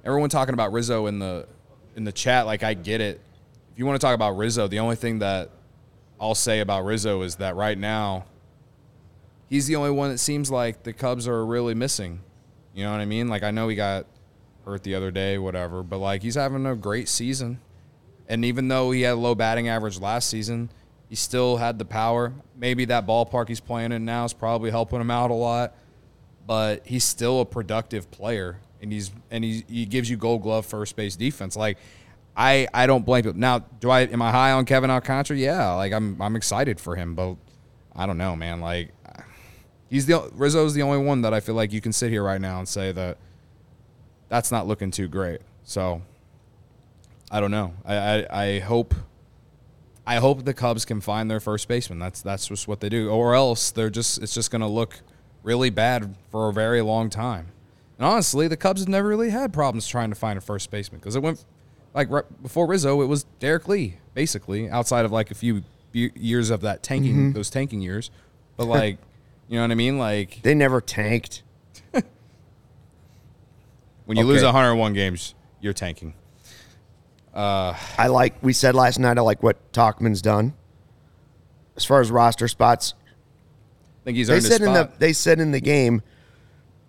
everyone 0.03 0.29
talking 0.29 0.53
about 0.53 0.71
Rizzo 0.71 1.07
in 1.07 1.19
the 1.19 1.47
in 1.95 2.03
the 2.03 2.11
chat, 2.11 2.45
like 2.45 2.63
I 2.63 2.73
get 2.73 3.01
it. 3.01 3.19
If 3.73 3.79
you 3.79 3.85
want 3.85 3.99
to 3.99 4.05
talk 4.05 4.15
about 4.15 4.37
Rizzo, 4.37 4.67
the 4.67 4.79
only 4.79 4.95
thing 4.95 5.19
that 5.19 5.49
I'll 6.19 6.35
say 6.35 6.59
about 6.59 6.85
Rizzo 6.85 7.21
is 7.21 7.35
that 7.35 7.55
right 7.55 7.77
now 7.77 8.25
he's 9.49 9.67
the 9.67 9.75
only 9.75 9.91
one 9.91 10.09
that 10.09 10.17
seems 10.17 10.49
like 10.49 10.83
the 10.83 10.93
Cubs 10.93 11.27
are 11.27 11.45
really 11.45 11.73
missing. 11.73 12.21
You 12.73 12.85
know 12.85 12.91
what 12.91 13.01
I 13.01 13.05
mean? 13.05 13.27
Like 13.27 13.43
I 13.43 13.51
know 13.51 13.67
he 13.67 13.75
got 13.75 14.05
hurt 14.65 14.83
the 14.83 14.95
other 14.95 15.11
day, 15.11 15.37
whatever, 15.37 15.83
but 15.83 15.97
like 15.97 16.21
he's 16.21 16.35
having 16.35 16.65
a 16.65 16.75
great 16.75 17.09
season. 17.09 17.59
And 18.27 18.45
even 18.45 18.69
though 18.69 18.91
he 18.91 19.01
had 19.01 19.13
a 19.13 19.15
low 19.15 19.35
batting 19.35 19.67
average 19.67 19.99
last 19.99 20.29
season, 20.29 20.69
he 21.09 21.15
still 21.15 21.57
had 21.57 21.77
the 21.77 21.85
power. 21.85 22.33
Maybe 22.55 22.85
that 22.85 23.05
ballpark 23.05 23.49
he's 23.49 23.59
playing 23.59 23.91
in 23.91 24.05
now 24.05 24.23
is 24.23 24.31
probably 24.31 24.71
helping 24.71 25.01
him 25.01 25.11
out 25.11 25.31
a 25.31 25.33
lot, 25.33 25.75
but 26.47 26.87
he's 26.87 27.03
still 27.03 27.41
a 27.41 27.45
productive 27.45 28.09
player, 28.09 28.57
and 28.81 28.91
he's 28.91 29.11
and 29.29 29.43
he 29.43 29.63
he 29.67 29.85
gives 29.85 30.09
you 30.09 30.17
Gold 30.17 30.41
Glove 30.41 30.65
first 30.65 30.95
base 30.95 31.15
defense. 31.15 31.55
Like 31.55 31.77
I 32.35 32.67
I 32.73 32.87
don't 32.87 33.05
blame 33.05 33.25
him. 33.25 33.39
Now, 33.39 33.59
do 33.59 33.89
I 33.89 34.01
am 34.01 34.21
I 34.21 34.31
high 34.31 34.51
on 34.51 34.65
Kevin 34.65 34.89
Alcantara? 34.89 35.37
Yeah, 35.37 35.73
like 35.73 35.93
I'm 35.93 36.21
I'm 36.21 36.35
excited 36.35 36.79
for 36.79 36.95
him, 36.95 37.15
but 37.15 37.35
I 37.95 38.05
don't 38.05 38.17
know, 38.17 38.35
man. 38.35 38.61
Like 38.61 38.91
he's 39.89 40.05
the 40.05 40.29
Rizzo's 40.33 40.73
the 40.73 40.81
only 40.81 41.05
one 41.05 41.21
that 41.21 41.33
I 41.33 41.39
feel 41.39 41.55
like 41.55 41.71
you 41.71 41.81
can 41.81 41.93
sit 41.93 42.09
here 42.11 42.23
right 42.23 42.41
now 42.41 42.59
and 42.59 42.67
say 42.67 42.91
that 42.91 43.17
that's 44.29 44.51
not 44.51 44.67
looking 44.67 44.91
too 44.91 45.07
great. 45.07 45.41
So 45.63 46.01
I 47.29 47.39
don't 47.39 47.51
know. 47.51 47.73
I, 47.85 47.95
I, 47.95 48.43
I 48.43 48.59
hope. 48.59 48.95
I 50.03 50.15
hope 50.15 50.45
the 50.45 50.53
Cubs 50.53 50.83
can 50.83 50.99
find 50.99 51.29
their 51.29 51.39
first 51.39 51.67
baseman. 51.67 51.99
That's 51.99 52.23
that's 52.23 52.47
just 52.47 52.67
what 52.67 52.79
they 52.79 52.89
do, 52.89 53.09
or 53.11 53.35
else 53.35 53.69
they're 53.69 53.91
just 53.91 54.17
it's 54.17 54.33
just 54.33 54.49
going 54.49 54.61
to 54.61 54.67
look 54.67 54.99
really 55.43 55.69
bad 55.69 56.15
for 56.31 56.49
a 56.49 56.53
very 56.53 56.81
long 56.81 57.09
time. 57.09 57.47
And 58.01 58.07
honestly, 58.07 58.47
the 58.47 58.57
Cubs 58.57 58.81
have 58.81 58.89
never 58.89 59.07
really 59.07 59.29
had 59.29 59.53
problems 59.53 59.87
trying 59.87 60.09
to 60.09 60.15
find 60.15 60.35
a 60.35 60.41
first 60.41 60.71
baseman 60.71 60.99
because 60.99 61.15
it 61.15 61.21
went 61.21 61.45
like 61.93 62.09
right 62.09 62.25
before 62.41 62.65
Rizzo, 62.65 62.99
it 63.03 63.05
was 63.05 63.25
Derrek 63.37 63.67
Lee 63.67 63.97
basically, 64.15 64.67
outside 64.67 65.05
of 65.05 65.11
like 65.11 65.29
a 65.29 65.35
few 65.35 65.61
years 65.93 66.49
of 66.49 66.61
that 66.61 66.81
tanking, 66.81 67.13
mm-hmm. 67.13 67.31
those 67.33 67.51
tanking 67.51 67.79
years. 67.79 68.09
But 68.57 68.65
like, 68.65 68.97
you 69.49 69.57
know 69.57 69.61
what 69.61 69.69
I 69.69 69.75
mean? 69.75 69.99
Like 69.99 70.39
they 70.41 70.55
never 70.55 70.81
tanked. 70.81 71.43
when 71.91 72.03
you 74.17 74.23
okay. 74.23 74.23
lose 74.23 74.41
101 74.41 74.93
games, 74.93 75.35
you're 75.59 75.71
tanking. 75.71 76.15
Uh, 77.35 77.77
I 77.99 78.07
like 78.07 78.33
we 78.41 78.51
said 78.51 78.73
last 78.73 78.97
night. 78.97 79.19
I 79.19 79.21
like 79.21 79.43
what 79.43 79.71
Tauchman's 79.73 80.23
done. 80.23 80.55
As 81.77 81.85
far 81.85 82.01
as 82.01 82.09
roster 82.09 82.47
spots, 82.47 82.95
I 84.01 84.05
think 84.05 84.17
he's 84.17 84.27
they 84.27 84.39
said 84.39 84.61
in 84.61 84.73
the 84.73 84.89
they 84.97 85.13
said 85.13 85.39
in 85.39 85.51
the 85.51 85.61
game, 85.61 86.01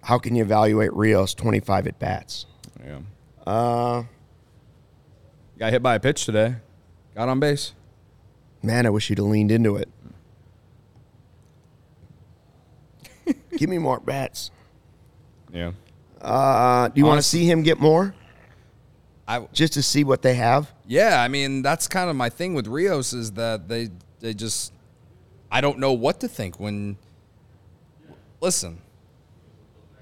how 0.03 0.18
can 0.18 0.34
you 0.34 0.42
evaluate 0.42 0.92
Rios 0.94 1.34
twenty 1.34 1.61
five 1.61 1.86
at 1.86 1.98
bats? 1.98 2.46
Yeah. 2.84 3.00
Uh, 3.46 4.05
got 5.59 5.72
hit 5.72 5.82
by 5.82 5.94
a 5.94 6.00
pitch 6.00 6.24
today. 6.26 6.57
Got 7.14 7.28
on 7.28 7.40
base. 7.40 7.72
Man, 8.62 8.86
I 8.86 8.90
wish 8.90 9.11
you'd 9.11 9.18
have 9.18 9.26
leaned 9.26 9.50
into 9.50 9.76
it. 9.76 9.88
Give 13.57 13.68
me 13.68 13.78
more 13.78 14.00
bats. 14.00 14.50
Yeah. 15.53 15.72
Uh, 16.20 16.88
do 16.88 17.00
you 17.00 17.05
want 17.05 17.18
to 17.18 17.26
see 17.26 17.44
him 17.44 17.62
get 17.62 17.80
more? 17.80 18.14
I 19.26 19.46
just 19.53 19.72
to 19.74 19.82
see 19.82 20.05
what 20.05 20.22
they 20.22 20.34
have. 20.34 20.72
Yeah, 20.86 21.20
I 21.22 21.28
mean 21.28 21.62
that's 21.62 21.88
kind 21.88 22.11
of 22.11 22.16
my 22.16 22.28
thing 22.28 22.55
with 22.55 22.66
Rios 22.66 23.12
is 23.12 23.32
that 23.32 23.68
they 23.68 23.90
they 24.20 24.34
just 24.34 24.72
I 25.50 25.61
don't 25.61 25.78
know 25.78 25.92
what 25.92 26.20
to 26.20 26.28
think 26.28 26.61
when. 26.61 26.96
Listen, 28.40 28.82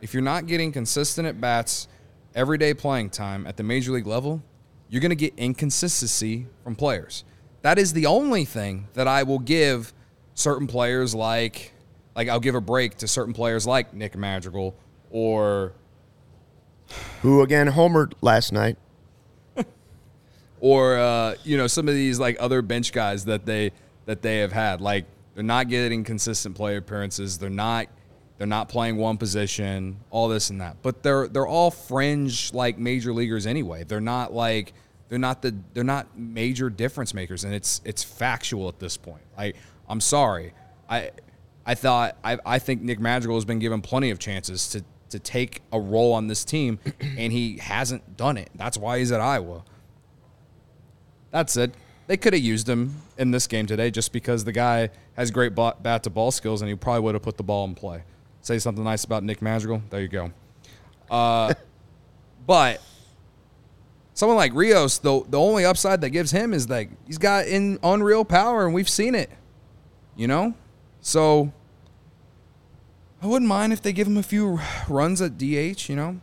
if 0.01 0.14
you're 0.14 0.22
not 0.22 0.46
getting 0.46 0.72
consistent 0.72 1.26
at 1.26 1.40
bats, 1.40 1.88
everyday 2.34 2.74
playing 2.74 3.11
time 3.11 3.46
at 3.46 3.57
the 3.57 3.62
major 3.62 3.92
league 3.92 4.07
level, 4.07 4.42
you're 4.88 5.01
going 5.01 5.11
to 5.11 5.16
get 5.16 5.34
inconsistency 5.36 6.46
from 6.64 6.74
players. 6.74 7.24
That 7.62 7.78
is 7.78 7.92
the 7.92 8.07
only 8.07 8.44
thing 8.44 8.88
that 8.94 9.07
I 9.07 9.22
will 9.22 9.38
give 9.38 9.92
certain 10.34 10.66
players 10.66 11.14
like 11.14 11.72
like 12.16 12.28
I'll 12.28 12.40
give 12.40 12.55
a 12.55 12.61
break 12.61 12.96
to 12.98 13.09
certain 13.09 13.34
players 13.34 13.66
like 13.66 13.94
Nick 13.94 14.16
Madrigal 14.16 14.74
or 15.11 15.72
who 17.22 17.42
again 17.42 17.68
homered 17.68 18.14
last 18.20 18.53
night 18.53 18.76
or 20.61 20.96
uh, 20.96 21.34
you 21.44 21.57
know 21.57 21.66
some 21.66 21.88
of 21.88 21.94
these 21.94 22.18
like 22.18 22.36
other 22.40 22.62
bench 22.62 22.92
guys 22.92 23.26
that 23.26 23.46
they 23.46 23.72
that 24.07 24.22
they 24.22 24.38
have 24.38 24.53
had. 24.53 24.80
Like 24.80 25.05
they're 25.34 25.44
not 25.44 25.68
getting 25.68 26.03
consistent 26.05 26.57
play 26.57 26.76
appearances. 26.76 27.38
They're 27.38 27.51
not 27.51 27.86
they're 28.41 28.47
not 28.47 28.70
playing 28.70 28.97
one 28.97 29.18
position. 29.18 29.99
All 30.09 30.26
this 30.26 30.49
and 30.49 30.62
that, 30.62 30.78
but 30.80 31.03
they're 31.03 31.28
they're 31.28 31.47
all 31.47 31.70
fringe 31.70 32.55
like 32.55 32.78
major 32.78 33.12
leaguers 33.12 33.47
anyway. 33.47 33.84
They're 33.84 34.01
not 34.01 34.32
like 34.32 34.72
they're 35.11 35.18
not 35.18 35.43
the 35.43 35.55
they're 35.74 35.84
not 35.84 36.18
major 36.18 36.70
difference 36.70 37.12
makers, 37.12 37.45
and 37.45 37.53
it's 37.55 37.82
it's 37.84 38.03
factual 38.03 38.68
at 38.68 38.78
this 38.78 38.97
point. 38.97 39.20
Like 39.36 39.57
I'm 39.91 40.01
sorry, 40.01 40.55
I 40.88 41.11
I 41.66 41.74
thought 41.74 42.16
I 42.24 42.38
I 42.47 42.59
think 42.59 42.80
Nick 42.80 42.99
Madrigal 42.99 43.36
has 43.36 43.45
been 43.45 43.59
given 43.59 43.82
plenty 43.82 44.09
of 44.09 44.18
chances 44.18 44.70
to 44.70 44.82
to 45.11 45.18
take 45.18 45.61
a 45.70 45.78
role 45.78 46.14
on 46.14 46.26
this 46.26 46.43
team, 46.43 46.78
and 47.18 47.34
he 47.34 47.59
hasn't 47.59 48.16
done 48.16 48.38
it. 48.38 48.49
That's 48.55 48.78
why 48.78 49.01
he's 49.01 49.12
at 49.12 49.20
Iowa. 49.20 49.64
That's 51.30 51.59
it. 51.59 51.74
They 52.07 52.16
could 52.16 52.32
have 52.32 52.43
used 52.43 52.66
him 52.66 53.03
in 53.18 53.32
this 53.32 53.47
game 53.47 53.66
today 53.66 53.91
just 53.91 54.14
because 54.14 54.45
the 54.45 54.53
guy 54.53 54.88
has 55.12 55.30
great 55.30 55.55
bat 55.55 56.05
to 56.05 56.11
ball 56.11 56.30
skills 56.30 56.62
and 56.62 56.70
he 56.70 56.74
probably 56.74 57.03
would 57.03 57.14
have 57.14 57.22
put 57.22 57.36
the 57.36 57.43
ball 57.43 57.66
in 57.66 57.74
play. 57.74 58.03
Say 58.43 58.59
something 58.59 58.84
nice 58.84 59.05
about 59.05 59.22
Nick 59.22 59.43
Madrigal. 59.43 59.82
There 59.91 60.01
you 60.01 60.09
go. 60.09 60.30
Uh, 61.11 61.55
but 62.47 62.80
someone 64.14 64.36
like 64.36 64.55
Rios, 64.55 64.99
the 64.99 65.22
the 65.28 65.38
only 65.38 65.64
upside 65.64 66.01
that 66.01 66.11
gives 66.11 66.30
him 66.30 66.55
is 66.55 66.66
that 66.68 66.88
he's 67.07 67.18
got 67.18 67.47
in 67.47 67.78
unreal 67.82 68.24
power, 68.24 68.64
and 68.64 68.74
we've 68.74 68.88
seen 68.88 69.14
it. 69.14 69.30
You 70.16 70.26
know, 70.26 70.55
so 71.01 71.53
I 73.22 73.26
wouldn't 73.26 73.49
mind 73.49 73.72
if 73.72 73.80
they 73.82 73.93
give 73.93 74.07
him 74.07 74.16
a 74.16 74.22
few 74.22 74.61
runs 74.88 75.22
at 75.22 75.38
DH. 75.38 75.88
You 75.88 75.97
know, 75.97 76.20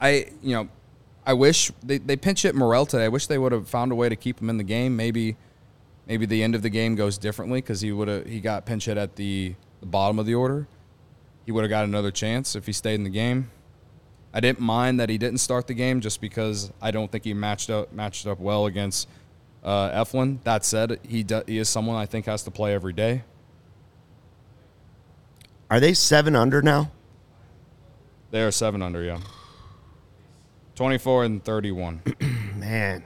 I 0.00 0.26
you 0.42 0.54
know 0.54 0.68
I 1.24 1.34
wish 1.34 1.70
they, 1.82 1.98
they 1.98 2.16
pinch 2.16 2.42
hit 2.42 2.54
Morel 2.54 2.86
today. 2.86 3.04
I 3.04 3.08
wish 3.08 3.26
they 3.26 3.38
would 3.38 3.52
have 3.52 3.68
found 3.68 3.92
a 3.92 3.94
way 3.94 4.08
to 4.08 4.16
keep 4.16 4.40
him 4.40 4.50
in 4.50 4.56
the 4.56 4.64
game. 4.64 4.96
Maybe 4.96 5.36
maybe 6.06 6.26
the 6.26 6.42
end 6.42 6.54
of 6.54 6.62
the 6.62 6.70
game 6.70 6.94
goes 6.94 7.18
differently 7.18 7.60
because 7.60 7.80
he 7.80 7.92
would 7.92 8.08
have 8.08 8.26
he 8.26 8.40
got 8.40 8.66
pinch 8.66 8.86
hit 8.86 8.96
at 8.96 9.16
the, 9.16 9.54
the 9.82 9.86
bottom 9.86 10.18
of 10.18 10.24
the 10.24 10.34
order. 10.34 10.66
He 11.44 11.52
would 11.52 11.62
have 11.62 11.70
got 11.70 11.84
another 11.84 12.10
chance 12.10 12.56
if 12.56 12.64
he 12.64 12.72
stayed 12.72 12.94
in 12.94 13.04
the 13.04 13.10
game. 13.10 13.50
I 14.32 14.40
didn't 14.40 14.60
mind 14.60 15.00
that 15.00 15.10
he 15.10 15.18
didn't 15.18 15.38
start 15.38 15.66
the 15.66 15.74
game 15.74 16.00
just 16.00 16.20
because 16.20 16.72
I 16.80 16.90
don't 16.90 17.12
think 17.12 17.24
he 17.24 17.34
matched 17.34 17.68
up 17.68 17.92
matched 17.92 18.26
up 18.26 18.40
well 18.40 18.64
against 18.64 19.08
uh, 19.62 19.90
Eflin. 19.90 20.38
That 20.44 20.64
said, 20.64 21.00
he 21.06 21.22
do, 21.22 21.42
he 21.46 21.58
is 21.58 21.68
someone 21.68 21.96
I 21.96 22.06
think 22.06 22.26
has 22.26 22.44
to 22.44 22.50
play 22.50 22.72
every 22.72 22.94
day. 22.94 23.24
Are 25.68 25.80
they 25.80 25.92
seven 25.94 26.36
under 26.36 26.62
now? 26.62 26.92
They 28.30 28.42
are 28.42 28.50
seven 28.50 28.80
under, 28.80 29.02
yeah. 29.02 29.20
24 30.76 31.24
and 31.24 31.44
31. 31.44 32.02
Man. 32.56 33.04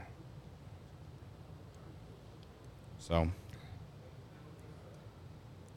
So. 2.98 3.28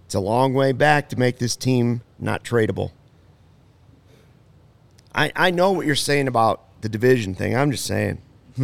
It's 0.09 0.15
a 0.15 0.19
long 0.19 0.55
way 0.55 0.71
back 0.71 1.09
to 1.09 1.19
make 1.19 1.37
this 1.37 1.55
team 1.55 2.01
not 2.17 2.43
tradable. 2.43 2.93
I, 5.13 5.31
I 5.35 5.51
know 5.51 5.71
what 5.71 5.85
you're 5.85 5.93
saying 5.95 6.27
about 6.27 6.63
the 6.81 6.89
division 6.89 7.35
thing. 7.35 7.55
I'm 7.55 7.69
just 7.69 7.85
saying. 7.85 8.19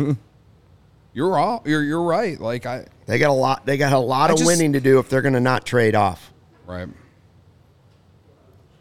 you're 1.14 1.30
wrong. 1.30 1.62
You're 1.64 1.84
you're 1.84 2.02
right. 2.02 2.39
Like 2.39 2.66
I 2.66 2.88
They 3.06 3.20
got 3.20 3.30
a 3.30 3.34
lot 3.34 3.64
they 3.64 3.78
got 3.78 3.93
a 3.93 4.00
lot 4.00 4.32
I 4.32 4.34
of 4.34 4.39
just, 4.39 4.48
winning 4.48 4.74
to 4.74 4.80
do 4.80 4.98
if 4.98 5.08
they're 5.08 5.22
going 5.22 5.36
to 5.36 5.39
not 5.39 5.68
trade 5.68 5.93
off. 5.93 6.34
Right. 6.66 6.89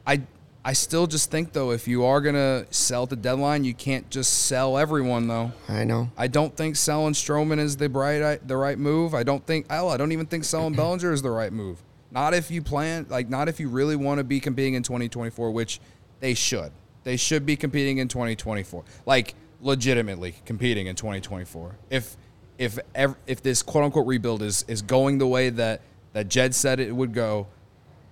I 0.07 0.23
I 0.65 0.73
still 0.73 1.07
just 1.07 1.31
think 1.31 1.53
though, 1.53 1.71
if 1.71 1.87
you 1.87 2.07
are 2.07 2.23
gonna 2.23 2.65
sell 2.71 3.03
at 3.03 3.11
the 3.11 3.17
deadline, 3.17 3.65
you 3.65 3.75
can't 3.75 4.09
just 4.09 4.47
sell 4.47 4.79
everyone 4.79 5.29
though. 5.29 5.53
I 5.69 5.85
know. 5.85 6.09
I 6.17 6.29
don't 6.29 6.57
think 6.57 6.77
selling 6.77 7.12
Stroman 7.12 7.59
is 7.59 7.77
the 7.77 7.91
right 7.91 8.41
the 8.49 8.57
right 8.57 8.79
move. 8.79 9.12
I 9.12 9.23
don't 9.23 9.47
think. 9.47 9.71
I 9.71 9.99
don't 9.99 10.12
even 10.12 10.25
think 10.25 10.45
selling 10.45 10.73
Bellinger 10.77 11.12
is 11.12 11.21
the 11.21 11.31
right 11.31 11.53
move. 11.53 11.83
Not 12.15 12.33
if 12.33 12.51
you 12.51 12.62
plan, 12.62 13.07
like, 13.11 13.29
not 13.29 13.49
if 13.49 13.59
you 13.59 13.69
really 13.69 13.97
want 13.97 14.19
to 14.19 14.25
be 14.25 14.39
competing 14.39 14.75
in 14.75 14.85
2024, 14.85 15.51
which 15.51 15.81
they 16.21 16.33
should. 16.33 16.71
They 17.03 17.17
should 17.17 17.45
be 17.45 17.57
competing 17.57 17.99
in 17.99 18.09
2024, 18.09 18.85
like 19.05 19.35
legitimately 19.61 20.37
competing 20.47 20.87
in 20.87 20.97
2024. 20.97 21.77
If 21.91 22.17
if 22.57 22.79
if 23.27 23.43
this 23.43 23.62
quote 23.62 23.85
unquote 23.85 24.07
rebuild 24.07 24.43
is 24.43 24.65
is 24.69 24.81
going 24.81 25.19
the 25.19 25.27
way 25.27 25.51
that 25.51 25.83
that 26.12 26.29
Jed 26.29 26.55
said 26.55 26.81
it 26.81 26.95
would 26.95 27.12
go, 27.12 27.49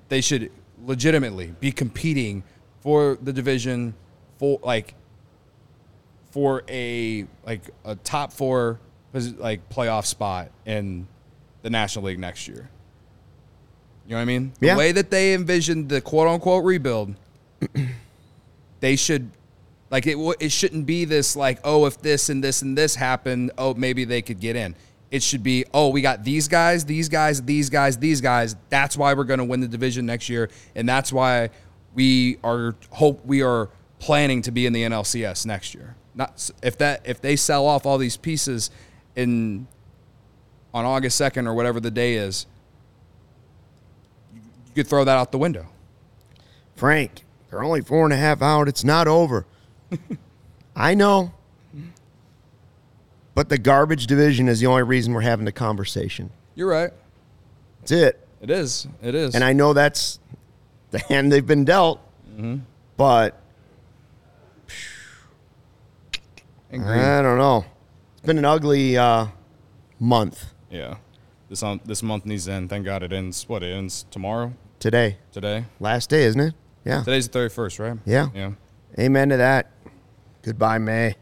they 0.09 0.21
should 0.21 0.51
legitimately 0.85 1.55
be 1.61 1.73
competing 1.73 2.43
for 2.81 3.17
the 3.23 3.33
division 3.33 3.95
for 4.39 4.59
like 4.63 4.95
for 6.33 6.65
a 6.69 7.27
like 7.47 7.71
a 7.85 7.95
top 7.97 8.33
four 8.33 8.81
like 9.15 9.69
playoff 9.69 10.07
spot 10.07 10.51
in 10.67 11.07
the 11.63 11.71
National 11.71 12.07
League 12.07 12.19
next 12.19 12.49
year. 12.49 12.69
You 14.07 14.13
know 14.13 14.17
what 14.17 14.23
I 14.23 14.25
mean? 14.25 14.53
Yeah. 14.61 14.75
The 14.75 14.79
way 14.79 14.93
that 14.93 15.11
they 15.11 15.35
envisioned 15.35 15.89
the 15.89 16.01
quote 16.01 16.29
unquote 16.29 16.65
rebuild, 16.65 17.15
they 18.81 18.97
should 18.97 19.31
like 19.91 20.07
it. 20.07 20.17
It 20.41 20.51
shouldn't 20.53 20.87
be 20.87 21.05
this 21.05 21.37
like 21.37 21.61
oh 21.65 21.87
if 21.87 22.01
this 22.01 22.29
and 22.29 22.43
this 22.43 22.63
and 22.63 22.77
this 22.77 22.95
happened 22.95 23.53
oh 23.59 23.75
maybe 23.75 24.05
they 24.05 24.23
could 24.23 24.41
get 24.41 24.57
in. 24.57 24.75
It 25.13 25.23
should 25.23 25.43
be, 25.43 25.67
oh, 25.75 25.91
we 25.91 26.01
got 26.01 26.25
these 26.25 26.49
guys, 26.49 26.87
these 26.87 27.11
guys, 27.11 27.43
these 27.43 27.69
guys, 27.69 27.99
these 27.99 28.23
guys. 28.23 28.57
That's 28.71 28.97
why 28.97 29.13
we're 29.13 29.25
going 29.25 29.41
to 29.41 29.45
win 29.45 29.61
the 29.61 29.69
division 29.69 30.07
next 30.07 30.31
year, 30.31 30.49
and 30.75 30.89
that's 30.89 31.13
why 31.13 31.51
we 31.95 32.39
are 32.43 32.75
hope 32.89 33.23
we 33.27 33.43
are 33.43 33.69
planning 33.99 34.41
to 34.41 34.51
be 34.51 34.65
in 34.65 34.73
the 34.73 34.83
NLCS 34.85 35.45
next 35.45 35.75
year. 35.75 35.97
Not 36.15 36.51
if 36.63 36.79
that 36.79 37.03
if 37.05 37.21
they 37.21 37.37
sell 37.37 37.67
off 37.67 37.85
all 37.85 37.99
these 37.99 38.17
pieces 38.17 38.71
in 39.15 39.67
on 40.73 40.87
August 40.87 41.19
second 41.19 41.47
or 41.47 41.53
whatever 41.53 41.79
the 41.79 41.91
day 41.91 42.15
is, 42.15 42.47
you 44.75 44.83
could 44.83 44.89
throw 44.89 45.05
that 45.05 45.18
out 45.18 45.33
the 45.33 45.39
window. 45.39 45.66
Frank, 46.77 47.25
they're 47.51 47.62
only 47.62 47.83
four 47.83 48.05
and 48.05 48.12
a 48.12 48.16
half 48.16 48.41
out. 48.41 48.68
It's 48.68 48.85
not 48.85 49.07
over. 49.07 49.45
I 50.77 50.95
know. 50.95 51.33
But 53.35 53.51
the 53.51 53.59
garbage 53.59 54.07
division 54.07 54.49
is 54.49 54.61
the 54.61 54.66
only 54.66 54.83
reason 54.83 55.12
we're 55.12 55.20
having 55.20 55.45
the 55.45 55.53
conversation. 55.53 56.31
You're 56.55 56.68
right. 56.68 56.91
That's 57.81 57.93
it. 57.93 58.29
It 58.41 58.51
is. 58.51 58.87
It 59.03 59.14
is. 59.14 59.35
And 59.35 59.45
I 59.45 59.53
know 59.53 59.73
that's 59.73 60.18
the 60.91 60.99
hand 60.99 61.31
they've 61.31 61.47
been 61.47 61.64
dealt, 61.64 62.01
mm-hmm. 62.31 62.59
but 62.97 63.39
I 66.73 66.77
don't 66.77 67.39
know. 67.39 67.64
It's 68.16 68.27
been 68.27 68.39
an 68.39 68.45
ugly 68.45 68.97
uh, 68.97 69.27
month 69.99 70.47
Yeah. 70.70 70.97
This 71.49 71.62
on 71.62 71.81
this 71.85 72.03
month 72.03 72.25
needs 72.25 72.47
to 72.47 72.53
end. 72.53 72.70
Thank 72.70 72.87
God 72.87 73.03
it 73.03 73.12
ends. 73.12 73.47
What 73.47 73.62
it 73.62 73.75
ends 73.75 74.07
tomorrow? 74.11 74.55
Today. 74.83 75.16
Today? 75.30 75.64
Last 75.80 76.11
day, 76.11 76.24
isn't 76.24 76.41
it? 76.41 76.55
Yeah. 76.85 77.03
Today's 77.05 77.28
the 77.28 77.33
thirty 77.33 77.55
first, 77.55 77.78
right? 77.78 77.97
Yeah. 78.05 78.28
Yeah. 78.35 78.53
Amen 78.99 79.28
to 79.30 79.37
that. 79.39 79.70
Goodbye, 80.43 80.78
May. 80.78 81.14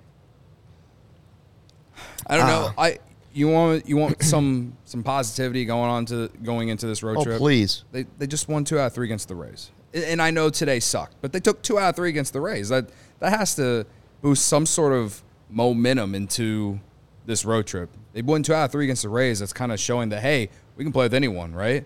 I 2.26 2.36
don't 2.36 2.46
know. 2.46 2.72
Ah. 2.76 2.82
I 2.82 2.98
you 3.32 3.48
want 3.48 3.86
you 3.86 3.96
want 3.98 4.22
some 4.24 4.76
some 4.84 5.02
positivity 5.02 5.64
going 5.66 5.90
on 5.90 6.06
to 6.06 6.28
going 6.42 6.70
into 6.70 6.86
this 6.86 7.02
road 7.02 7.18
Oh, 7.18 7.24
trip. 7.24 7.38
please. 7.38 7.84
They 7.92 8.06
they 8.18 8.26
just 8.26 8.48
won 8.48 8.64
two 8.64 8.78
out 8.78 8.86
of 8.86 8.94
three 8.94 9.06
against 9.06 9.28
the 9.28 9.34
Rays, 9.34 9.70
and 9.92 10.22
I 10.22 10.30
know 10.30 10.48
today 10.48 10.80
sucked, 10.80 11.16
but 11.20 11.32
they 11.32 11.40
took 11.40 11.62
two 11.62 11.78
out 11.78 11.90
of 11.90 11.96
three 11.96 12.08
against 12.08 12.32
the 12.32 12.40
Rays. 12.40 12.70
That 12.70 12.88
that 13.18 13.30
has 13.38 13.54
to 13.56 13.86
boost 14.22 14.46
some 14.46 14.64
sort 14.64 14.94
of 14.94 15.22
momentum 15.50 16.14
into 16.14 16.80
this 17.26 17.44
road 17.44 17.66
trip. 17.66 17.90
They 18.14 18.22
won 18.22 18.42
two 18.42 18.54
out 18.54 18.64
of 18.64 18.72
three 18.72 18.84
against 18.84 19.02
the 19.02 19.08
Rays. 19.10 19.40
That's 19.40 19.52
kind 19.52 19.70
of 19.70 19.78
showing 19.78 20.08
that 20.08 20.22
hey, 20.22 20.48
we 20.76 20.84
can 20.84 20.92
play 20.92 21.04
with 21.04 21.14
anyone, 21.14 21.54
right? 21.54 21.84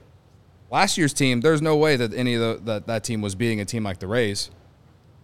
Last 0.74 0.98
year's 0.98 1.12
team, 1.12 1.40
there's 1.40 1.62
no 1.62 1.76
way 1.76 1.94
that 1.94 2.12
any 2.12 2.34
of 2.34 2.40
the, 2.40 2.60
that 2.64 2.88
that 2.88 3.04
team 3.04 3.20
was 3.20 3.36
beating 3.36 3.60
a 3.60 3.64
team 3.64 3.84
like 3.84 4.00
the 4.00 4.08
Rays. 4.08 4.50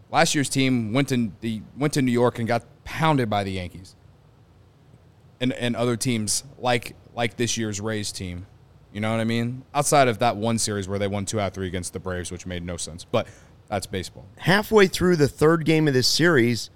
Last 0.09 0.33
year's 0.33 0.49
team 0.49 0.93
went 0.93 1.09
to 1.09 1.33
the 1.41 1.63
went 1.77 1.93
to 1.95 2.03
New 2.03 2.13
York 2.13 2.39
and 2.39 2.47
got 2.47 2.63
pounded 2.85 3.29
by 3.29 3.43
the 3.43 3.51
Yankees 3.51 3.97
and 5.41 5.53
and 5.55 5.75
other 5.75 5.97
teams 5.97 6.45
like 6.57 6.95
like 7.17 7.37
this 7.37 7.57
year's 7.57 7.81
Rays 7.81 8.13
team. 8.13 8.47
You 8.93 9.01
know 9.01 9.11
what 9.11 9.19
I 9.19 9.25
mean? 9.25 9.65
Outside 9.75 10.07
of 10.07 10.21
that 10.21 10.37
one 10.37 10.57
series 10.57 10.87
where 10.87 11.01
they 11.01 11.09
won 11.09 11.25
two 11.25 11.41
out 11.41 11.49
of 11.49 11.55
three 11.55 11.67
against 11.67 11.95
the 11.95 11.99
Braves, 11.99 12.31
which 12.31 12.47
made 12.47 12.63
no 12.63 12.77
sense, 12.77 13.05
but 13.05 13.27
that's 13.67 13.87
baseball. 13.87 14.27
Halfway 14.37 14.87
through 14.87 15.17
the 15.17 15.27
third 15.27 15.65
game 15.65 15.89
of 15.89 15.95
this 15.95 16.07
series, 16.07 16.71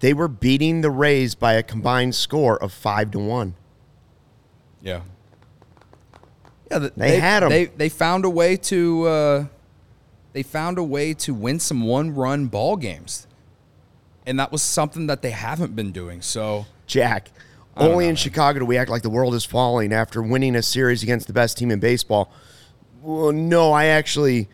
they 0.00 0.12
were 0.12 0.28
beating 0.28 0.82
the 0.82 0.90
Rays 0.90 1.34
by 1.34 1.54
a 1.54 1.62
combined 1.62 2.14
score 2.14 2.62
of 2.62 2.70
five 2.70 3.10
to 3.12 3.18
one. 3.18 3.54
Yeah. 4.82 5.00
Yeah, 6.72 6.78
th- 6.80 6.92
They 6.96 7.18
had 7.20 7.42
'em. 7.42 7.50
They 7.50 7.66
they 7.66 7.88
found 7.88 8.24
a 8.24 8.30
way 8.30 8.56
to 8.56 9.04
uh, 9.06 9.44
they 10.32 10.42
found 10.42 10.78
a 10.78 10.82
way 10.82 11.14
to 11.14 11.34
win 11.34 11.60
some 11.60 11.82
one 11.82 12.14
run 12.14 12.46
ball 12.46 12.76
games, 12.76 13.26
and 14.26 14.38
that 14.40 14.50
was 14.52 14.62
something 14.62 15.06
that 15.08 15.22
they 15.22 15.30
haven't 15.30 15.76
been 15.76 15.92
doing. 15.92 16.22
So 16.22 16.66
Jack, 16.86 17.30
only 17.76 17.92
know, 17.92 17.98
in 18.00 18.06
man. 18.08 18.16
Chicago 18.16 18.58
do 18.60 18.64
we 18.66 18.76
act 18.78 18.90
like 18.90 19.02
the 19.02 19.10
world 19.10 19.34
is 19.34 19.44
falling 19.44 19.92
after 19.92 20.22
winning 20.22 20.56
a 20.56 20.62
series 20.62 21.02
against 21.02 21.26
the 21.26 21.32
best 21.32 21.58
team 21.58 21.70
in 21.70 21.80
baseball. 21.80 22.32
Well, 23.02 23.32
no, 23.32 23.72
I 23.72 23.86
actually 23.86 24.48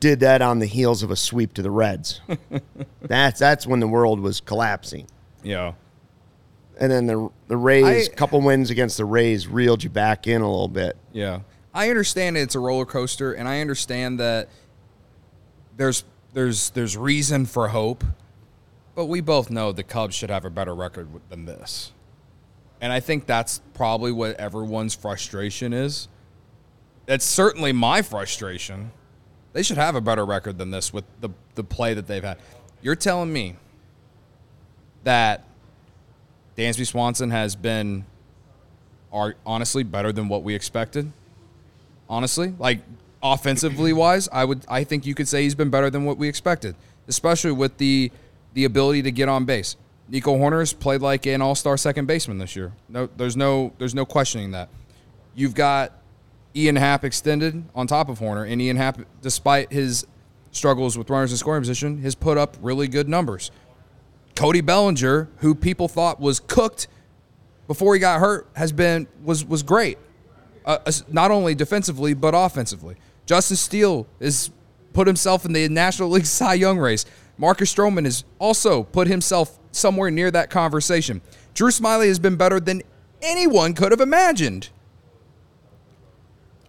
did 0.00 0.20
that 0.20 0.40
on 0.42 0.58
the 0.60 0.66
heels 0.66 1.02
of 1.02 1.10
a 1.10 1.16
sweep 1.16 1.52
to 1.54 1.62
the 1.62 1.70
Reds. 1.70 2.20
that's 3.00 3.38
that's 3.40 3.66
when 3.66 3.80
the 3.80 3.88
world 3.88 4.20
was 4.20 4.40
collapsing. 4.40 5.06
yeah, 5.42 5.72
And 6.78 6.92
then 6.92 7.06
the 7.06 7.30
the 7.48 7.56
Rays, 7.56 8.08
I- 8.08 8.12
couple 8.14 8.40
wins 8.40 8.70
against 8.70 8.96
the 8.96 9.04
Rays, 9.04 9.46
reeled 9.48 9.82
you 9.82 9.90
back 9.90 10.26
in 10.26 10.42
a 10.42 10.50
little 10.50 10.68
bit. 10.68 10.96
Yeah. 11.12 11.40
I 11.74 11.90
understand 11.90 12.36
it's 12.36 12.54
a 12.54 12.60
roller 12.60 12.86
coaster 12.86 13.32
and 13.34 13.46
I 13.48 13.60
understand 13.60 14.18
that 14.20 14.48
there's 15.76 16.04
there's 16.32 16.70
there's 16.70 16.96
reason 16.96 17.46
for 17.46 17.68
hope, 17.68 18.04
but 18.94 19.06
we 19.06 19.20
both 19.20 19.50
know 19.50 19.72
the 19.72 19.82
Cubs 19.82 20.14
should 20.14 20.30
have 20.30 20.44
a 20.44 20.50
better 20.50 20.74
record 20.74 21.08
than 21.28 21.44
this. 21.44 21.92
And 22.80 22.92
I 22.92 23.00
think 23.00 23.26
that's 23.26 23.60
probably 23.74 24.12
what 24.12 24.36
everyone's 24.36 24.94
frustration 24.94 25.72
is. 25.72 26.08
That's 27.06 27.24
certainly 27.24 27.72
my 27.72 28.02
frustration. 28.02 28.90
They 29.54 29.62
should 29.62 29.78
have 29.78 29.94
a 29.96 30.00
better 30.02 30.26
record 30.26 30.58
than 30.58 30.70
this 30.70 30.92
with 30.92 31.04
the 31.20 31.30
the 31.54 31.64
play 31.64 31.94
that 31.94 32.06
they've 32.06 32.24
had. 32.24 32.38
You're 32.82 32.96
telling 32.96 33.32
me 33.32 33.56
that 35.04 35.44
Dansby 36.56 36.86
Swanson 36.86 37.30
has 37.30 37.54
been 37.54 38.04
are 39.12 39.34
honestly 39.44 39.82
better 39.82 40.12
than 40.12 40.28
what 40.28 40.42
we 40.42 40.54
expected. 40.54 41.12
Honestly, 42.08 42.54
like 42.58 42.80
offensively 43.22 43.92
wise, 43.92 44.28
I 44.32 44.44
would 44.44 44.64
I 44.68 44.84
think 44.84 45.06
you 45.06 45.14
could 45.14 45.28
say 45.28 45.42
he's 45.42 45.54
been 45.54 45.70
better 45.70 45.90
than 45.90 46.04
what 46.04 46.18
we 46.18 46.28
expected, 46.28 46.74
especially 47.08 47.52
with 47.52 47.78
the 47.78 48.10
the 48.54 48.64
ability 48.64 49.02
to 49.02 49.10
get 49.10 49.28
on 49.28 49.44
base. 49.44 49.76
Nico 50.08 50.36
Hoerner's 50.36 50.72
played 50.72 51.00
like 51.00 51.26
an 51.26 51.42
all-star 51.42 51.76
second 51.76 52.06
baseman 52.06 52.38
this 52.38 52.54
year. 52.54 52.72
No, 52.88 53.08
there's 53.16 53.36
no 53.36 53.72
there's 53.78 53.94
no 53.94 54.04
questioning 54.04 54.52
that. 54.52 54.68
You've 55.34 55.54
got 55.54 55.92
Ian 56.54 56.76
Happ 56.76 57.04
extended 57.04 57.64
on 57.74 57.86
top 57.86 58.08
of 58.08 58.20
Hoerner, 58.20 58.50
and 58.50 58.62
Ian 58.62 58.76
Happ, 58.76 59.00
despite 59.20 59.72
his 59.72 60.06
struggles 60.52 60.96
with 60.96 61.10
runners 61.10 61.32
in 61.32 61.36
scoring 61.36 61.60
position, 61.60 62.00
has 62.02 62.14
put 62.14 62.38
up 62.38 62.56
really 62.62 62.88
good 62.88 63.08
numbers. 63.08 63.50
Cody 64.36 64.60
Bellinger, 64.60 65.28
who 65.38 65.54
people 65.54 65.88
thought 65.88 66.20
was 66.20 66.38
cooked 66.40 66.86
before 67.66 67.94
he 67.94 68.00
got 68.00 68.20
hurt, 68.20 68.46
has 68.54 68.70
been 68.70 69.08
was 69.24 69.44
was 69.44 69.62
great, 69.62 69.98
uh, 70.64 70.78
not 71.08 71.30
only 71.30 71.54
defensively 71.54 72.14
but 72.14 72.34
offensively. 72.36 72.96
Justin 73.24 73.56
Steele 73.56 74.06
has 74.20 74.50
put 74.92 75.06
himself 75.06 75.44
in 75.44 75.52
the 75.52 75.68
National 75.68 76.10
League 76.10 76.26
Cy 76.26 76.54
Young 76.54 76.78
race. 76.78 77.04
Marcus 77.38 77.74
Stroman 77.74 78.04
has 78.04 78.24
also 78.38 78.82
put 78.84 79.08
himself 79.08 79.58
somewhere 79.72 80.10
near 80.10 80.30
that 80.30 80.48
conversation. 80.48 81.20
Drew 81.54 81.70
Smyly 81.70 82.06
has 82.08 82.18
been 82.18 82.36
better 82.36 82.60
than 82.60 82.82
anyone 83.20 83.74
could 83.74 83.90
have 83.92 84.00
imagined. 84.00 84.70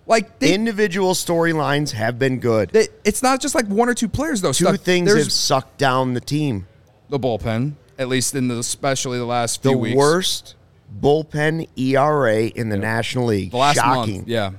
Like 0.05 0.39
they, 0.39 0.53
Individual 0.53 1.13
storylines 1.13 1.91
have 1.91 2.17
been 2.17 2.39
good. 2.39 2.69
they- 2.69 2.87
it's 3.03 3.21
not 3.21 3.41
just 3.41 3.55
like 3.55 3.67
one 3.67 3.89
or 3.89 3.93
two 3.93 4.07
players 4.07 4.39
though. 4.41 4.53
Two 4.53 4.65
stuck. 4.65 4.79
things 4.81 5.05
There's 5.11 5.25
have 5.25 5.31
sucked 5.33 5.77
down 5.77 6.13
the 6.13 6.21
team. 6.21 6.65
The 7.09 7.19
bullpen, 7.19 7.73
at 7.97 8.07
least 8.07 8.35
in 8.35 8.47
the 8.47 8.57
especially 8.59 9.17
the 9.17 9.25
last 9.25 9.63
The 9.63 9.69
few 9.69 9.77
weeks. 9.77 9.97
worst 9.97 10.55
bullpen 11.01 11.67
ERA 11.77 12.43
in 12.47 12.69
the 12.69 12.77
National 12.77 13.25
League. 13.25 13.51
the 13.51 13.57
last 13.57 13.75
Shocking. 13.77 14.15
month. 14.17 14.27
Yeah, 14.27 14.51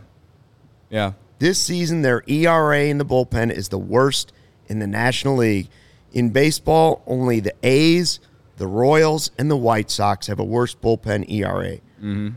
yeah. 0.90 1.12
This 1.38 1.58
season, 1.58 2.02
their 2.02 2.22
ERA 2.26 2.84
in 2.84 2.98
the 2.98 3.04
bullpen 3.06 3.50
is 3.52 3.68
the 3.68 3.78
worst 3.78 4.32
in 4.68 4.78
the 4.80 4.86
National 4.86 5.36
League. 5.36 5.68
In 6.12 6.30
baseball, 6.30 7.02
only 7.06 7.38
the 7.40 7.54
A's, 7.62 8.18
the 8.56 8.66
Royals, 8.66 9.30
and 9.38 9.50
the 9.50 9.56
White 9.56 9.90
Sox 9.90 10.26
have 10.26 10.40
a 10.40 10.44
worse 10.44 10.74
bullpen 10.74 11.30
ERA. 11.30 11.76
Mm-hmm. 12.02 12.28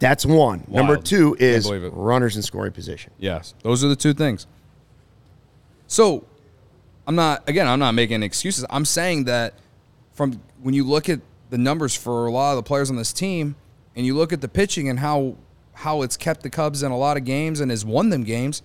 That's 0.00 0.24
one. 0.26 0.64
Number 0.68 0.96
two 0.96 1.36
is 1.38 1.70
runners 1.70 2.36
in 2.36 2.42
scoring 2.42 2.72
position. 2.72 3.12
Yes, 3.18 3.54
those 3.62 3.84
are 3.84 3.88
the 3.88 3.96
two 3.96 4.14
things. 4.14 4.46
So, 5.86 6.24
I'm 7.08 7.14
not 7.14 7.48
again. 7.48 7.66
I'm 7.66 7.78
not 7.78 7.92
making 7.92 8.22
excuses. 8.22 8.66
I'm 8.68 8.84
saying 8.84 9.24
that 9.24 9.54
from 10.12 10.42
when 10.62 10.74
you 10.74 10.84
look 10.84 11.08
at 11.08 11.20
the 11.48 11.56
numbers 11.56 11.94
for 11.94 12.26
a 12.26 12.30
lot 12.30 12.50
of 12.50 12.56
the 12.56 12.62
players 12.62 12.90
on 12.90 12.96
this 12.96 13.14
team, 13.14 13.56
and 13.96 14.04
you 14.04 14.14
look 14.14 14.30
at 14.30 14.42
the 14.42 14.48
pitching 14.48 14.90
and 14.90 14.98
how 14.98 15.36
how 15.72 16.02
it's 16.02 16.18
kept 16.18 16.42
the 16.42 16.50
Cubs 16.50 16.82
in 16.82 16.92
a 16.92 16.98
lot 16.98 17.16
of 17.16 17.24
games 17.24 17.60
and 17.60 17.70
has 17.70 17.82
won 17.82 18.10
them 18.10 18.24
games. 18.24 18.62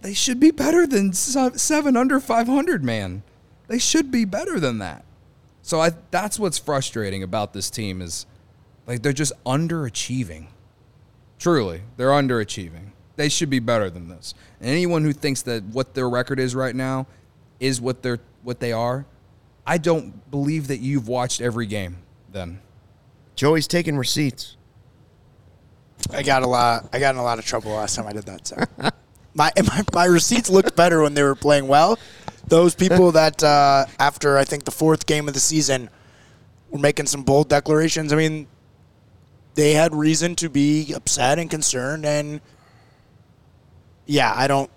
They 0.00 0.14
should 0.14 0.38
be 0.38 0.52
better 0.52 0.86
than 0.86 1.12
seven 1.12 1.96
under 1.96 2.20
500, 2.20 2.84
man. 2.84 3.24
They 3.66 3.80
should 3.80 4.12
be 4.12 4.24
better 4.24 4.60
than 4.60 4.78
that. 4.78 5.04
So 5.62 5.80
I 5.80 5.90
that's 6.12 6.38
what's 6.38 6.56
frustrating 6.56 7.24
about 7.24 7.52
this 7.52 7.68
team 7.68 8.00
is 8.00 8.26
like 8.86 9.02
they're 9.02 9.12
just 9.12 9.32
underachieving. 9.44 10.46
Truly, 11.40 11.82
they're 11.96 12.10
underachieving. 12.10 12.92
They 13.16 13.28
should 13.28 13.50
be 13.50 13.58
better 13.58 13.90
than 13.90 14.08
this. 14.08 14.34
And 14.60 14.70
anyone 14.70 15.02
who 15.02 15.12
thinks 15.12 15.42
that 15.42 15.64
what 15.64 15.94
their 15.94 16.08
record 16.08 16.38
is 16.38 16.54
right 16.54 16.74
now 16.74 17.06
is 17.58 17.80
what 17.80 18.02
they're 18.02 18.20
what 18.42 18.60
they 18.60 18.72
are, 18.72 19.06
I 19.66 19.78
don't 19.78 20.30
believe 20.30 20.68
that 20.68 20.78
you've 20.78 21.08
watched 21.08 21.40
every 21.40 21.66
game. 21.66 21.96
Then 22.30 22.60
Joey's 23.34 23.66
taking 23.66 23.96
receipts. 23.96 24.56
I 26.12 26.22
got 26.22 26.42
a 26.42 26.46
lot. 26.46 26.88
I 26.92 26.98
got 26.98 27.14
in 27.14 27.20
a 27.20 27.24
lot 27.24 27.38
of 27.38 27.46
trouble 27.46 27.72
last 27.72 27.96
time 27.96 28.06
I 28.06 28.12
did 28.12 28.24
that. 28.24 28.46
So 28.46 28.56
my 29.34 29.50
my, 29.64 29.82
my 29.92 30.04
receipts 30.04 30.50
looked 30.50 30.76
better 30.76 31.02
when 31.02 31.14
they 31.14 31.22
were 31.22 31.34
playing 31.34 31.66
well. 31.66 31.98
Those 32.48 32.74
people 32.74 33.12
that 33.12 33.42
uh, 33.42 33.86
after 33.98 34.38
I 34.38 34.44
think 34.44 34.64
the 34.64 34.70
fourth 34.70 35.06
game 35.06 35.26
of 35.26 35.34
the 35.34 35.40
season 35.40 35.90
were 36.70 36.78
making 36.78 37.06
some 37.06 37.22
bold 37.22 37.48
declarations. 37.48 38.12
I 38.12 38.16
mean, 38.16 38.46
they 39.54 39.72
had 39.72 39.94
reason 39.94 40.36
to 40.36 40.48
be 40.48 40.92
upset 40.94 41.38
and 41.38 41.50
concerned. 41.50 42.06
And 42.06 42.40
yeah, 44.06 44.32
I 44.34 44.46
don't. 44.46 44.70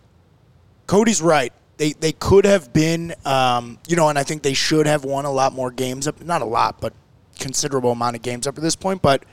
Cody's 0.87 1.21
right. 1.21 1.53
They 1.77 1.93
they 1.93 2.11
could 2.11 2.45
have 2.45 2.73
been, 2.73 3.13
um, 3.25 3.77
you 3.87 3.95
know, 3.95 4.09
and 4.09 4.17
I 4.19 4.23
think 4.23 4.41
they 4.43 4.53
should 4.53 4.85
have 4.85 5.05
won 5.05 5.25
a 5.25 5.31
lot 5.31 5.53
more 5.53 5.71
games 5.71 6.07
up. 6.07 6.21
Not 6.21 6.41
a 6.41 6.45
lot, 6.45 6.81
but 6.81 6.93
considerable 7.39 7.91
amount 7.91 8.15
of 8.15 8.21
games 8.21 8.47
up 8.47 8.55
to 8.55 8.61
this 8.61 8.75
point. 8.75 9.01
But 9.01 9.23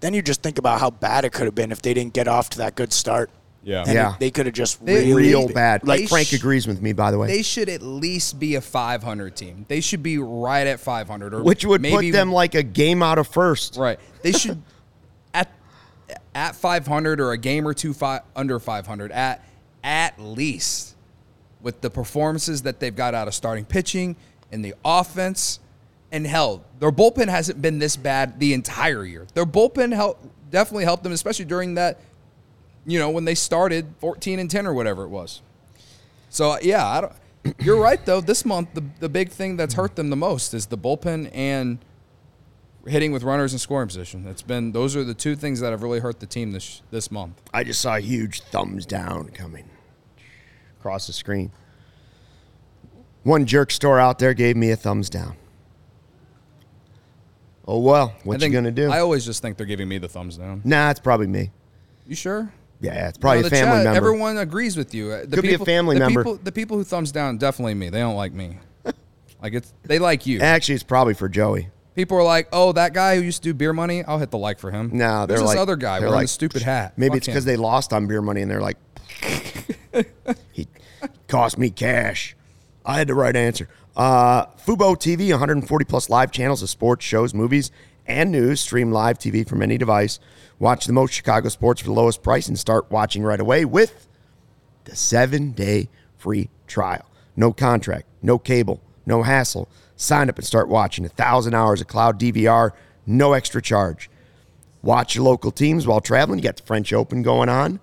then 0.00 0.12
you 0.14 0.22
just 0.22 0.42
think 0.42 0.58
about 0.58 0.80
how 0.80 0.90
bad 0.90 1.24
it 1.24 1.32
could 1.32 1.44
have 1.46 1.54
been 1.54 1.70
if 1.70 1.80
they 1.82 1.94
didn't 1.94 2.12
get 2.12 2.26
off 2.28 2.50
to 2.50 2.58
that 2.58 2.74
good 2.74 2.92
start. 2.92 3.30
Yeah. 3.62 3.80
And 3.86 3.94
Yeah. 3.94 4.14
it- 4.14 4.20
they 4.20 4.30
could 4.30 4.46
have 4.46 4.54
just 4.54 4.84
They- 4.84 5.06
really 5.12 5.28
Real 5.28 5.48
bad. 5.48 5.86
Like 5.86 6.08
Frank 6.08 6.28
sh- 6.28 6.34
agrees 6.34 6.66
with 6.68 6.80
me, 6.80 6.92
by 6.92 7.10
the 7.10 7.18
way. 7.18 7.26
they 7.26 7.42
should 7.42 7.68
at 7.68 7.82
least 7.82 8.38
be 8.38 8.54
a 8.54 8.60
500 8.60 9.34
team. 9.34 9.64
They 9.68 9.80
should 9.80 10.02
be 10.04 10.18
right 10.18 10.66
at 10.68 10.78
500, 10.80 11.34
or 11.34 11.42
which 11.42 11.64
would 11.64 11.80
maybe 11.80 12.10
put 12.10 12.16
them 12.16 12.32
like 12.32 12.54
a 12.54 12.62
game 12.62 13.02
out 13.02 13.18
of 13.18 13.26
first. 13.26 13.76
right. 13.76 13.98
They 14.22 14.30
should 14.32 14.50
at 14.52 14.56
at 16.36 16.54
500 16.54 17.18
or 17.18 17.32
a 17.32 17.38
game 17.38 17.66
or 17.66 17.72
two 17.72 17.94
fi- 17.94 18.20
under 18.36 18.60
500 18.60 19.10
at 19.10 19.42
at 19.82 20.20
least 20.20 20.94
with 21.62 21.80
the 21.80 21.88
performances 21.88 22.62
that 22.62 22.78
they've 22.78 22.94
got 22.94 23.14
out 23.14 23.26
of 23.26 23.34
starting 23.34 23.64
pitching 23.64 24.14
and 24.52 24.64
the 24.64 24.74
offense 24.84 25.58
And 26.12 26.26
hell, 26.26 26.62
their 26.78 26.92
bullpen 26.92 27.28
hasn't 27.28 27.60
been 27.60 27.78
this 27.80 27.96
bad 27.96 28.38
the 28.38 28.52
entire 28.54 29.04
year. 29.04 29.26
Their 29.34 29.46
bullpen 29.46 29.92
help, 29.92 30.22
definitely 30.50 30.84
helped 30.84 31.02
them, 31.02 31.12
especially 31.12 31.46
during 31.46 31.74
that, 31.74 32.00
you 32.86 32.98
know, 32.98 33.10
when 33.10 33.24
they 33.24 33.34
started 33.34 33.86
14 33.98 34.38
and 34.38 34.48
10 34.50 34.66
or 34.66 34.74
whatever 34.74 35.02
it 35.04 35.08
was. 35.08 35.40
So 36.30 36.52
uh, 36.52 36.58
yeah, 36.62 36.86
I 36.86 37.00
don't. 37.00 37.12
You're 37.60 37.80
right 37.80 38.04
though. 38.04 38.20
This 38.20 38.44
month, 38.44 38.74
the 38.74 38.84
the 39.00 39.08
big 39.08 39.30
thing 39.30 39.56
that's 39.56 39.74
hurt 39.74 39.96
them 39.96 40.10
the 40.10 40.16
most 40.16 40.54
is 40.54 40.66
the 40.66 40.78
bullpen 40.78 41.30
and 41.34 41.78
hitting 42.86 43.12
with 43.12 43.22
runners 43.22 43.52
in 43.52 43.58
scoring 43.58 43.88
position. 43.88 44.24
That's 44.24 44.42
been 44.42 44.72
those 44.72 44.96
are 44.96 45.04
the 45.04 45.14
two 45.14 45.36
things 45.36 45.60
that 45.60 45.70
have 45.70 45.82
really 45.82 46.00
hurt 46.00 46.20
the 46.20 46.26
team 46.26 46.52
this 46.52 46.82
this 46.90 47.10
month. 47.10 47.40
I 47.52 47.64
just 47.64 47.80
saw 47.80 47.96
a 47.96 48.00
huge 48.00 48.40
thumbs 48.42 48.86
down 48.86 49.28
coming 49.30 49.68
across 50.78 51.06
the 51.06 51.12
screen. 51.12 51.50
One 53.22 53.44
jerk 53.44 53.70
store 53.70 53.98
out 53.98 54.18
there 54.18 54.34
gave 54.34 54.56
me 54.56 54.70
a 54.70 54.76
thumbs 54.76 55.10
down. 55.10 55.36
Oh 57.68 57.80
well, 57.80 58.14
what 58.22 58.40
you 58.40 58.48
gonna 58.50 58.70
do? 58.70 58.90
I 58.90 59.00
always 59.00 59.24
just 59.24 59.42
think 59.42 59.56
they're 59.56 59.66
giving 59.66 59.88
me 59.88 59.98
the 59.98 60.08
thumbs 60.08 60.36
down. 60.36 60.62
nah, 60.64 60.90
it's 60.90 61.00
probably 61.00 61.26
me. 61.26 61.50
You 62.06 62.14
sure? 62.14 62.52
Yeah, 62.80 63.08
it's 63.08 63.18
probably 63.18 63.40
No, 63.40 63.46
a 63.48 63.50
family 63.50 63.76
chat, 63.78 63.84
member. 63.84 63.96
Everyone 63.96 64.38
agrees 64.38 64.76
with 64.76 64.94
you. 64.94 65.10
Uh, 65.10 65.22
The 65.26 65.36
Could 65.36 65.42
be 65.42 65.54
a 65.54 65.58
family 65.58 65.94
the 65.94 66.00
member. 66.00 66.20
People, 66.22 66.36
the 66.36 66.52
people 66.52 66.76
who 66.76 66.84
thumbs 66.84 67.10
down 67.10 67.38
definitely 67.38 67.74
me. 67.74 67.88
They 67.88 68.00
don't 68.00 68.14
like 68.16 68.32
me. 68.32 68.58
like 69.42 69.54
it's 69.54 69.72
they 69.82 69.98
like 69.98 70.26
you. 70.26 70.40
Actually, 70.40 70.76
it's 70.76 70.84
probably 70.84 71.14
for 71.14 71.28
Joey. 71.28 71.70
People 71.96 72.18
are 72.18 72.22
like, 72.22 72.48
oh, 72.52 72.72
that 72.72 72.92
guy 72.92 73.16
who 73.16 73.22
used 73.22 73.42
to 73.42 73.48
do 73.48 73.54
beer 73.54 73.72
money. 73.72 74.04
I'll 74.04 74.18
hit 74.18 74.30
the 74.30 74.36
like 74.38 74.58
for 74.58 74.70
him. 74.70 74.90
No, 74.92 75.24
they're 75.24 75.38
there's 75.38 75.48
this 75.50 75.58
other 75.58 75.76
guy 75.76 75.98
they're 75.98 76.08
wearing 76.08 76.20
like, 76.20 76.24
the 76.24 76.28
stupid 76.28 76.62
hat. 76.62 76.92
Maybe 76.98 77.12
Fuck 77.12 77.16
it's 77.16 77.26
because 77.26 77.44
him. 77.44 77.52
they 77.54 77.56
lost 77.56 77.94
on 77.94 78.06
beer 78.06 78.20
money 78.20 78.42
and 78.42 78.50
they're 78.50 78.60
like, 78.60 78.76
he 80.52 80.68
cost 81.26 81.56
me 81.56 81.70
cash. 81.70 82.36
I 82.84 82.98
had 82.98 83.08
the 83.08 83.14
right 83.14 83.34
answer. 83.34 83.70
Uh, 83.96 84.44
Fubo 84.66 84.94
TV, 84.94 85.30
140 85.30 85.84
plus 85.86 86.10
live 86.10 86.30
channels 86.30 86.62
of 86.62 86.68
sports, 86.68 87.02
shows, 87.04 87.32
movies, 87.32 87.70
and 88.06 88.30
news. 88.30 88.60
Stream 88.60 88.92
live 88.92 89.18
TV 89.18 89.48
from 89.48 89.62
any 89.62 89.78
device. 89.78 90.20
Watch 90.58 90.84
the 90.84 90.92
most 90.92 91.14
Chicago 91.14 91.48
sports 91.48 91.80
for 91.80 91.86
the 91.86 91.94
lowest 91.94 92.22
price 92.22 92.46
and 92.46 92.58
start 92.58 92.90
watching 92.90 93.22
right 93.22 93.40
away 93.40 93.64
with 93.64 94.06
the 94.84 94.94
seven 94.94 95.52
day 95.52 95.88
free 96.18 96.50
trial. 96.66 97.06
No 97.36 97.54
contract, 97.54 98.06
no 98.20 98.38
cable, 98.38 98.82
no 99.06 99.22
hassle. 99.22 99.66
Sign 99.96 100.28
up 100.28 100.36
and 100.36 100.46
start 100.46 100.68
watching. 100.68 101.06
A 101.06 101.08
thousand 101.08 101.54
hours 101.54 101.80
of 101.80 101.86
cloud 101.86 102.20
DVR, 102.20 102.72
no 103.06 103.32
extra 103.32 103.62
charge. 103.62 104.10
Watch 104.82 105.14
your 105.14 105.24
local 105.24 105.50
teams 105.50 105.86
while 105.86 106.00
traveling. 106.00 106.38
You 106.38 106.44
got 106.44 106.58
the 106.58 106.62
French 106.62 106.92
Open 106.92 107.22
going 107.22 107.48
on. 107.48 107.80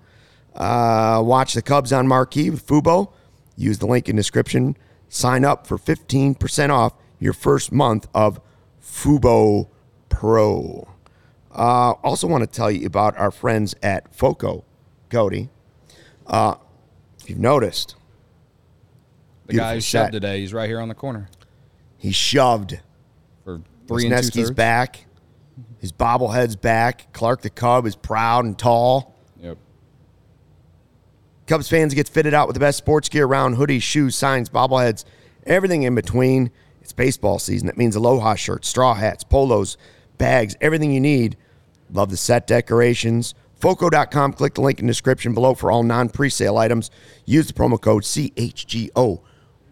Uh, 0.54 1.20
watch 1.24 1.54
the 1.54 1.62
Cubs 1.62 1.92
on 1.92 2.06
Marquee 2.06 2.50
with 2.50 2.64
Fubo. 2.64 3.12
Use 3.56 3.78
the 3.78 3.86
link 3.86 4.08
in 4.08 4.14
description. 4.14 4.76
Sign 5.08 5.44
up 5.44 5.66
for 5.66 5.76
15% 5.76 6.70
off 6.70 6.94
your 7.18 7.32
first 7.32 7.72
month 7.72 8.06
of 8.14 8.40
Fubo 8.80 9.68
Pro. 10.08 10.88
Uh, 11.50 11.92
also, 12.02 12.26
want 12.26 12.42
to 12.42 12.46
tell 12.46 12.70
you 12.70 12.86
about 12.86 13.16
our 13.16 13.30
friends 13.30 13.74
at 13.82 14.14
Foco, 14.14 14.64
Cody. 15.10 15.50
Uh, 16.26 16.54
if 17.20 17.28
you've 17.28 17.38
noticed, 17.38 17.96
the 19.46 19.54
guy 19.54 19.74
who 19.74 19.80
shoved 19.80 20.12
today. 20.12 20.40
He's 20.40 20.54
right 20.54 20.68
here 20.68 20.80
on 20.80 20.88
the 20.88 20.94
corner 20.94 21.28
he 22.04 22.12
shoved. 22.12 22.78
for 23.44 23.62
three 23.88 24.04
and 24.06 24.12
two 24.22 24.40
Wesneski's 24.40 24.50
back. 24.50 25.06
His 25.78 25.90
bobblehead's 25.90 26.54
back. 26.54 27.10
Clark 27.14 27.40
the 27.40 27.48
Cub 27.48 27.86
is 27.86 27.96
proud 27.96 28.44
and 28.44 28.58
tall. 28.58 29.16
Yep. 29.40 29.56
Cubs 31.46 31.66
fans 31.66 31.94
get 31.94 32.06
fitted 32.06 32.34
out 32.34 32.46
with 32.46 32.54
the 32.54 32.60
best 32.60 32.76
sports 32.76 33.08
gear 33.08 33.24
around 33.24 33.56
hoodies, 33.56 33.80
shoes, 33.82 34.16
signs, 34.16 34.50
bobbleheads, 34.50 35.06
everything 35.46 35.84
in 35.84 35.94
between. 35.94 36.50
It's 36.82 36.92
baseball 36.92 37.38
season. 37.38 37.68
That 37.68 37.78
means 37.78 37.96
aloha 37.96 38.34
shirts, 38.34 38.68
straw 38.68 38.92
hats, 38.92 39.24
polos, 39.24 39.78
bags, 40.18 40.54
everything 40.60 40.92
you 40.92 41.00
need. 41.00 41.38
Love 41.90 42.10
the 42.10 42.18
set 42.18 42.46
decorations. 42.46 43.34
Foco.com. 43.54 44.34
Click 44.34 44.52
the 44.52 44.60
link 44.60 44.78
in 44.78 44.86
the 44.86 44.90
description 44.90 45.32
below 45.32 45.54
for 45.54 45.70
all 45.70 45.82
non 45.82 46.10
presale 46.10 46.58
items. 46.58 46.90
Use 47.24 47.46
the 47.46 47.54
promo 47.54 47.80
code 47.80 48.02
CHGO 48.02 49.22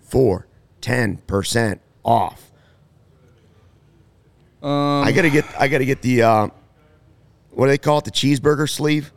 for 0.01 0.47
10% 0.81 1.81
off. 2.05 2.51
I 4.63 5.13
gotta 5.15 5.31
get 5.31 5.45
I 5.61 5.69
gotta 5.69 5.85
get 5.85 6.03
the 6.03 6.23
uh, 6.23 6.49
what 7.51 7.67
do 7.67 7.71
they 7.71 7.79
call 7.79 7.99
it? 7.99 8.05
The 8.05 8.11
cheeseburger 8.11 8.69
sleeve? 8.71 9.13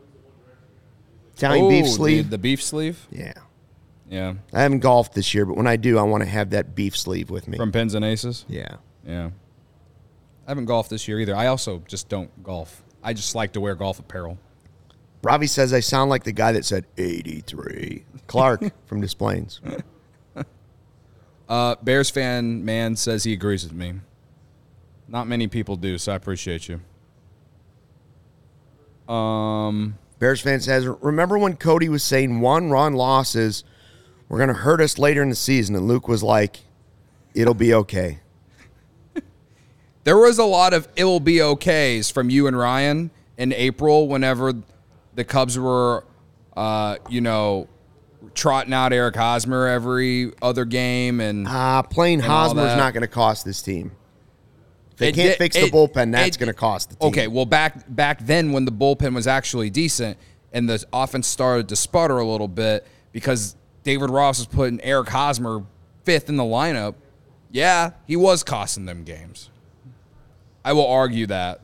Italian 1.36 1.68
beef 1.70 1.84
Oh, 1.84 1.88
the- 1.88 1.94
sleeve? 1.94 2.30
The, 2.30 2.38
beef 2.38 2.64
sleeve. 2.64 3.08
Yeah. 3.12 3.34
Yeah. 4.10 4.36
I 4.54 4.62
haven't 4.62 4.80
golfed 4.80 5.14
this 5.14 5.34
year, 5.34 5.46
but 5.46 5.58
when 5.58 5.68
I 5.68 5.76
do, 5.76 5.98
I 5.98 6.04
want 6.04 6.24
to 6.24 6.30
have 6.30 6.52
that 6.52 6.76
beef 6.76 6.96
sleeve 6.98 7.30
with 7.30 7.48
me. 7.48 7.58
From 7.58 7.72
Pins 7.72 7.94
and 7.94 8.06
Aces. 8.06 8.46
yeah. 8.48 8.76
Yeah. 9.06 9.30
I 10.48 10.52
haven't 10.52 10.66
golfed 10.66 10.90
this 10.92 11.08
year 11.08 11.20
either. 11.20 11.36
I 11.36 11.48
also 11.48 11.82
just 11.88 12.08
don't 12.08 12.44
golf. 12.44 12.84
I 13.04 13.14
just 13.14 13.36
like 13.36 13.54
to 13.54 13.60
wear 13.62 13.76
golf 13.76 14.00
apparel. 14.00 14.38
Ravi 15.24 15.48
says 15.48 15.74
I 15.74 15.80
sound 15.80 16.10
like 16.12 16.24
the 16.24 16.32
guy 16.32 16.52
that 16.54 16.66
said 16.66 16.86
83. 16.98 18.06
Clark 18.28 18.62
from 18.86 19.02
Des 19.02 19.16
Plaines. 19.18 19.60
Uh, 21.48 21.76
Bears 21.82 22.10
fan 22.10 22.66
man 22.66 22.96
says 22.96 23.24
he 23.24 23.34
agrees 23.34 23.64
with 23.64 23.74
me. 23.74 23.94
Not 25.08 25.28
many 25.28 25.48
people 25.48 25.76
do, 25.76 25.98
so 25.98 26.12
I 26.12 26.16
appreciate 26.16 26.68
you. 26.68 26.82
Um, 29.14 29.98
Bears 30.18 30.42
fan 30.42 30.60
says, 30.62 30.88
remember 30.88 31.38
when 31.38 31.56
Cody 31.58 31.90
was 31.90 32.04
saying 32.04 32.40
one 32.40 32.72
run 32.72 32.94
losses 32.94 33.64
were 34.28 34.38
going 34.38 34.50
to 34.50 34.56
hurt 34.56 34.82
us 34.82 34.98
later 34.98 35.22
in 35.22 35.30
the 35.30 35.36
season? 35.36 35.76
And 35.76 35.88
Luke 35.88 36.08
was 36.08 36.24
like, 36.24 36.62
it'll 37.36 37.54
be 37.54 37.74
okay. 37.74 38.20
there 40.04 40.18
was 40.18 40.40
a 40.40 40.46
lot 40.46 40.74
of 40.74 40.88
it'll 40.96 41.20
be 41.20 41.36
okays 41.36 42.12
from 42.12 42.32
you 42.32 42.48
and 42.48 42.58
Ryan 42.58 43.12
in 43.38 43.54
April 43.54 44.08
whenever 44.08 44.54
the 45.14 45.24
Cubs 45.24 45.60
were, 45.60 46.06
uh, 46.58 46.98
you 47.10 47.22
know, 47.22 47.68
trotting 48.36 48.74
out 48.74 48.94
Eric 48.94 49.16
Hosmer 49.16 49.68
every 49.68 50.32
other 50.42 50.66
game 50.66 51.20
and 51.20 51.48
Uh, 51.48 51.82
playing 51.84 52.22
And 52.22 52.32
all 52.32 52.50
Hosmer's 52.50 52.76
not 52.78 52.94
going 52.94 53.02
to 53.02 53.08
cost 53.08 53.46
this 53.46 53.62
team. 53.62 53.92
If 54.92 54.98
they 54.98 55.10
It 55.10 55.16
can't 55.16 55.30
did- 55.32 55.38
fix 55.38 55.56
the 55.56 55.66
it- 55.66 55.74
bullpen, 55.74 56.12
that's 56.12 56.38
going 56.38 56.48
to 56.48 56.54
cost 56.54 56.90
the 56.92 56.96
team. 56.96 57.08
Okay, 57.10 57.28
well 57.28 57.46
back 57.46 57.84
back 57.94 58.26
then 58.26 58.52
when 58.52 58.66
the 58.66 58.72
bullpen 58.72 59.14
was 59.16 59.28
actually 59.28 59.70
decent 59.70 60.18
and 60.54 60.70
the 60.70 60.84
offense 60.94 61.28
started 61.28 61.68
to 61.70 61.76
sputter 61.76 62.18
a 62.18 62.26
little 62.26 62.48
bit 62.48 62.86
because 63.12 63.56
David 63.84 64.10
Ross 64.10 64.38
was 64.40 64.48
putting 64.48 64.80
Eric 64.82 65.10
Hosmer 65.10 65.64
fifth 66.04 66.30
in 66.30 66.38
the 66.38 66.44
lineup. 66.44 66.96
Yeah, 67.52 67.92
he 68.08 68.16
was 68.16 68.44
costing 68.44 68.86
them 68.86 69.04
games. 69.04 69.50
I 70.64 70.74
will 70.74 70.88
argue 70.88 71.28
that 71.28 71.60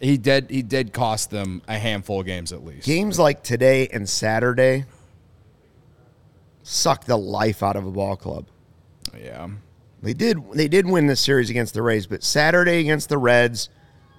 he 0.00 0.16
did 0.16 0.48
he 0.50 0.62
did 0.62 0.92
cost 0.92 1.30
them 1.30 1.62
a 1.68 1.78
handful 1.78 2.20
of 2.20 2.26
games 2.26 2.52
at 2.52 2.64
least. 2.64 2.86
Games 2.86 3.18
like 3.18 3.42
today 3.42 3.88
and 3.92 4.08
Saturday 4.08 4.84
suck 6.70 7.04
the 7.04 7.16
life 7.16 7.62
out 7.62 7.76
of 7.76 7.86
a 7.86 7.90
ball 7.90 8.16
club. 8.16 8.46
Yeah. 9.18 9.48
They 10.02 10.14
did 10.14 10.38
they 10.52 10.68
did 10.68 10.86
win 10.86 11.06
this 11.06 11.20
series 11.20 11.50
against 11.50 11.74
the 11.74 11.82
Rays, 11.82 12.06
but 12.06 12.22
Saturday 12.22 12.80
against 12.80 13.08
the 13.08 13.18
Reds 13.18 13.68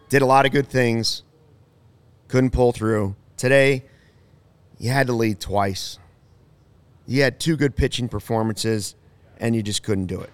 did 0.10 0.22
a 0.22 0.26
lot 0.26 0.46
of 0.46 0.52
good 0.52 0.68
things. 0.68 1.24
Couldn't 2.28 2.52
pull 2.52 2.72
through. 2.72 3.16
Today, 3.38 3.86
you 4.78 4.92
had 4.92 5.08
to 5.08 5.14
lead 5.14 5.40
twice. 5.40 5.98
You 7.08 7.24
had 7.24 7.40
two 7.40 7.58
good 7.58 7.76
pitching 7.76 8.10
performances, 8.10 8.96
and 9.38 9.56
you 9.56 9.64
just 9.64 9.82
couldn't 9.82 10.06
do 10.06 10.22
it. 10.22 10.30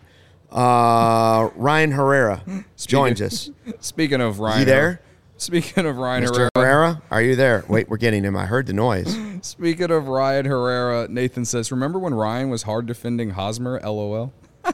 Uh, 0.51 1.49
Ryan 1.55 1.91
Herrera 1.91 2.43
joins 2.77 3.21
us. 3.21 3.49
Speaking 3.79 4.21
of 4.21 4.39
Ryan, 4.39 4.59
he 4.59 4.65
there? 4.65 5.01
Speaking 5.39 5.85
of 5.85 5.97
Ryan 5.97 6.23
Mr. 6.23 6.35
Herrera, 6.35 6.49
Herrera, 6.55 7.01
are 7.11 7.21
you 7.21 7.35
there? 7.35 7.63
Wait, 7.67 7.89
we're 7.89 7.97
getting 7.97 8.23
him. 8.23 8.35
I 8.35 8.45
heard 8.45 8.65
the 8.65 8.73
noise. 8.73 9.15
Speaking 9.41 9.91
of 9.91 10.07
Ryan 10.07 10.45
Herrera, 10.45 11.07
Nathan 11.07 11.45
says, 11.45 11.71
"Remember 11.71 11.99
when 11.99 12.13
Ryan 12.13 12.49
was 12.49 12.63
hard 12.63 12.85
defending 12.87 13.31
Hosmer? 13.31 13.79
LOL." 13.83 14.33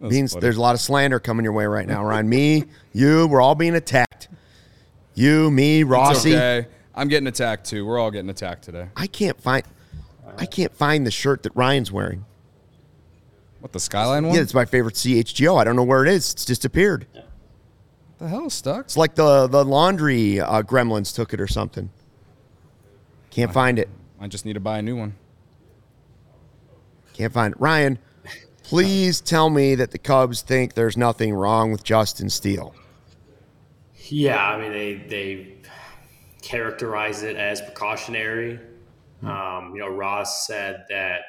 Means 0.00 0.32
funny. 0.32 0.40
there's 0.42 0.56
a 0.56 0.60
lot 0.60 0.74
of 0.74 0.80
slander 0.80 1.18
coming 1.18 1.44
your 1.44 1.52
way 1.54 1.64
right 1.66 1.86
now, 1.86 2.04
Ryan. 2.04 2.28
Me, 2.28 2.64
you, 2.92 3.26
we're 3.26 3.40
all 3.40 3.54
being 3.54 3.74
attacked. 3.74 4.28
You, 5.14 5.50
me, 5.50 5.80
It's 5.80 5.88
Rossi. 5.88 6.34
okay. 6.36 6.66
I'm 6.94 7.08
getting 7.08 7.26
attacked 7.26 7.66
too. 7.66 7.86
We're 7.86 7.98
all 7.98 8.10
getting 8.10 8.30
attacked 8.30 8.64
today. 8.64 8.88
I 8.96 9.06
can't 9.06 9.40
find 9.40 9.64
I 10.36 10.46
can't 10.46 10.74
find 10.74 11.06
the 11.06 11.10
shirt 11.10 11.42
that 11.44 11.52
Ryan's 11.56 11.90
wearing. 11.90 12.24
What 13.60 13.72
the 13.72 13.80
Skyline 13.80 14.26
one? 14.26 14.34
Yeah, 14.36 14.42
it's 14.42 14.54
my 14.54 14.64
favorite 14.66 14.94
CHGO. 14.94 15.58
I 15.58 15.64
don't 15.64 15.74
know 15.76 15.84
where 15.84 16.04
it 16.04 16.10
is. 16.10 16.32
It's 16.32 16.44
disappeared. 16.44 17.06
The 18.24 18.30
hell 18.30 18.46
is 18.46 18.54
stuck? 18.54 18.86
It's 18.86 18.96
like 18.96 19.14
the 19.14 19.46
the 19.46 19.64
laundry 19.64 20.40
uh, 20.40 20.62
gremlins 20.62 21.14
took 21.14 21.34
it 21.34 21.40
or 21.40 21.46
something. 21.46 21.90
Can't 23.30 23.52
find 23.52 23.78
it. 23.78 23.88
I 24.20 24.28
just 24.28 24.46
need 24.46 24.54
to 24.54 24.60
buy 24.60 24.78
a 24.78 24.82
new 24.82 24.96
one. 24.96 25.14
Can't 27.12 27.32
find 27.32 27.52
it. 27.52 27.60
Ryan, 27.60 27.98
please 28.62 29.20
tell 29.20 29.50
me 29.50 29.74
that 29.74 29.90
the 29.90 29.98
Cubs 29.98 30.40
think 30.40 30.74
there's 30.74 30.96
nothing 30.96 31.34
wrong 31.34 31.70
with 31.70 31.84
Justin 31.84 32.30
Steele. 32.30 32.74
Yeah, 34.08 34.42
I 34.42 34.60
mean 34.60 34.72
they 34.72 34.94
they 34.94 35.56
characterize 36.40 37.22
it 37.22 37.36
as 37.36 37.60
precautionary. 37.60 38.58
Um, 39.22 39.72
you 39.74 39.80
know, 39.80 39.88
Ross 39.88 40.46
said 40.46 40.84
that 40.88 41.20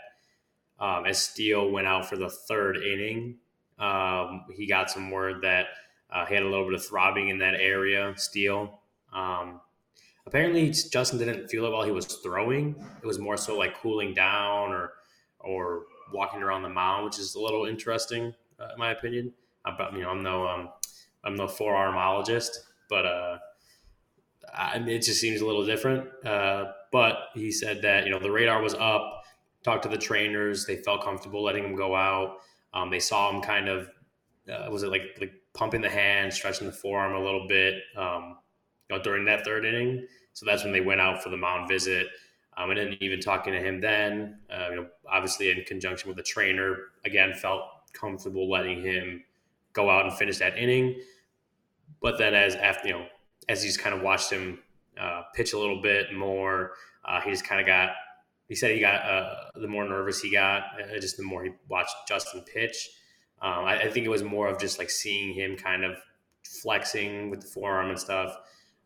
um, 0.79 1.05
as 1.05 1.21
Steele 1.21 1.71
went 1.71 1.87
out 1.87 2.07
for 2.07 2.17
the 2.17 2.29
third 2.29 2.77
inning, 2.77 3.37
Um, 3.77 4.45
he 4.55 4.67
got 4.67 4.89
some 4.89 5.11
word 5.11 5.41
that 5.41 5.67
uh, 6.15 6.25
he 6.25 6.33
had 6.33 6.43
a 6.43 6.49
little 6.49 6.65
bit 6.65 6.73
of 6.75 6.85
throbbing 6.85 7.27
in 7.27 7.37
that 7.39 7.55
area, 7.55 8.13
Steele. 8.15 8.79
Um, 9.11 9.59
apparently, 10.25 10.69
Justin 10.69 11.19
didn't 11.19 11.49
feel 11.49 11.65
it 11.65 11.71
while 11.71 11.83
he 11.83 11.91
was 11.91 12.05
throwing. 12.05 12.75
It 13.03 13.05
was 13.05 13.19
more 13.19 13.35
so 13.35 13.57
like 13.57 13.77
cooling 13.77 14.13
down 14.13 14.71
or 14.71 14.93
or 15.41 15.83
walking 16.13 16.41
around 16.41 16.63
the 16.63 16.69
mound, 16.69 17.03
which 17.03 17.19
is 17.19 17.35
a 17.35 17.39
little 17.39 17.65
interesting, 17.65 18.33
uh, 18.59 18.69
in 18.73 18.79
my 18.79 18.91
opinion. 18.91 19.33
I'm, 19.65 19.75
you 19.93 20.03
know, 20.03 20.09
I'm 20.09 20.23
no 20.23 20.47
um, 20.47 20.69
I'm 21.25 21.35
no 21.35 21.47
forearmologist, 21.47 22.51
but 22.89 23.05
uh, 23.05 23.37
I 24.57 24.77
it 24.77 24.99
just 24.99 25.19
seems 25.19 25.41
a 25.41 25.45
little 25.45 25.65
different. 25.65 26.07
Uh, 26.25 26.71
but 26.93 27.29
he 27.33 27.51
said 27.51 27.81
that 27.81 28.05
you 28.05 28.11
know 28.11 28.19
the 28.19 28.31
radar 28.31 28.61
was 28.61 28.73
up. 28.73 29.23
Talked 29.63 29.83
to 29.83 29.89
the 29.89 29.97
trainers; 29.97 30.65
they 30.65 30.77
felt 30.77 31.03
comfortable 31.03 31.43
letting 31.43 31.65
him 31.65 31.75
go 31.75 31.93
out. 31.93 32.37
Um, 32.73 32.89
they 32.89 32.99
saw 32.99 33.31
him 33.33 33.41
kind 33.41 33.67
of 33.67 33.89
uh, 34.49 34.69
was 34.71 34.83
it 34.83 34.91
like 34.91 35.17
like 35.19 35.33
pumping 35.55 35.81
the 35.81 35.89
hand, 35.89 36.33
stretching 36.33 36.67
the 36.67 36.73
forearm 36.73 37.15
a 37.15 37.23
little 37.23 37.47
bit, 37.47 37.75
um, 37.97 38.37
you 38.89 38.95
know, 38.95 39.01
during 39.01 39.25
that 39.25 39.43
third 39.43 39.65
inning. 39.65 40.05
So 40.33 40.45
that's 40.45 40.63
when 40.63 40.73
they 40.73 40.81
went 40.81 41.01
out 41.01 41.23
for 41.23 41.29
the 41.29 41.37
mound 41.37 41.67
visit. 41.67 42.07
Um, 42.57 42.69
and 42.69 42.79
then 42.79 42.97
even 43.01 43.19
talking 43.19 43.53
to 43.53 43.59
him 43.59 43.81
then, 43.81 44.39
uh, 44.49 44.67
you 44.69 44.75
know, 44.75 44.87
obviously 45.09 45.49
in 45.49 45.63
conjunction 45.65 46.07
with 46.07 46.17
the 46.17 46.23
trainer, 46.23 46.77
again 47.05 47.33
felt 47.33 47.63
comfortable 47.93 48.49
letting 48.49 48.81
him 48.81 49.23
go 49.73 49.89
out 49.89 50.05
and 50.05 50.13
finish 50.13 50.37
that 50.37 50.57
inning. 50.57 50.99
But 52.01 52.17
then 52.17 52.33
as 52.33 52.55
after 52.55 52.87
you 52.87 52.93
know, 52.93 53.05
as 53.49 53.63
he's 53.63 53.77
kind 53.77 53.95
of 53.95 54.01
watched 54.01 54.31
him 54.31 54.59
uh, 54.99 55.23
pitch 55.33 55.53
a 55.53 55.57
little 55.57 55.81
bit 55.81 56.13
more, 56.13 56.71
uh, 57.03 57.21
he 57.21 57.31
just 57.31 57.47
kind 57.47 57.59
of 57.61 57.67
got. 57.67 57.91
He 58.47 58.53
said 58.53 58.71
he 58.71 58.79
got 58.79 59.01
uh, 59.03 59.33
the 59.55 59.67
more 59.67 59.83
nervous 59.85 60.21
he 60.21 60.31
got, 60.31 60.63
uh, 60.79 60.99
just 60.99 61.17
the 61.17 61.23
more 61.23 61.43
he 61.43 61.51
watched 61.67 61.95
Justin 62.07 62.41
pitch. 62.41 62.89
Um, 63.41 63.65
I, 63.65 63.81
I, 63.81 63.91
think 63.91 64.05
it 64.05 64.09
was 64.09 64.23
more 64.23 64.47
of 64.47 64.59
just 64.59 64.79
like 64.79 64.89
seeing 64.89 65.33
him 65.33 65.57
kind 65.57 65.83
of 65.83 65.97
flexing 66.43 67.29
with 67.29 67.41
the 67.41 67.47
forearm 67.47 67.89
and 67.89 67.99
stuff. 67.99 68.35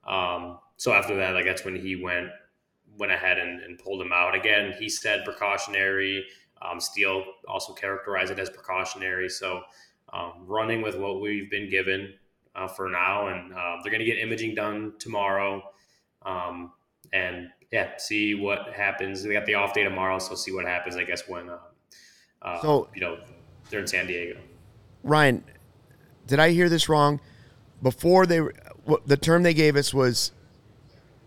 Um, 0.08 0.60
so 0.78 0.92
after 0.92 1.16
that, 1.18 1.34
like 1.34 1.46
that's 1.46 1.64
when 1.64 1.76
he 1.76 1.96
went 1.96 2.30
went 2.98 3.12
ahead 3.12 3.38
and, 3.38 3.62
and 3.62 3.78
pulled 3.80 4.02
him 4.02 4.12
out. 4.12 4.36
Again, 4.36 4.74
he 4.78 4.90
said 4.90 5.24
precautionary. 5.24 6.26
Um, 6.62 6.80
Steele 6.80 7.24
also 7.48 7.74
characterized 7.74 8.32
it 8.32 8.40
as 8.40 8.50
precautionary. 8.50 9.30
So 9.30 9.62
um, 10.12 10.34
running 10.46 10.82
with 10.82 10.98
what 10.98 11.22
we've 11.22 11.50
been 11.50 11.70
given 11.70 12.14
uh, 12.56 12.68
for 12.68 12.90
now, 12.90 13.28
and 13.28 13.54
uh, 13.54 13.78
they're 13.82 13.92
going 13.92 14.00
to 14.00 14.06
get 14.06 14.18
imaging 14.18 14.56
done 14.56 14.94
tomorrow. 15.00 15.62
Um, 16.26 16.74
and 17.14 17.50
yeah, 17.72 17.98
see 17.98 18.36
what 18.36 18.74
happens. 18.74 19.24
They 19.24 19.34
got 19.34 19.46
the 19.46 19.56
off 19.56 19.74
day 19.74 19.84
tomorrow, 19.84 20.20
so 20.20 20.36
see 20.36 20.52
what 20.52 20.66
happens. 20.66 20.96
I 20.96 21.04
guess 21.04 21.28
when 21.28 21.50
uh, 21.50 21.60
uh 22.42 22.62
so 22.62 22.90
you 22.96 23.02
know 23.02 23.20
they're 23.70 23.80
in 23.80 23.88
San 23.88 24.08
Diego. 24.08 24.38
Ryan, 25.04 25.44
did 26.28 26.40
I 26.40 26.52
hear 26.52 26.70
this 26.70 26.90
wrong? 26.90 27.20
Before 27.82 28.26
they, 28.26 28.42
the 29.06 29.18
term 29.18 29.44
they 29.44 29.54
gave 29.54 29.76
us 29.76 29.94
was 29.94 30.32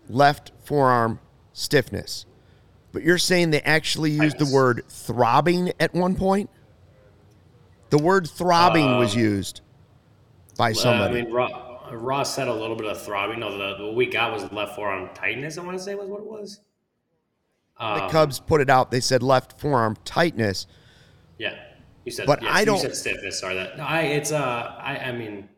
left 0.09 0.51
forearm 0.63 1.19
stiffness. 1.53 2.25
But 2.91 3.03
you're 3.03 3.17
saying 3.17 3.49
they 3.49 3.61
actually 3.61 4.11
used 4.11 4.37
the 4.37 4.45
word 4.53 4.83
throbbing 4.87 5.73
at 5.79 5.93
one 5.93 6.15
point? 6.15 6.49
The 7.89 7.97
word 7.97 8.29
throbbing 8.29 8.87
um, 8.87 8.99
was 8.99 9.15
used 9.15 9.61
by 10.57 10.73
somebody. 10.73 11.21
I 11.21 11.23
mean, 11.23 11.33
Ross, 11.33 12.33
said 12.33 12.47
a 12.47 12.53
little 12.53 12.75
bit 12.75 12.87
of 12.87 13.01
throbbing. 13.01 13.39
No, 13.39 13.57
the, 13.57 13.83
what 13.83 13.95
we 13.95 14.05
got 14.05 14.31
was 14.31 14.51
left 14.51 14.75
forearm 14.75 15.09
tightness, 15.13 15.57
I 15.57 15.63
want 15.63 15.77
to 15.77 15.83
say 15.83 15.95
was 15.95 16.07
what 16.07 16.21
it 16.21 16.25
was. 16.25 16.61
Um, 17.77 17.99
the 17.99 18.07
Cubs 18.07 18.39
put 18.39 18.61
it 18.61 18.69
out. 18.69 18.91
They 18.91 18.99
said 18.99 19.23
left 19.23 19.59
forearm 19.59 19.97
tightness. 20.05 20.67
Yeah. 21.37 21.55
You 22.05 22.11
said, 22.11 22.27
but 22.27 22.43
I 22.43 22.65
don't. 22.65 22.75
You 22.75 22.81
said 22.81 22.95
stiffness. 22.95 23.39
Sorry, 23.39 23.55
that. 23.55 23.77
No, 23.77 23.83
I. 23.83 24.01
It's. 24.01 24.31
Uh. 24.31 24.75
I. 24.79 24.97
I 24.97 25.11
mean. 25.11 25.49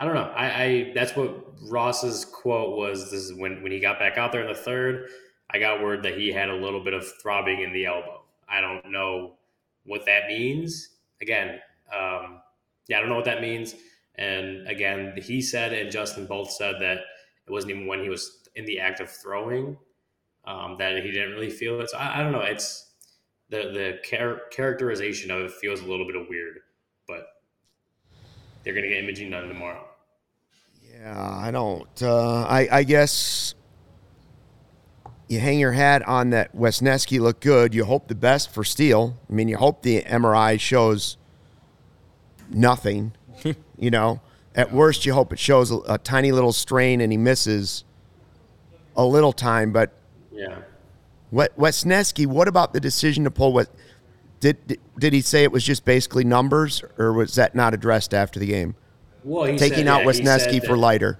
I 0.00 0.04
don't 0.04 0.14
know. 0.14 0.32
I, 0.34 0.62
I 0.62 0.92
that's 0.96 1.14
what 1.14 1.54
Ross's 1.70 2.24
quote 2.24 2.76
was. 2.76 3.10
This 3.10 3.22
is 3.22 3.34
when 3.34 3.62
when 3.62 3.70
he 3.70 3.78
got 3.78 4.00
back 4.00 4.18
out 4.18 4.32
there 4.32 4.40
in 4.40 4.48
the 4.48 4.58
third. 4.58 5.08
I 5.50 5.58
got 5.58 5.82
word 5.82 6.02
that 6.02 6.18
he 6.18 6.32
had 6.32 6.48
a 6.48 6.54
little 6.54 6.82
bit 6.82 6.94
of 6.94 7.06
throbbing 7.20 7.60
in 7.60 7.72
the 7.72 7.86
elbow. 7.86 8.22
I 8.48 8.60
don't 8.60 8.90
know 8.90 9.34
what 9.84 10.04
that 10.06 10.26
means. 10.26 10.88
Again, 11.20 11.60
um, 11.94 12.40
yeah, 12.88 12.98
I 12.98 13.00
don't 13.00 13.10
know 13.10 13.16
what 13.16 13.26
that 13.26 13.42
means. 13.42 13.74
And 14.16 14.66
again, 14.66 15.14
he 15.16 15.40
said 15.40 15.72
and 15.72 15.90
Justin 15.90 16.26
both 16.26 16.50
said 16.50 16.76
that 16.80 16.98
it 17.46 17.50
wasn't 17.50 17.72
even 17.72 17.86
when 17.86 18.00
he 18.00 18.08
was 18.08 18.48
in 18.56 18.64
the 18.64 18.80
act 18.80 19.00
of 19.00 19.10
throwing 19.10 19.76
um, 20.44 20.76
that 20.78 21.02
he 21.02 21.10
didn't 21.10 21.32
really 21.32 21.50
feel 21.50 21.80
it. 21.80 21.90
So 21.90 21.98
I, 21.98 22.20
I 22.20 22.22
don't 22.22 22.32
know. 22.32 22.40
It's 22.40 22.91
the 23.52 23.70
the 23.70 23.98
char- 24.02 24.40
characterization 24.50 25.30
of 25.30 25.42
it 25.42 25.52
feels 25.52 25.80
a 25.80 25.84
little 25.84 26.06
bit 26.06 26.16
of 26.16 26.26
weird, 26.28 26.60
but 27.06 27.26
they're 28.64 28.74
gonna 28.74 28.88
get 28.88 29.04
imaging 29.04 29.30
done 29.30 29.46
tomorrow. 29.46 29.84
Yeah, 30.90 31.30
I 31.30 31.50
don't. 31.50 32.02
Uh, 32.02 32.44
I 32.44 32.68
I 32.72 32.82
guess 32.82 33.54
you 35.28 35.38
hang 35.38 35.58
your 35.58 35.72
hat 35.72 36.06
on 36.08 36.30
that 36.30 36.56
Wesneski 36.56 37.20
looked 37.20 37.42
good. 37.42 37.74
You 37.74 37.84
hope 37.84 38.08
the 38.08 38.14
best 38.14 38.50
for 38.50 38.64
Steele. 38.64 39.18
I 39.28 39.32
mean, 39.32 39.48
you 39.48 39.58
hope 39.58 39.82
the 39.82 40.02
MRI 40.02 40.58
shows 40.58 41.18
nothing. 42.48 43.12
you 43.78 43.90
know, 43.90 44.22
at 44.54 44.72
worst, 44.72 45.04
you 45.04 45.12
hope 45.12 45.32
it 45.32 45.38
shows 45.38 45.70
a, 45.70 45.78
a, 45.88 45.98
tiny 45.98 46.32
little 46.32 46.52
strain 46.52 47.00
and 47.00 47.10
he 47.10 47.18
misses 47.18 47.84
a 48.96 49.04
little 49.04 49.32
time. 49.32 49.72
But 49.72 49.92
yeah, 50.30 50.58
Wesneski, 51.32 52.26
what 52.26 52.48
about 52.48 52.72
the 52.72 52.80
decision 52.80 53.24
to 53.24 53.30
pull? 53.30 53.52
What 53.52 53.68
did 54.40 54.78
did 54.98 55.12
he 55.12 55.20
say 55.20 55.44
it 55.44 55.52
was 55.52 55.64
just 55.64 55.84
basically 55.84 56.24
numbers, 56.24 56.84
or 56.98 57.12
was 57.12 57.34
that 57.36 57.54
not 57.54 57.74
addressed 57.74 58.12
after 58.12 58.38
the 58.38 58.46
game? 58.46 58.74
Well, 59.24 59.46
taking 59.56 59.70
said, 59.70 59.88
out 59.88 60.00
yeah, 60.00 60.10
Wesneski 60.10 60.66
for 60.66 60.76
Leiter. 60.76 61.18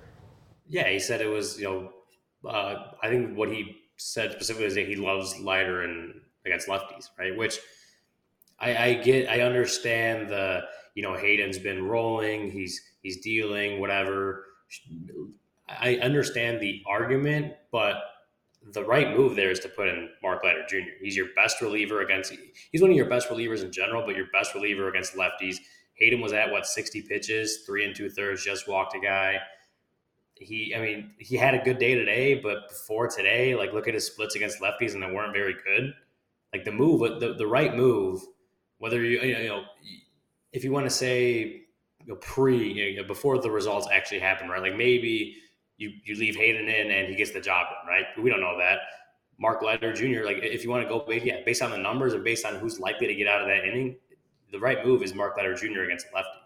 Yeah, 0.69 0.89
he 0.89 0.99
said 0.99 1.21
it 1.21 1.29
was 1.29 1.59
you 1.59 1.65
know. 1.65 2.49
Uh, 2.49 2.93
I 3.03 3.09
think 3.09 3.39
what 3.39 3.51
he 3.51 3.77
said 3.97 4.33
specifically 4.33 4.67
is 4.67 4.75
that 4.75 4.89
he 4.89 4.97
loves 4.97 5.39
Leiter 5.39 5.83
and 5.83 6.21
against 6.45 6.67
lefties, 6.69 7.09
right? 7.19 7.37
Which 7.37 7.59
I, 8.59 8.77
I 8.77 8.95
get. 8.95 9.29
I 9.29 9.41
understand 9.41 10.29
the 10.29 10.63
you 10.95 11.03
know 11.03 11.15
Hayden's 11.15 11.59
been 11.59 11.87
rolling. 11.87 12.51
He's 12.51 12.81
he's 13.03 13.21
dealing 13.21 13.81
whatever. 13.81 14.45
I 15.69 15.97
understand 15.97 16.61
the 16.61 16.83
argument, 16.87 17.55
but 17.71 17.97
the 18.71 18.85
right 18.85 19.17
move 19.17 19.37
there 19.37 19.51
is 19.51 19.59
to 19.61 19.69
put 19.69 19.89
in 19.89 20.09
Mark 20.23 20.45
Leiter 20.45 20.65
Jr. 20.69 20.91
He's 21.01 21.17
your 21.17 21.29
best 21.35 21.61
reliever 21.61 22.03
against. 22.03 22.33
He's 22.71 22.81
one 22.81 22.91
of 22.91 22.97
your 22.97 23.09
best 23.09 23.29
relievers 23.29 23.63
in 23.63 23.73
general, 23.73 24.05
but 24.07 24.17
your 24.17 24.27
best 24.33 24.55
reliever 24.55 24.89
against 24.89 25.15
lefties. 25.15 25.57
Hayden 25.95 26.21
was 26.21 26.33
at 26.33 26.51
what 26.51 26.67
sixty 26.67 27.03
pitches, 27.03 27.65
three 27.67 27.85
and 27.85 27.95
two 27.95 28.09
thirds, 28.09 28.45
just 28.45 28.69
walked 28.69 28.97
a 28.97 29.01
guy. 29.01 29.39
He, 30.35 30.75
I 30.75 30.81
mean, 30.81 31.13
he 31.19 31.37
had 31.37 31.55
a 31.55 31.63
good 31.63 31.79
day 31.79 31.95
today, 31.95 32.35
but 32.35 32.69
before 32.69 33.09
today, 33.09 33.55
like 33.55 33.73
look 33.73 33.89
at 33.89 33.95
his 33.95 34.07
splits 34.07 34.35
against 34.35 34.61
lefties, 34.61 34.95
and 34.95 35.03
they 35.03 35.11
weren't 35.11 35.33
very 35.33 35.55
good. 35.65 35.93
Like 36.53 36.65
the 36.65 36.73
move, 36.73 37.21
the 37.21 37.35
the 37.35 37.47
right 37.47 37.75
move, 37.75 38.23
whether 38.79 39.03
you 39.03 39.21
you 39.21 39.49
know, 39.49 39.65
if 40.53 40.65
you 40.65 40.73
want 40.73 40.87
to 40.87 40.91
say 40.91 41.63
you 42.05 42.15
know, 42.15 42.17
pre, 42.17 42.73
you 42.73 42.97
know, 42.97 43.07
before 43.07 43.39
the 43.39 43.51
results 43.51 43.89
actually 43.93 44.21
happen, 44.21 44.49
right? 44.49 44.63
Like 44.63 44.77
maybe 44.77 45.37
you 45.83 45.93
you 46.05 46.15
leave 46.15 46.37
Hayden 46.37 46.69
in 46.69 46.91
and 46.91 47.09
he 47.09 47.17
gets 47.17 47.33
the 47.33 47.41
job 47.41 47.67
done, 47.67 47.89
right? 47.89 48.05
We 48.23 48.31
don't 48.31 48.41
know 48.41 48.57
that. 48.59 48.79
Mark 49.39 49.63
Leiter 49.63 49.93
Jr. 49.93 50.25
Like 50.25 50.39
if 50.39 50.63
you 50.63 50.71
want 50.71 50.85
to 50.85 50.89
go, 50.89 51.05
yeah, 51.11 51.41
based 51.45 51.63
on 51.63 51.71
the 51.71 51.79
numbers 51.79 52.15
and 52.15 52.23
based 52.23 52.47
on 52.47 52.57
who's 52.57 52.79
likely 52.79 53.09
to 53.09 53.15
get 53.15 53.27
out 53.27 53.41
of 53.41 53.49
that 53.49 53.67
inning, 53.67 53.97
the 54.53 54.61
right 54.61 54.87
move 54.87 55.03
is 55.03 55.15
Mark 55.15 55.37
Leiter 55.37 55.55
Jr. 55.55 55.81
against 55.81 56.07
lefty. 56.15 56.39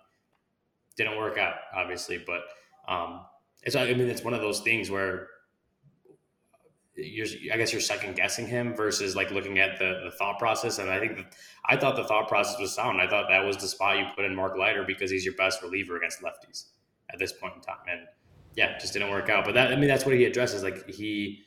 Didn't 0.97 1.18
work 1.18 1.37
out, 1.37 1.57
obviously, 1.74 2.24
but 2.26 2.43
um, 2.89 3.20
it's 3.62 3.76
I 3.76 3.93
mean 3.93 4.09
it's 4.09 4.24
one 4.24 4.32
of 4.32 4.41
those 4.41 4.61
things 4.61 4.91
where 4.91 5.28
you're 6.95 7.26
I 7.53 7.59
guess 7.59 7.72
you're 7.72 7.82
second 7.82 8.16
guessing 8.16 8.47
him 8.47 8.74
versus 8.74 9.14
like 9.14 9.30
looking 9.30 9.59
at 9.59 9.78
the, 9.78 10.01
the 10.05 10.11
thought 10.12 10.39
process. 10.39 10.78
And 10.78 10.91
I 10.91 10.99
think 10.99 11.16
that, 11.16 11.26
I 11.66 11.76
thought 11.76 11.97
the 11.97 12.05
thought 12.05 12.28
process 12.28 12.59
was 12.59 12.74
sound. 12.74 13.01
I 13.01 13.09
thought 13.09 13.26
that 13.28 13.45
was 13.45 13.59
the 13.59 13.68
spot 13.68 13.99
you 13.99 14.07
put 14.14 14.24
in 14.24 14.34
Mark 14.34 14.57
Leiter 14.57 14.84
because 14.84 15.11
he's 15.11 15.24
your 15.24 15.34
best 15.34 15.62
reliever 15.62 15.97
against 15.97 16.22
lefties 16.22 16.66
at 17.12 17.18
this 17.18 17.32
point 17.32 17.55
in 17.57 17.61
time. 17.61 17.76
And 17.91 18.01
yeah, 18.57 18.78
just 18.78 18.94
didn't 18.94 19.11
work 19.11 19.28
out. 19.28 19.44
But 19.44 19.54
that 19.54 19.72
I 19.72 19.76
mean 19.76 19.88
that's 19.88 20.04
what 20.04 20.14
he 20.14 20.24
addresses. 20.24 20.62
Like 20.62 20.88
he 20.88 21.44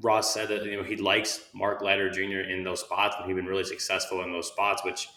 Ross 0.00 0.32
said 0.32 0.48
that 0.48 0.64
you 0.64 0.76
know 0.76 0.84
he 0.84 0.96
likes 0.96 1.44
Mark 1.52 1.82
Leiter 1.82 2.08
Jr. 2.08 2.48
in 2.48 2.62
those 2.62 2.80
spots, 2.80 3.16
but 3.18 3.26
he's 3.26 3.36
been 3.36 3.46
really 3.46 3.64
successful 3.64 4.22
in 4.22 4.32
those 4.32 4.48
spots, 4.48 4.84
which 4.84 5.08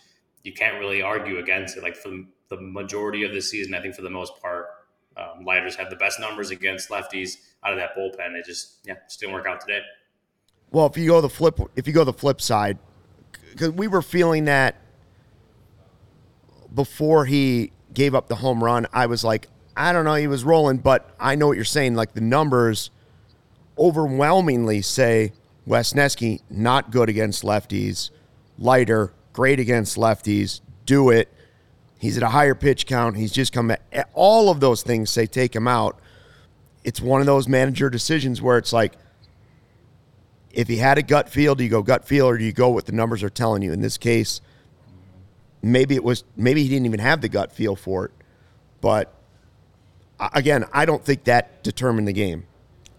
you 0.43 0.53
can't 0.53 0.79
really 0.79 1.01
argue 1.01 1.37
against 1.37 1.77
it. 1.77 1.83
Like 1.83 1.95
for 1.95 2.09
the 2.49 2.57
majority 2.59 3.23
of 3.23 3.31
the 3.31 3.41
season, 3.41 3.75
I 3.75 3.81
think 3.81 3.95
for 3.95 4.01
the 4.01 4.09
most 4.09 4.41
part, 4.41 4.65
um, 5.15 5.45
Leiters 5.45 5.75
have 5.75 5.89
the 5.91 5.95
best 5.95 6.19
numbers 6.19 6.49
against 6.49 6.89
lefties 6.89 7.37
out 7.63 7.73
of 7.73 7.79
that 7.79 7.95
bullpen. 7.95 8.35
It 8.35 8.45
just 8.45 8.79
yeah, 8.83 8.95
just 9.07 9.19
didn't 9.19 9.35
work 9.35 9.45
out 9.45 9.61
today. 9.61 9.81
Well, 10.71 10.87
if 10.87 10.97
you 10.97 11.07
go 11.07 11.21
the 11.21 11.29
flip, 11.29 11.59
if 11.75 11.85
you 11.85 11.93
go 11.93 12.03
the 12.03 12.13
flip 12.13 12.41
side, 12.41 12.79
because 13.51 13.69
we 13.69 13.87
were 13.87 14.01
feeling 14.01 14.45
that 14.45 14.77
before 16.73 17.25
he 17.25 17.71
gave 17.93 18.15
up 18.15 18.29
the 18.29 18.37
home 18.37 18.63
run, 18.63 18.87
I 18.93 19.05
was 19.05 19.23
like, 19.23 19.47
I 19.75 19.93
don't 19.93 20.05
know, 20.05 20.15
he 20.15 20.27
was 20.27 20.43
rolling, 20.43 20.77
but 20.77 21.09
I 21.19 21.35
know 21.35 21.47
what 21.47 21.55
you're 21.55 21.65
saying. 21.65 21.95
Like 21.95 22.13
the 22.13 22.21
numbers 22.21 22.91
overwhelmingly 23.77 24.81
say 24.81 25.33
Wesneski 25.67 26.41
not 26.49 26.91
good 26.91 27.09
against 27.09 27.43
lefties, 27.43 28.09
Leiter, 28.57 29.13
great 29.33 29.59
against 29.59 29.97
lefties, 29.97 30.61
do 30.85 31.09
it. 31.09 31.31
He's 31.99 32.17
at 32.17 32.23
a 32.23 32.29
higher 32.29 32.55
pitch 32.55 32.85
count. 32.87 33.15
He's 33.15 33.31
just 33.31 33.53
come 33.53 33.69
back. 33.69 34.09
All 34.13 34.49
of 34.49 34.59
those 34.59 34.81
things 34.83 35.09
say 35.09 35.25
take 35.25 35.55
him 35.55 35.67
out. 35.67 35.99
It's 36.83 36.99
one 36.99 37.21
of 37.21 37.27
those 37.27 37.47
manager 37.47 37.89
decisions 37.89 38.41
where 38.41 38.57
it's 38.57 38.73
like, 38.73 38.93
if 40.51 40.67
he 40.67 40.77
had 40.77 40.97
a 40.97 41.03
gut 41.03 41.29
feel, 41.29 41.55
do 41.55 41.63
you 41.63 41.69
go 41.69 41.81
gut 41.81 42.05
feel 42.05 42.27
or 42.27 42.37
do 42.37 42.43
you 42.43 42.51
go 42.51 42.69
what 42.69 42.85
the 42.85 42.91
numbers 42.91 43.23
are 43.23 43.29
telling 43.29 43.61
you? 43.61 43.71
In 43.71 43.81
this 43.81 43.97
case, 43.97 44.41
maybe 45.61 45.95
it 45.95 46.03
was 46.03 46.23
maybe 46.35 46.63
he 46.63 46.69
didn't 46.69 46.87
even 46.87 46.99
have 46.99 47.21
the 47.21 47.29
gut 47.29 47.51
feel 47.51 47.75
for 47.75 48.05
it. 48.05 48.11
But 48.81 49.13
again, 50.33 50.65
I 50.71 50.85
don't 50.85 51.03
think 51.03 51.23
that 51.25 51.63
determined 51.63 52.07
the 52.07 52.13
game 52.13 52.45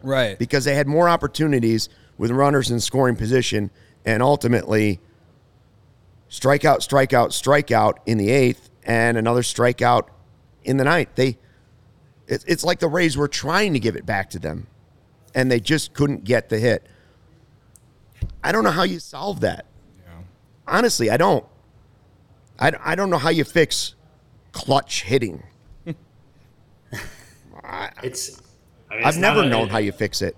Right. 0.03 0.39
because 0.39 0.65
they 0.65 0.75
had 0.75 0.87
more 0.87 1.09
opportunities 1.09 1.89
with 2.19 2.31
runners 2.31 2.71
in 2.71 2.81
scoring 2.81 3.17
position 3.17 3.71
and 4.05 4.23
ultimately 4.23 5.01
strikeout, 6.31 6.79
strikeout, 6.87 7.29
strikeout 7.29 7.95
in 8.07 8.19
the 8.19 8.31
eighth 8.31 8.71
and 8.85 9.17
another 9.17 9.43
strikeout 9.43 10.09
in 10.65 10.77
the 10.77 10.85
ninth. 10.85 11.11
They, 11.15 11.39
it, 12.27 12.45
it's 12.47 12.65
like 12.65 12.81
the 12.81 12.89
Rays 12.89 13.17
were 13.17 13.29
trying 13.29 13.73
to 13.75 13.79
give 13.79 13.97
it 13.97 14.05
back 14.07 14.31
to 14.31 14.39
them 14.39 14.67
and 15.35 15.51
they 15.51 15.61
just 15.61 15.95
couldn't 15.95 16.25
get 16.25 16.49
the 16.49 16.59
hit. 16.59 16.87
I 18.43 18.53
don't 18.53 18.65
know 18.65 18.71
how 18.71 18.83
you 18.85 18.99
solve 18.99 19.41
that. 19.41 19.67
Honestly, 20.67 21.11
I 21.11 21.17
don't. 21.17 21.45
I, 22.59 22.73
I 22.81 22.95
don't 22.95 23.11
know 23.11 23.19
how 23.19 23.31
you 23.31 23.43
fix 23.43 23.95
clutch 24.53 25.03
hitting. 25.03 25.43
It's. 28.03 28.41
I 28.91 28.97
mean, 28.97 29.05
I've 29.05 29.19
never 29.19 29.43
a- 29.43 29.49
known 29.49 29.69
how 29.69 29.79
you 29.79 29.93
fix 29.93 30.23
it. 30.23 30.37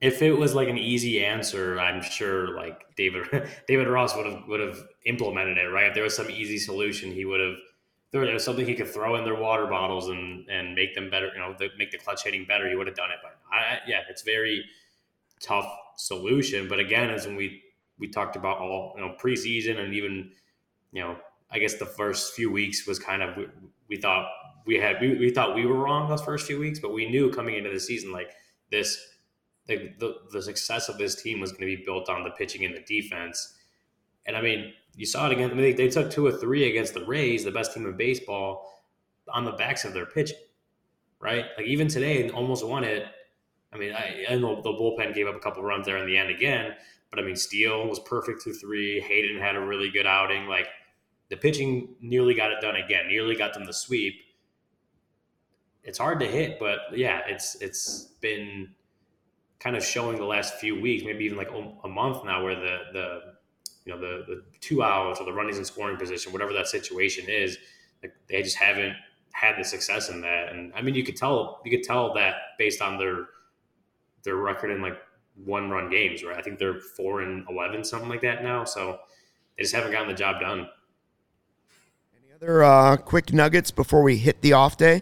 If 0.00 0.22
it 0.22 0.32
was 0.32 0.54
like 0.54 0.68
an 0.68 0.78
easy 0.78 1.24
answer, 1.24 1.80
I'm 1.80 2.02
sure 2.02 2.54
like 2.54 2.94
David 2.96 3.26
David 3.68 3.88
Ross 3.88 4.16
would 4.16 4.26
have 4.26 4.46
would 4.46 4.60
have 4.60 4.78
implemented 5.06 5.58
it, 5.58 5.68
right? 5.68 5.86
If 5.86 5.94
there 5.94 6.04
was 6.04 6.14
some 6.14 6.30
easy 6.30 6.58
solution, 6.58 7.12
he 7.12 7.24
would 7.24 7.40
have. 7.40 7.56
There 8.10 8.22
was 8.22 8.44
something 8.44 8.64
he 8.64 8.74
could 8.74 8.88
throw 8.88 9.16
in 9.16 9.24
their 9.24 9.34
water 9.34 9.66
bottles 9.66 10.08
and 10.08 10.48
and 10.48 10.74
make 10.74 10.94
them 10.94 11.10
better, 11.10 11.30
you 11.34 11.40
know, 11.40 11.54
the, 11.58 11.68
make 11.76 11.90
the 11.90 11.98
clutch 11.98 12.24
hitting 12.24 12.44
better. 12.46 12.68
He 12.68 12.76
would 12.76 12.86
have 12.86 12.96
done 12.96 13.10
it. 13.10 13.18
But 13.22 13.36
I, 13.52 13.78
yeah, 13.86 14.00
it's 14.08 14.22
very 14.22 14.64
tough 15.40 15.68
solution. 15.96 16.68
But 16.68 16.78
again, 16.80 17.10
as 17.10 17.26
when 17.26 17.36
we 17.36 17.62
we 17.98 18.08
talked 18.08 18.36
about 18.36 18.58
all 18.58 18.94
you 18.96 19.02
know 19.02 19.14
preseason 19.20 19.78
and 19.78 19.94
even 19.94 20.30
you 20.92 21.02
know 21.02 21.16
I 21.50 21.58
guess 21.58 21.74
the 21.74 21.86
first 21.86 22.34
few 22.34 22.50
weeks 22.50 22.86
was 22.86 22.98
kind 22.98 23.22
of 23.22 23.36
we, 23.36 23.46
we 23.88 23.96
thought 23.96 24.28
we 24.68 24.76
had 24.76 25.00
we, 25.00 25.16
we 25.16 25.30
thought 25.30 25.54
we 25.54 25.64
were 25.64 25.78
wrong 25.78 26.10
those 26.10 26.20
first 26.20 26.46
few 26.46 26.58
weeks, 26.58 26.78
but 26.78 26.92
we 26.92 27.08
knew 27.08 27.32
coming 27.32 27.56
into 27.56 27.70
the 27.70 27.80
season 27.80 28.12
like 28.12 28.30
this 28.70 29.02
the, 29.66 29.94
the, 29.98 30.16
the 30.30 30.42
success 30.42 30.90
of 30.90 30.98
this 30.98 31.20
team 31.20 31.40
was 31.40 31.52
going 31.52 31.62
to 31.62 31.76
be 31.76 31.82
built 31.84 32.10
on 32.10 32.22
the 32.22 32.30
pitching 32.30 32.64
and 32.66 32.74
the 32.74 32.80
defense. 32.80 33.54
And 34.26 34.36
I 34.36 34.42
mean, 34.42 34.74
you 34.94 35.06
saw 35.06 35.26
it 35.26 35.32
again. 35.32 35.50
I 35.50 35.54
mean, 35.54 35.74
they, 35.74 35.88
took 35.88 36.10
two 36.10 36.26
or 36.26 36.32
three 36.32 36.68
against 36.68 36.92
the 36.92 37.04
Rays, 37.04 37.44
the 37.44 37.50
best 37.50 37.72
team 37.72 37.86
in 37.86 37.96
baseball, 37.96 38.82
on 39.32 39.46
the 39.46 39.52
backs 39.52 39.86
of 39.86 39.94
their 39.94 40.06
pitching, 40.06 40.36
right? 41.18 41.46
Like 41.56 41.66
even 41.66 41.88
today, 41.88 42.22
and 42.22 42.30
almost 42.32 42.66
won 42.66 42.84
it. 42.84 43.06
I 43.72 43.78
mean, 43.78 43.94
I, 43.94 44.34
know 44.36 44.56
the 44.56 44.70
bullpen 44.70 45.14
gave 45.14 45.26
up 45.26 45.36
a 45.36 45.40
couple 45.40 45.62
runs 45.62 45.86
there 45.86 45.98
in 45.98 46.06
the 46.06 46.16
end 46.16 46.30
again, 46.30 46.74
but 47.10 47.18
I 47.18 47.22
mean, 47.22 47.36
Steele 47.36 47.86
was 47.86 48.00
perfect 48.00 48.42
through 48.42 48.54
three. 48.54 49.00
Hayden 49.00 49.38
had 49.38 49.56
a 49.56 49.60
really 49.60 49.90
good 49.90 50.06
outing. 50.06 50.46
Like 50.46 50.68
the 51.30 51.36
pitching 51.36 51.94
nearly 52.00 52.34
got 52.34 52.50
it 52.50 52.60
done 52.60 52.76
again, 52.76 53.08
nearly 53.08 53.34
got 53.34 53.54
them 53.54 53.64
the 53.64 53.74
sweep. 53.74 54.14
It's 55.88 55.96
hard 55.98 56.20
to 56.20 56.26
hit, 56.26 56.58
but 56.60 56.80
yeah, 56.92 57.22
it's 57.26 57.54
it's 57.62 58.10
been 58.20 58.68
kind 59.58 59.74
of 59.74 59.82
showing 59.82 60.18
the 60.18 60.24
last 60.26 60.56
few 60.56 60.78
weeks, 60.78 61.02
maybe 61.02 61.24
even 61.24 61.38
like 61.38 61.50
a 61.50 61.88
month 61.88 62.26
now, 62.26 62.44
where 62.44 62.54
the 62.54 62.78
the 62.92 63.20
you 63.86 63.94
know 63.94 63.98
the 63.98 64.22
the 64.26 64.44
two 64.60 64.82
outs 64.82 65.18
or 65.18 65.24
the 65.24 65.32
runnings 65.32 65.56
in 65.56 65.64
scoring 65.64 65.96
position, 65.96 66.30
whatever 66.30 66.52
that 66.52 66.68
situation 66.68 67.24
is, 67.26 67.56
like 68.02 68.12
they 68.28 68.42
just 68.42 68.58
haven't 68.58 68.96
had 69.32 69.56
the 69.58 69.64
success 69.64 70.10
in 70.10 70.20
that. 70.20 70.52
And 70.52 70.74
I 70.74 70.82
mean, 70.82 70.94
you 70.94 71.02
could 71.02 71.16
tell 71.16 71.62
you 71.64 71.70
could 71.70 71.86
tell 71.86 72.12
that 72.14 72.34
based 72.58 72.82
on 72.82 72.98
their 72.98 73.28
their 74.24 74.36
record 74.36 74.70
in 74.70 74.82
like 74.82 74.98
one 75.42 75.70
run 75.70 75.88
games, 75.88 76.22
right? 76.22 76.36
I 76.36 76.42
think 76.42 76.58
they're 76.58 76.80
four 76.80 77.22
and 77.22 77.46
eleven, 77.48 77.82
something 77.82 78.10
like 78.10 78.20
that 78.20 78.42
now. 78.42 78.64
So 78.64 78.98
they 79.56 79.62
just 79.62 79.74
haven't 79.74 79.92
gotten 79.92 80.08
the 80.08 80.14
job 80.14 80.38
done. 80.38 80.68
Any 82.14 82.34
other 82.34 82.62
uh, 82.62 82.98
quick 82.98 83.32
nuggets 83.32 83.70
before 83.70 84.02
we 84.02 84.18
hit 84.18 84.42
the 84.42 84.52
off 84.52 84.76
day? 84.76 85.00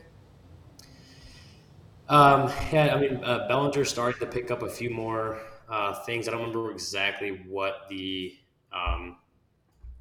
Um, 2.09 2.53
yeah, 2.73 2.95
I 2.95 3.01
mean, 3.01 3.23
uh, 3.25 3.49
Bellinger 3.49 3.85
started 3.85 4.21
to 4.21 4.27
pick 4.27 4.51
up 4.51 4.63
a 4.63 4.69
few 4.69 4.91
more 4.91 5.41
uh, 5.69 5.95
things. 6.05 6.29
I 6.29 6.31
don't 6.31 6.41
remember 6.41 6.71
exactly 6.71 7.41
what 7.49 7.87
the 7.89 8.35
um, 8.73 9.17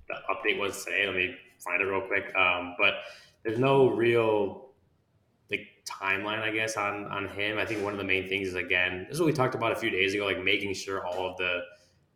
the 0.07 0.15
update 0.29 0.59
was 0.59 0.83
today. 0.85 1.07
Let 1.07 1.15
me 1.15 1.35
find 1.59 1.81
it 1.81 1.85
real 1.85 2.01
quick. 2.01 2.35
Um, 2.35 2.75
but 2.77 2.95
there's 3.43 3.59
no 3.59 3.89
real 3.89 4.69
like 5.49 5.67
timeline, 5.85 6.41
I 6.41 6.51
guess, 6.51 6.77
on 6.77 7.05
on 7.05 7.27
him. 7.29 7.57
I 7.57 7.65
think 7.65 7.83
one 7.83 7.93
of 7.93 7.99
the 7.99 8.05
main 8.05 8.27
things 8.29 8.49
is 8.49 8.55
again, 8.55 9.05
this 9.07 9.15
is 9.15 9.21
what 9.21 9.27
we 9.27 9.33
talked 9.33 9.55
about 9.55 9.71
a 9.71 9.75
few 9.75 9.89
days 9.89 10.13
ago, 10.13 10.25
like 10.25 10.43
making 10.43 10.73
sure 10.75 11.05
all 11.05 11.29
of 11.31 11.37
the 11.37 11.61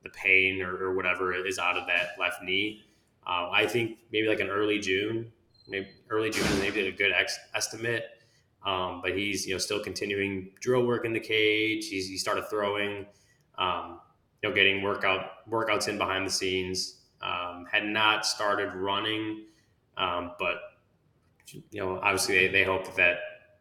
the 0.03 0.09
pain 0.11 0.61
or, 0.61 0.75
or 0.77 0.95
whatever 0.95 1.33
is 1.33 1.59
out 1.59 1.77
of 1.77 1.87
that 1.87 2.11
left 2.19 2.43
knee. 2.43 2.83
Uh, 3.25 3.49
I 3.51 3.67
think 3.67 3.97
maybe 4.11 4.27
like 4.27 4.39
an 4.39 4.49
early 4.49 4.79
June, 4.79 5.31
maybe 5.67 5.87
early 6.09 6.29
June 6.29 6.47
maybe 6.59 6.87
a 6.87 6.91
good 6.91 7.11
ex- 7.11 7.39
estimate. 7.55 8.05
Um, 8.65 9.01
but 9.01 9.17
he's 9.17 9.47
you 9.47 9.53
know 9.53 9.57
still 9.57 9.81
continuing 9.81 10.51
drill 10.59 10.85
work 10.85 11.05
in 11.05 11.13
the 11.13 11.19
cage. 11.19 11.87
He's 11.87 12.07
he 12.07 12.17
started 12.17 12.49
throwing, 12.49 13.05
um, 13.57 13.99
you 14.41 14.49
know, 14.49 14.55
getting 14.55 14.81
workout 14.81 15.47
workouts 15.49 15.87
in 15.87 15.97
behind 15.97 16.25
the 16.25 16.31
scenes. 16.31 16.95
Um, 17.21 17.65
had 17.69 17.85
not 17.85 18.25
started 18.25 18.73
running, 18.75 19.45
um, 19.97 20.31
but 20.39 20.55
you 21.51 21.61
know 21.73 21.99
obviously 22.01 22.47
they, 22.47 22.47
they 22.47 22.63
hope 22.63 22.85
that 22.85 22.95
that 22.95 23.17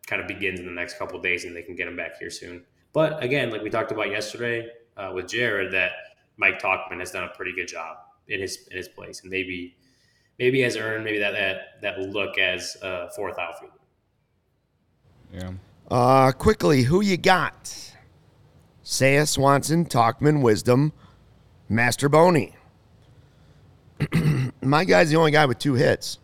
kind 0.07 0.23
of 0.23 0.29
begins 0.29 0.59
in 0.59 0.67
the 0.67 0.73
next 0.73 0.99
couple 0.99 1.21
days 1.21 1.45
and 1.45 1.55
they 1.55 1.63
can 1.63 1.77
get 1.77 1.87
him 1.87 1.97
back 1.97 2.19
here 2.19 2.31
soon. 2.31 2.65
But 2.93 3.23
again, 3.23 3.51
like 3.51 3.63
we 3.63 3.71
talked 3.71 3.93
about 3.93 4.11
yesterday 4.11 4.69
uh, 4.97 5.13
with 5.15 5.29
Jared, 5.29 5.73
that 5.73 5.93
Mike 6.37 6.61
Tauchman 6.61 6.99
has 7.01 7.11
done 7.11 7.25
a 7.25 7.29
pretty 7.29 7.53
good 7.53 7.69
job 7.69 7.99
in 8.27 8.41
his 8.41 8.67
in 8.71 8.77
his 8.77 8.89
place, 8.89 9.21
and 9.23 9.31
maybe 9.31 9.77
maybe 10.39 10.61
has 10.63 10.77
earned 10.77 11.05
maybe 11.05 11.19
that 11.19 11.33
that 11.33 11.83
that 11.83 11.99
look 12.01 12.39
as 12.39 12.77
a 12.83 13.11
fourth 13.15 13.39
outfielder. 13.39 13.78
Yeah. 15.33 15.53
Uh, 15.91 16.33
quickly, 16.33 16.83
who 16.83 17.01
you 17.01 17.17
got? 17.17 17.95
Seiya 18.85 19.29
Swanson, 19.29 19.85
Tauchman, 19.85 20.43
Wisdom, 20.43 20.93
Mastrobuoni. 21.71 22.55
My 24.63 24.85
guy's 24.85 25.11
the 25.11 25.17
only 25.17 25.31
guy 25.31 25.47
with 25.47 25.59
two 25.59 25.75
hits. 25.75 26.19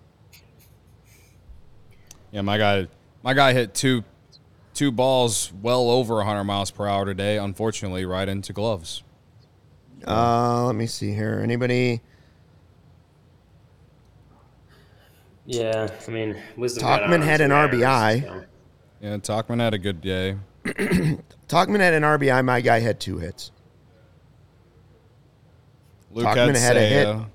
Yeah, 2.31 2.41
my 2.43 2.59
guy 2.59 2.89
my 3.23 3.33
guy 3.33 3.53
hit 3.53 3.75
two 3.75 4.03
two 4.75 4.91
balls 4.91 5.53
well 5.63 5.89
over 5.89 6.17
100 6.17 6.43
miles 6.43 6.73
per 6.73 6.87
hour 6.89 7.05
today, 7.05 7.39
unfortunately 7.39 8.05
right 8.05 8.29
into 8.29 8.53
gloves. 8.53 9.05
Uh, 10.07 10.67
let 10.67 10.75
me 10.75 10.87
see 10.87 11.15
here. 11.15 11.41
Anybody? 11.43 12.01
Yeah, 15.47 15.89
I 16.07 16.11
mean, 16.11 16.37
wisdom. 16.57 16.83
got 16.83 17.03
Tauchman 17.03 17.15
on 17.15 17.23
had 17.23 17.41
an 17.41 17.51
RBI. 17.51 18.23
so. 18.23 18.45
Yeah, 19.05 19.19
Tauchman 19.19 19.61
had 19.61 19.75
a 19.75 19.79
good 19.79 20.01
day. 20.01 20.39
Tauchman 20.65 21.81
had 21.81 21.93
an 21.93 22.05
RBI. 22.05 22.43
My 22.43 22.63
guy 22.63 22.81
had 22.81 22.99
two 22.99 23.19
hits. 23.19 23.53
Luke 26.11 26.25
Tauchman 26.25 26.57
had, 26.57 26.57
had 26.57 26.77
a 26.79 26.87
hit. 26.87 27.07
Seiya. 27.09 27.27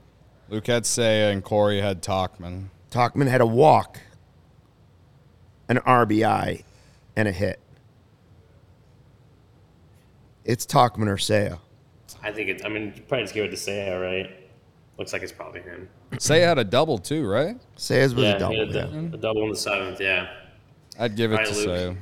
Luke 0.49 0.65
had 0.65 0.83
Seiya 0.85 1.31
and 1.31 1.43
Corey 1.43 1.79
had 1.79 2.01
Tauchman. 2.01 2.69
Tauchman 2.89 3.27
had 3.27 3.41
a 3.41 3.45
walk, 3.45 3.99
an 5.67 5.77
RBI, 5.77 6.63
and 7.15 7.27
a 7.27 7.31
hit. 7.31 7.59
It's 10.45 10.65
Tauchman 10.65 11.07
or 11.07 11.17
Seiya. 11.17 11.59
I 12.23 12.31
think 12.31 12.49
it's. 12.49 12.65
I 12.65 12.69
mean, 12.69 12.93
you 12.95 13.03
probably 13.03 13.25
just 13.25 13.35
give 13.35 13.45
it 13.45 13.49
to 13.51 13.55
Seiya, 13.57 14.01
right? 14.01 14.49
Looks 14.97 15.13
like 15.13 15.21
it's 15.21 15.31
probably 15.31 15.61
him. 15.61 15.87
Seiya 16.13 16.47
had 16.47 16.57
a 16.57 16.63
double 16.63 16.97
too, 16.97 17.27
right? 17.27 17.57
Seiya's 17.77 18.15
was 18.15 18.23
yeah, 18.23 18.37
a 18.37 18.39
double. 18.39 18.53
he 18.55 18.59
had 18.59 18.73
yeah. 18.73 18.85
a, 18.85 19.13
a 19.13 19.17
double 19.17 19.43
in 19.43 19.49
the 19.51 19.55
seventh. 19.55 20.01
Yeah, 20.01 20.31
I'd 20.99 21.15
give 21.15 21.31
it 21.31 21.35
Right, 21.37 21.47
to 21.47 21.53
Luke. 21.55 21.67
Seiya. 21.67 21.97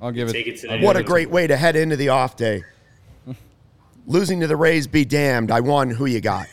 I'll 0.00 0.12
give 0.12 0.30
take 0.30 0.46
it 0.46 0.54
it. 0.54 0.60
today. 0.60 0.78
I'll 0.78 0.84
What 0.84 0.96
a 0.96 1.02
great 1.02 1.30
way 1.30 1.46
to 1.46 1.56
head 1.56 1.74
into 1.74 1.96
the 1.96 2.10
off 2.10 2.36
day. 2.36 2.62
Losing 4.06 4.40
to 4.40 4.46
the 4.46 4.56
Rays, 4.56 4.86
be 4.86 5.04
damned. 5.04 5.50
I 5.50 5.60
won. 5.60 5.90
Who 5.90 6.06
you 6.06 6.20
got? 6.20 6.46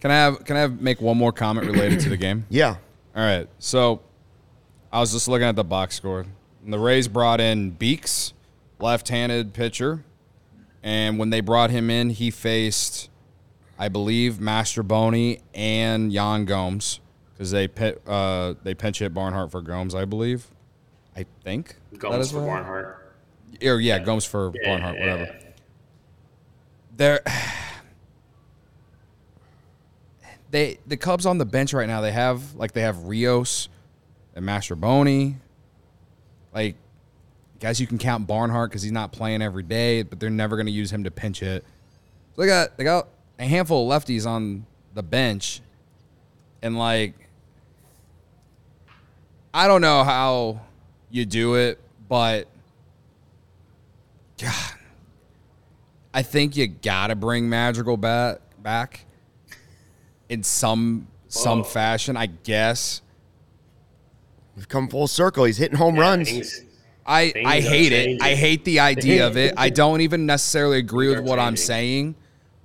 Can 0.00 0.10
I 0.10 0.14
have 0.14 0.44
can 0.44 0.56
I 0.56 0.60
have 0.60 0.80
make 0.80 1.00
one 1.00 1.18
more 1.18 1.32
comment 1.32 1.66
related 1.66 2.00
to 2.00 2.08
the 2.08 2.16
game? 2.16 2.46
Yeah. 2.50 2.76
All 3.14 3.22
right. 3.24 3.48
So 3.58 4.00
I 4.92 5.00
was 5.00 5.12
just 5.12 5.28
looking 5.28 5.46
at 5.46 5.56
the 5.56 5.64
box 5.64 5.96
score. 5.96 6.24
And 6.64 6.72
the 6.72 6.78
Rays 6.78 7.08
brought 7.08 7.40
in 7.40 7.70
Beeks, 7.70 8.32
left-handed 8.80 9.54
pitcher, 9.54 10.04
and 10.82 11.18
when 11.18 11.30
they 11.30 11.40
brought 11.40 11.70
him 11.70 11.88
in, 11.90 12.10
he 12.10 12.30
faced, 12.30 13.08
I 13.78 13.88
believe, 13.88 14.34
Mastrobuoni 14.34 15.40
and 15.54 16.12
Yan 16.12 16.44
Gomes 16.44 17.00
because 17.32 17.50
they 17.52 17.68
pit, 17.68 18.02
uh, 18.06 18.54
they 18.64 18.74
pinch 18.74 18.98
hit 18.98 19.14
Barnhart 19.14 19.50
for 19.50 19.60
Gomes, 19.62 19.94
I 19.94 20.04
believe. 20.04 20.46
I 21.18 21.26
think 21.42 21.74
Gomes 21.98 22.30
for. 22.30 22.40
Barnhart. 22.46 23.12
Or 23.64 23.80
yeah, 23.80 23.98
Gomes 23.98 24.24
for 24.24 24.52
Yeah, 24.54 24.68
Barnhart, 24.68 24.94
yeah, 24.96 25.00
whatever. 25.00 25.22
yeah. 25.40 25.48
There, 26.96 27.20
they 30.50 30.78
the 30.86 30.96
Cubs 30.96 31.26
on 31.26 31.38
the 31.38 31.44
bench 31.44 31.72
right 31.72 31.88
now. 31.88 32.00
They 32.00 32.12
have 32.12 32.54
like 32.54 32.70
they 32.72 32.82
have 32.82 33.04
Rios 33.06 33.68
and 34.36 34.46
Mastrobuoni, 34.46 35.34
like 36.54 36.76
guys 37.58 37.80
you 37.80 37.86
can 37.88 37.98
count 37.98 38.28
Barnhart 38.28 38.70
because 38.70 38.82
he's 38.82 38.92
not 38.92 39.10
playing 39.10 39.42
every 39.42 39.64
day, 39.64 40.02
but 40.02 40.20
they're 40.20 40.30
never 40.30 40.54
going 40.54 40.66
to 40.66 40.72
use 40.72 40.92
him 40.92 41.02
to 41.02 41.10
pinch 41.10 41.40
hit. 41.40 41.64
So 42.36 42.42
they 42.42 42.46
got 42.48 42.76
they 42.78 42.84
got 42.84 43.08
a 43.40 43.44
handful 43.44 43.90
of 43.90 44.02
lefties 44.04 44.24
on 44.24 44.66
the 44.94 45.02
bench, 45.02 45.60
and 46.62 46.78
like 46.78 47.14
I 49.52 49.66
don't 49.66 49.80
know 49.80 50.04
how 50.04 50.60
you 51.10 51.24
do 51.26 51.54
it, 51.54 51.78
but 52.08 52.46
God, 54.40 54.72
I 56.14 56.22
think 56.22 56.56
you 56.56 56.66
gotta 56.66 57.14
bring 57.14 57.48
Madrigal 57.48 57.96
back 57.96 58.40
back 58.62 59.04
in 60.28 60.42
some 60.42 61.06
some 61.28 61.58
Whoa. 61.58 61.64
fashion, 61.64 62.16
I 62.16 62.26
guess. 62.26 63.02
We've 64.56 64.68
come 64.68 64.88
full 64.88 65.06
circle. 65.06 65.44
He's 65.44 65.58
hitting 65.58 65.76
home 65.76 65.96
Yeah, 65.96 66.00
runs. 66.02 66.30
things- 66.30 66.62
I, 67.06 67.30
Things 67.30 67.46
I 67.48 67.60
hate 67.60 67.92
it. 67.92 68.04
changing. 68.04 68.22
I 68.22 68.34
hate 68.34 68.64
the 68.66 68.80
idea 68.80 69.26
of 69.26 69.36
it. 69.38 69.54
I 69.56 69.70
don't 69.70 70.02
even 70.02 70.26
necessarily 70.26 70.78
agree 70.78 71.06
Things 71.06 71.20
with 71.22 71.26
are 71.26 71.30
what 71.30 71.38
I'm 71.38 71.56
saying, 71.56 72.16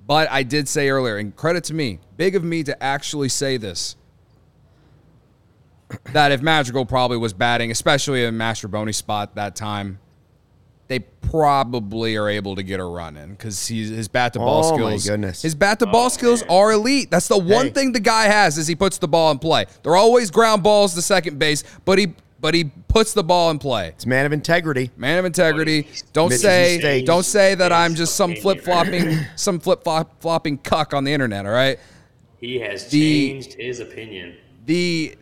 but 0.06 0.30
I 0.30 0.44
did 0.44 0.68
say 0.68 0.90
earlier, 0.90 1.16
and 1.18 1.34
credit 1.34 1.64
to 1.66 1.74
me, 1.74 2.00
big 2.18 2.36
of 2.36 2.44
me 2.44 2.62
to 2.64 2.84
actually 2.84 3.30
say 3.30 3.56
this. 3.56 3.96
That 6.14 6.32
if 6.32 6.42
Madrigal 6.42 6.86
probably 6.86 7.18
was 7.18 7.34
batting, 7.34 7.70
especially 7.72 8.24
in 8.26 8.36
Mastrobuoni's 8.36 8.98
spot 8.98 9.36
that 9.36 9.56
time, 9.56 10.00
they 10.88 11.00
probably 11.00 12.16
are 12.18 12.28
able 12.30 12.56
to 12.56 12.64
get 12.64 12.80
a 12.80 12.84
run 12.84 13.16
in 13.18 13.32
because 13.32 13.68
his 13.68 14.08
bat 14.08 14.34
to 14.34 14.40
ball 14.40 14.66
Oh, 14.66 14.72
my 14.72 14.76
skills. 14.78 15.08
goodness. 15.08 15.42
His 15.42 15.56
bat 15.56 15.80
to 15.80 15.86
ball 15.86 16.06
Oh, 16.06 16.10
skills 16.10 16.42
man. 16.42 16.50
are 16.52 16.72
elite. 16.72 17.10
That's 17.12 17.28
the 17.28 17.38
one 17.38 17.68
Hey. 17.68 17.72
thing 17.72 17.92
the 17.94 18.00
guy 18.00 18.26
has 18.26 18.58
is 18.58 18.68
he 18.68 18.76
puts 18.76 18.98
the 18.98 19.08
ball 19.08 19.32
in 19.32 19.40
play. 19.40 19.66
They're 19.84 19.96
always 19.96 20.30
ground 20.32 20.64
balls 20.64 20.94
to 20.96 21.02
second 21.02 21.40
base, 21.40 21.64
but 21.86 21.98
he 22.00 22.14
but 22.42 22.54
he 22.54 22.66
puts 22.90 23.14
the 23.14 23.24
ball 23.24 23.50
in 23.52 23.58
play. 23.60 23.88
It's 23.90 24.04
a 24.04 24.10
man 24.10 24.26
of 24.26 24.34
integrity. 24.34 24.92
Man 24.98 25.18
of 25.18 25.24
integrity. 25.24 25.88
Don't 26.12 26.28
Mitch's 26.28 26.42
say 26.42 26.74
mistakes. 26.76 27.08
don't 27.08 27.24
say 27.24 27.56
that 27.56 27.72
I'm 27.72 27.96
just 27.96 28.16
some 28.16 28.36
flip 28.36 28.62
flopping 28.62 29.18
some 29.38 29.60
flip 29.62 29.84
flopping 30.20 30.58
cuck 30.58 30.94
on 30.94 31.06
the 31.06 31.14
internet. 31.14 31.46
All 31.46 31.54
right. 31.54 31.80
He 32.42 32.60
has 32.60 32.88
The- 32.90 33.30
changed 33.30 33.54
his 33.54 33.80
opinion. 33.80 34.36
The 34.66 35.18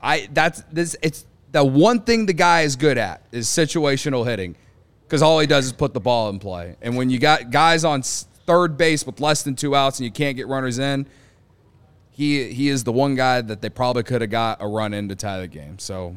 I 0.00 0.28
that's 0.32 0.62
this 0.72 0.96
it's 1.02 1.26
the 1.52 1.64
one 1.64 2.00
thing 2.02 2.26
the 2.26 2.32
guy 2.32 2.62
is 2.62 2.76
good 2.76 2.98
at 2.98 3.22
is 3.32 3.48
situational 3.48 4.24
hitting 4.24 4.56
because 5.04 5.22
all 5.22 5.40
he 5.40 5.46
does 5.46 5.66
is 5.66 5.72
put 5.72 5.92
the 5.92 6.00
ball 6.00 6.28
in 6.30 6.38
play. 6.38 6.76
And 6.80 6.96
when 6.96 7.10
you 7.10 7.18
got 7.18 7.50
guys 7.50 7.84
on 7.84 8.02
third 8.02 8.76
base 8.76 9.04
with 9.04 9.20
less 9.20 9.42
than 9.42 9.56
two 9.56 9.74
outs 9.74 9.98
and 9.98 10.04
you 10.04 10.12
can't 10.12 10.36
get 10.36 10.46
runners 10.46 10.78
in, 10.78 11.06
he 12.10 12.52
he 12.52 12.68
is 12.68 12.84
the 12.84 12.92
one 12.92 13.14
guy 13.14 13.40
that 13.40 13.60
they 13.60 13.70
probably 13.70 14.02
could 14.02 14.20
have 14.20 14.30
got 14.30 14.58
a 14.60 14.68
run 14.68 14.94
in 14.94 15.08
to 15.08 15.16
tie 15.16 15.40
the 15.40 15.48
game. 15.48 15.78
So, 15.78 16.14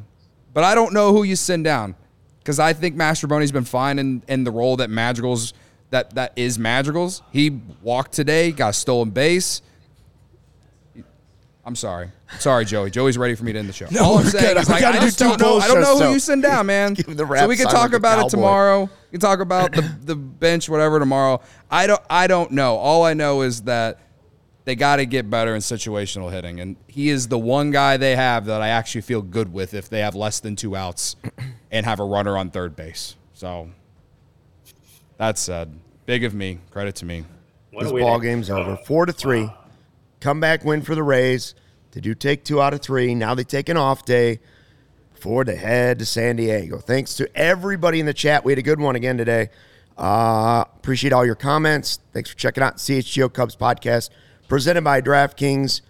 but 0.54 0.64
I 0.64 0.76
don't 0.76 0.94
know 0.94 1.12
who 1.12 1.24
you 1.24 1.36
send 1.36 1.64
down 1.64 1.96
because 2.40 2.60
I 2.60 2.74
think 2.74 2.96
Mastrobuoni's 2.96 3.52
been 3.52 3.64
fine 3.64 4.00
in, 4.00 4.22
in 4.28 4.44
the 4.44 4.52
role 4.52 4.78
that 4.78 4.90
Madrigal's 4.90 5.54
that 5.90 6.16
that 6.16 6.34
is 6.36 6.60
Madrigal's. 6.60 7.22
He 7.32 7.62
walked 7.82 8.12
today, 8.12 8.52
got 8.52 8.76
stolen 8.76 9.12
base. 9.12 9.62
I'm 11.66 11.76
sorry. 11.76 12.10
Sorry, 12.40 12.66
Joey. 12.66 12.92
Joey's 12.92 13.18
ready 13.18 13.36
for 13.36 13.46
me 13.46 13.54
to 13.54 13.60
end 13.60 13.70
the 13.70 13.74
show. 13.74 13.88
No, 13.90 14.04
All 14.04 14.18
I'm 14.18 14.26
saying 14.26 14.54
good. 14.54 14.58
is 14.58 14.70
like, 14.70 14.82
gotta 14.82 14.98
I 14.98 15.00
do 15.00 15.06
just 15.06 15.18
two 15.18 15.30
don't 15.30 15.40
know. 15.40 15.58
I 15.60 15.68
don't 15.68 15.80
know 15.82 15.94
who 15.94 16.00
so- 16.00 16.12
you 16.12 16.20
send 16.20 16.42
down, 16.44 16.66
man. 16.68 16.94
Give 16.94 17.08
him 17.08 17.16
the 17.16 17.26
so 17.38 17.48
we 17.48 17.56
can 17.56 17.68
talk 17.68 17.92
like 17.92 17.94
about 17.94 18.26
it 18.26 18.30
tomorrow. 18.30 18.82
We 18.84 19.12
can 19.12 19.20
talk 19.22 19.40
about 19.40 19.72
the, 19.72 19.82
the 20.04 20.16
bench, 20.16 20.68
whatever, 20.68 21.00
tomorrow. 21.00 21.42
I 21.72 21.88
don't 21.88 22.02
I 22.10 22.28
don't 22.28 22.52
know. 22.52 22.76
All 22.76 23.04
I 23.06 23.14
know 23.14 23.44
is 23.44 23.62
that 23.62 24.00
they 24.66 24.76
got 24.76 24.98
to 24.98 25.06
get 25.06 25.30
better 25.30 25.56
in 25.56 25.62
situational 25.62 26.32
hitting, 26.32 26.60
and 26.60 26.76
he 26.88 27.10
is 27.10 27.28
the 27.30 27.40
one 27.40 27.72
guy 27.72 27.96
they 27.98 28.16
have 28.16 28.46
that 28.46 28.62
I 28.62 28.70
actually 28.70 29.02
feel 29.02 29.22
good 29.22 29.52
with 29.54 29.74
if 29.74 29.90
they 29.90 30.00
have 30.02 30.16
less 30.16 30.40
than 30.42 30.56
two 30.58 30.76
outs 30.76 31.16
and 31.72 31.86
have 31.86 32.00
a 32.02 32.06
runner 32.06 32.38
on 32.38 32.50
third 32.50 32.76
base. 32.76 33.16
So 33.34 33.70
that 35.18 35.38
said, 35.38 35.80
big 36.06 36.24
of 36.26 36.34
me. 36.34 36.60
Credit 36.72 36.96
to 36.96 37.06
me. 37.06 37.26
What 37.72 37.84
This 37.84 37.92
ball 37.92 38.20
game's 38.20 38.50
over. 38.50 38.78
Four 38.86 39.06
to 39.06 39.14
three. 39.14 39.50
Comeback 40.24 40.64
win 40.64 40.82
for 40.82 40.96
the 40.96 41.04
Rays. 41.04 41.54
They 41.92 42.00
do 42.00 42.16
take 42.16 42.46
two 42.46 42.62
out 42.62 42.74
of 42.74 42.82
three. 42.82 43.14
Now 43.14 43.36
they 43.36 43.44
take 43.44 43.68
an 43.68 43.76
off 43.76 44.06
day 44.06 44.40
before 45.14 45.44
they 45.44 45.58
head 45.58 46.00
to 46.00 46.06
San 46.06 46.38
Diego. 46.38 46.78
Thanks 46.78 47.16
to 47.16 47.30
everybody 47.38 48.00
in 48.00 48.06
the 48.06 48.14
chat. 48.14 48.46
We 48.46 48.54
had 48.54 48.60
a 48.60 48.62
good 48.62 48.80
one 48.80 48.96
again 48.96 49.18
today. 49.18 49.50
Uh, 49.98 50.64
appreciate 50.78 51.12
all 51.12 51.26
your 51.26 51.36
comments. 51.36 52.00
Thanks 52.14 52.30
for 52.30 52.38
checking 52.38 52.64
out 52.64 52.78
CHGO 52.78 53.34
Cubs 53.34 53.58
podcast 53.58 54.12
presented 54.48 54.86
by 54.86 55.02
DraftKings. 55.02 55.82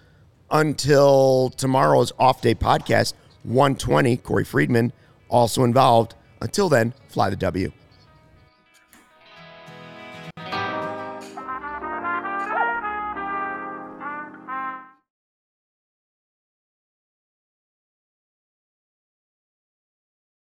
Until 0.49 1.51
tomorrow's 1.51 2.11
off 2.17 2.41
day 2.41 2.55
podcast, 2.55 3.13
120. 3.43 4.17
Corey 4.17 4.45
Friedman 4.45 4.93
also 5.29 5.63
involved. 5.63 6.15
Until 6.41 6.69
then, 6.69 6.95
fly 7.07 7.29
the 7.29 7.36
W. 7.36 7.71